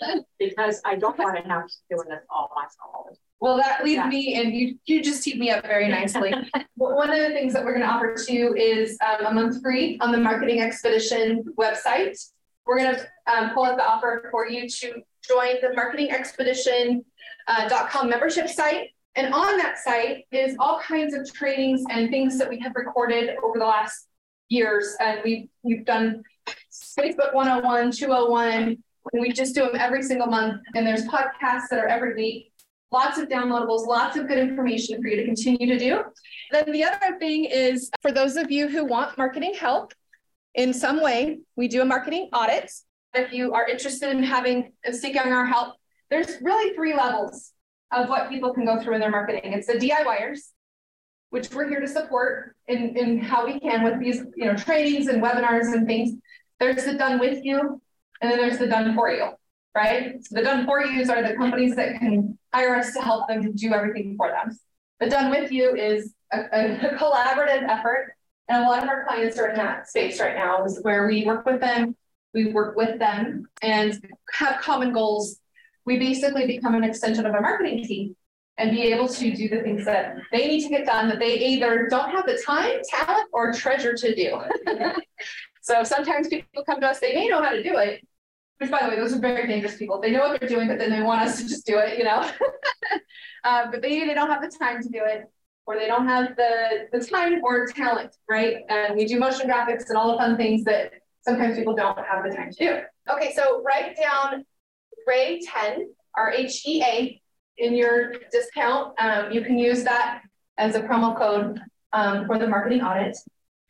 go. 0.00 0.20
because 0.38 0.80
I 0.84 0.96
don't 0.96 1.18
want 1.18 1.36
to 1.36 1.42
have 1.42 1.66
to 1.66 1.74
doing 1.90 2.08
this 2.08 2.22
all 2.30 2.50
myself. 2.54 3.18
Well, 3.40 3.58
that 3.58 3.84
leads 3.84 3.96
Yeah. 3.96 4.08
me, 4.08 4.34
and 4.34 4.54
you 4.54 4.78
you 4.86 5.02
just 5.02 5.22
teed 5.22 5.38
me 5.38 5.50
up 5.50 5.62
very 5.64 5.88
nicely. 5.88 6.32
One 6.76 7.10
of 7.10 7.18
the 7.18 7.30
things 7.30 7.52
that 7.52 7.64
we're 7.64 7.74
going 7.74 7.86
to 7.86 7.92
offer 7.92 8.14
to 8.14 8.32
you 8.32 8.54
is 8.54 8.98
um, 9.06 9.26
a 9.26 9.32
month 9.32 9.62
free 9.62 9.98
on 10.00 10.10
the 10.10 10.18
Marketing 10.18 10.60
Expedition 10.60 11.44
website. 11.58 12.18
We're 12.64 12.78
going 12.78 12.96
to 12.96 13.32
um, 13.32 13.50
pull 13.50 13.64
up 13.64 13.76
the 13.76 13.86
offer 13.86 14.28
for 14.30 14.48
you 14.48 14.68
to 14.68 15.02
join 15.26 15.60
the 15.60 15.72
Marketing 15.74 16.10
Expedition 16.10 17.04
uh, 17.46 18.04
membership 18.04 18.48
site. 18.48 18.90
And 19.14 19.32
on 19.32 19.56
that 19.58 19.78
site 19.78 20.26
is 20.30 20.56
all 20.58 20.80
kinds 20.80 21.14
of 21.14 21.32
trainings 21.32 21.84
and 21.90 22.10
things 22.10 22.38
that 22.38 22.48
we 22.48 22.58
have 22.60 22.72
recorded 22.74 23.36
over 23.42 23.58
the 23.58 23.64
last 23.64 24.08
years. 24.48 24.96
And 25.00 25.20
we've 25.24 25.48
we've 25.62 25.84
done 25.84 26.22
Facebook 26.98 27.34
101, 27.34 27.92
201, 27.92 28.52
and 28.52 28.78
we 29.12 29.32
just 29.32 29.54
do 29.54 29.62
them 29.62 29.76
every 29.78 30.02
single 30.02 30.26
month. 30.26 30.60
And 30.74 30.86
there's 30.86 31.04
podcasts 31.04 31.68
that 31.70 31.78
are 31.78 31.86
every 31.86 32.14
week 32.14 32.52
lots 32.92 33.18
of 33.18 33.28
downloadables, 33.28 33.86
lots 33.86 34.16
of 34.16 34.28
good 34.28 34.38
information 34.38 35.00
for 35.00 35.08
you 35.08 35.16
to 35.16 35.24
continue 35.24 35.66
to 35.66 35.78
do. 35.78 36.02
Then 36.50 36.70
the 36.70 36.84
other 36.84 37.18
thing 37.18 37.44
is 37.44 37.90
for 38.02 38.12
those 38.12 38.36
of 38.36 38.50
you 38.50 38.68
who 38.68 38.84
want 38.84 39.18
marketing 39.18 39.54
help 39.54 39.92
in 40.54 40.72
some 40.72 41.02
way, 41.02 41.40
we 41.56 41.68
do 41.68 41.82
a 41.82 41.84
marketing 41.84 42.30
audit. 42.32 42.70
If 43.14 43.32
you 43.32 43.52
are 43.52 43.68
interested 43.68 44.10
in 44.10 44.22
having 44.22 44.72
seeking 44.90 45.18
our 45.20 45.46
help, 45.46 45.74
there's 46.10 46.40
really 46.40 46.74
three 46.74 46.94
levels 46.94 47.52
of 47.92 48.08
what 48.08 48.28
people 48.28 48.54
can 48.54 48.64
go 48.64 48.80
through 48.80 48.94
in 48.94 49.00
their 49.00 49.10
marketing. 49.10 49.52
It's 49.52 49.66
the 49.66 49.74
DIYers, 49.74 50.38
which 51.30 51.52
we're 51.52 51.68
here 51.68 51.80
to 51.80 51.88
support 51.88 52.56
in, 52.68 52.96
in 52.96 53.18
how 53.18 53.44
we 53.44 53.60
can 53.60 53.82
with 53.82 54.00
these, 54.00 54.22
you 54.34 54.46
know, 54.46 54.56
trainings 54.56 55.08
and 55.08 55.22
webinars 55.22 55.74
and 55.74 55.86
things. 55.86 56.18
There's 56.58 56.84
the 56.84 56.94
done 56.94 57.18
with 57.18 57.44
you, 57.44 57.80
and 58.22 58.30
then 58.30 58.38
there's 58.38 58.58
the 58.58 58.66
done 58.66 58.94
for 58.94 59.10
you 59.10 59.32
right? 59.76 60.24
So 60.24 60.36
the 60.36 60.42
done 60.42 60.64
for 60.64 60.84
yous 60.84 61.10
are 61.10 61.22
the 61.22 61.34
companies 61.34 61.76
that 61.76 61.98
can 61.98 62.38
hire 62.52 62.74
us 62.74 62.94
to 62.94 63.02
help 63.02 63.28
them 63.28 63.52
do 63.52 63.74
everything 63.74 64.16
for 64.16 64.30
them. 64.30 64.58
The 65.00 65.10
done 65.10 65.30
with 65.30 65.52
you 65.52 65.76
is 65.76 66.14
a, 66.32 66.40
a 66.40 66.78
collaborative 66.98 67.62
effort. 67.68 68.14
And 68.48 68.64
a 68.64 68.68
lot 68.68 68.82
of 68.82 68.88
our 68.88 69.04
clients 69.04 69.38
are 69.38 69.48
in 69.48 69.56
that 69.56 69.88
space 69.88 70.18
right 70.18 70.34
now 70.34 70.64
is 70.64 70.78
where 70.82 71.06
we 71.06 71.26
work 71.26 71.44
with 71.44 71.60
them, 71.60 71.94
we 72.32 72.52
work 72.52 72.76
with 72.76 72.98
them 72.98 73.48
and 73.60 74.00
have 74.32 74.60
common 74.62 74.92
goals. 74.92 75.40
We 75.84 75.98
basically 75.98 76.46
become 76.46 76.74
an 76.74 76.84
extension 76.84 77.26
of 77.26 77.34
a 77.34 77.40
marketing 77.40 77.84
team 77.84 78.16
and 78.58 78.70
be 78.70 78.82
able 78.84 79.08
to 79.08 79.36
do 79.36 79.48
the 79.48 79.60
things 79.60 79.84
that 79.84 80.16
they 80.32 80.48
need 80.48 80.62
to 80.62 80.70
get 80.70 80.86
done 80.86 81.08
that 81.08 81.18
they 81.18 81.38
either 81.38 81.88
don't 81.90 82.10
have 82.10 82.24
the 82.24 82.40
time, 82.46 82.78
talent, 82.88 83.28
or 83.32 83.52
treasure 83.52 83.94
to 83.94 84.14
do. 84.14 84.40
so 85.60 85.84
sometimes 85.84 86.28
people 86.28 86.64
come 86.64 86.80
to 86.80 86.86
us, 86.86 86.98
they 86.98 87.14
may 87.14 87.28
know 87.28 87.42
how 87.42 87.50
to 87.50 87.62
do 87.62 87.76
it, 87.76 88.06
which 88.58 88.70
by 88.70 88.82
the 88.82 88.88
way, 88.88 88.96
those 88.96 89.14
are 89.14 89.18
very 89.18 89.46
dangerous 89.46 89.76
people. 89.76 90.00
They 90.00 90.10
know 90.10 90.20
what 90.20 90.40
they're 90.40 90.48
doing, 90.48 90.68
but 90.68 90.78
then 90.78 90.90
they 90.90 91.02
want 91.02 91.22
us 91.22 91.40
to 91.40 91.48
just 91.48 91.66
do 91.66 91.78
it, 91.78 91.98
you 91.98 92.04
know? 92.04 92.30
uh, 93.44 93.70
but 93.70 93.82
maybe 93.82 94.06
they 94.06 94.14
don't 94.14 94.30
have 94.30 94.42
the 94.42 94.48
time 94.56 94.82
to 94.82 94.88
do 94.88 95.00
it, 95.04 95.24
or 95.66 95.76
they 95.76 95.86
don't 95.86 96.06
have 96.06 96.36
the, 96.36 96.88
the 96.92 97.04
time 97.04 97.40
or 97.44 97.66
talent, 97.66 98.16
right? 98.28 98.58
And 98.68 98.96
we 98.96 99.04
do 99.04 99.18
motion 99.18 99.48
graphics 99.48 99.88
and 99.88 99.98
all 99.98 100.12
the 100.12 100.18
fun 100.18 100.36
things 100.36 100.64
that 100.64 100.92
sometimes 101.22 101.56
people 101.56 101.74
don't 101.74 101.98
have 101.98 102.24
the 102.24 102.34
time 102.34 102.50
to 102.52 102.56
do. 102.58 102.80
Okay, 103.12 103.32
so 103.34 103.62
write 103.62 103.96
down 103.96 104.44
Ray 105.06 105.40
10, 105.40 105.88
R 106.16 106.32
H 106.32 106.66
E 106.66 106.82
A, 106.82 107.20
in 107.58 107.74
your 107.74 108.14
discount. 108.30 108.94
Um, 108.98 109.32
you 109.32 109.42
can 109.42 109.58
use 109.58 109.84
that 109.84 110.22
as 110.58 110.74
a 110.74 110.80
promo 110.80 111.16
code 111.16 111.60
um, 111.92 112.26
for 112.26 112.38
the 112.38 112.46
marketing 112.46 112.82
audit, 112.82 113.16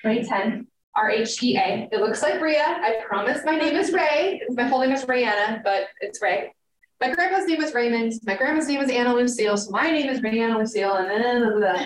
Ray 0.05 0.23
10. 0.23 0.67
R 0.97 1.11
H 1.11 1.43
E 1.43 1.57
A. 1.57 1.89
It 1.93 2.01
looks 2.01 2.23
like 2.23 2.41
Rhea. 2.41 2.65
I 2.65 3.03
promise 3.07 3.43
my 3.45 3.57
name 3.57 3.77
is 3.77 3.93
Ray. 3.93 4.41
My 4.51 4.69
full 4.69 4.81
name 4.81 4.93
is 4.93 5.05
Rayanna, 5.05 5.63
but 5.63 5.89
it's 6.01 6.23
Ray. 6.23 6.53
My 7.01 7.13
grandpa's 7.13 7.47
name 7.47 7.59
was 7.59 7.75
Raymond. 7.75 8.15
My 8.25 8.35
grandma's 8.35 8.69
name 8.69 8.81
is 8.81 8.91
Anna 8.91 9.15
Lucille. 9.15 9.59
So 9.59 9.71
my 9.71 9.91
name 9.91 10.09
is 10.09 10.21
Rayanna 10.21 10.57
Lucille. 10.57 10.95
And 10.95 11.11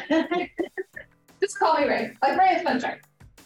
then 0.09 0.49
just 1.41 1.59
call 1.59 1.77
me 1.79 1.89
Ray. 1.89 2.13
Like 2.23 2.39
Ray 2.39 2.51
is 2.57 2.63
fun 2.63 2.79
track. 2.79 3.03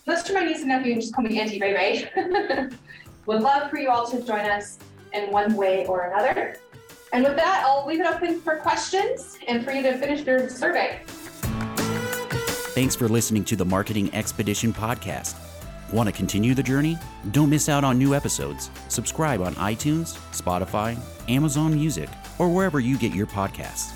Unless 0.07 0.25
to 0.25 0.35
my 0.35 0.45
niece 0.45 0.59
and 0.59 0.69
nephew, 0.69 0.93
and 0.93 1.01
just 1.01 1.15
call 1.15 1.25
me 1.25 1.41
Auntie 1.41 1.59
Ray 1.59 1.73
Ray. 1.73 2.11
Would 3.27 3.41
love 3.41 3.71
for 3.71 3.79
you 3.79 3.89
all 3.89 4.07
to 4.11 4.21
join 4.21 4.41
us 4.41 4.79
in 5.15 5.31
one 5.31 5.55
way 5.55 5.87
or 5.87 6.11
another. 6.13 6.59
And 7.15 7.25
with 7.25 7.37
that, 7.37 7.65
I'll 7.65 7.87
leave 7.87 8.01
it 8.01 8.07
open 8.07 8.41
for 8.41 8.57
questions 8.57 9.39
and 9.49 9.65
for 9.65 9.71
you 9.71 9.83
to 9.83 9.97
finish 9.97 10.27
your 10.27 10.51
survey. 10.51 11.01
Thanks 12.75 12.95
for 12.95 13.09
listening 13.09 13.45
to 13.45 13.57
the 13.57 13.65
Marketing 13.65 14.13
Expedition 14.13 14.75
podcast. 14.75 15.37
Want 15.93 16.09
to 16.09 16.13
continue 16.13 16.55
the 16.55 16.63
journey? 16.63 16.99
Don't 17.31 17.51
miss 17.51 17.69
out 17.69 17.85
on 17.85 17.99
new 17.99 18.15
episodes. 18.15 18.71
Subscribe 18.89 19.41
on 19.41 19.55
iTunes, 19.57 20.17
Spotify, 20.33 20.99
Amazon 21.29 21.75
Music, 21.75 22.09
or 22.39 22.49
wherever 22.49 22.81
you 22.81 22.99
get 22.99 23.13
your 23.13 23.27
podcasts. 23.27 23.93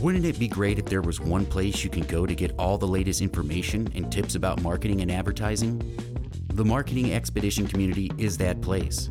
Wouldn't 0.00 0.24
it 0.24 0.38
be 0.38 0.46
great 0.46 0.78
if 0.78 0.84
there 0.84 1.02
was 1.02 1.20
one 1.20 1.44
place 1.44 1.82
you 1.82 1.90
can 1.90 2.04
go 2.04 2.26
to 2.26 2.34
get 2.34 2.52
all 2.58 2.78
the 2.78 2.86
latest 2.86 3.20
information 3.20 3.90
and 3.94 4.12
tips 4.12 4.36
about 4.36 4.62
marketing 4.62 5.00
and 5.00 5.10
advertising? 5.10 5.82
The 6.52 6.64
Marketing 6.64 7.12
Expedition 7.12 7.66
community 7.66 8.12
is 8.16 8.38
that 8.38 8.60
place. 8.60 9.10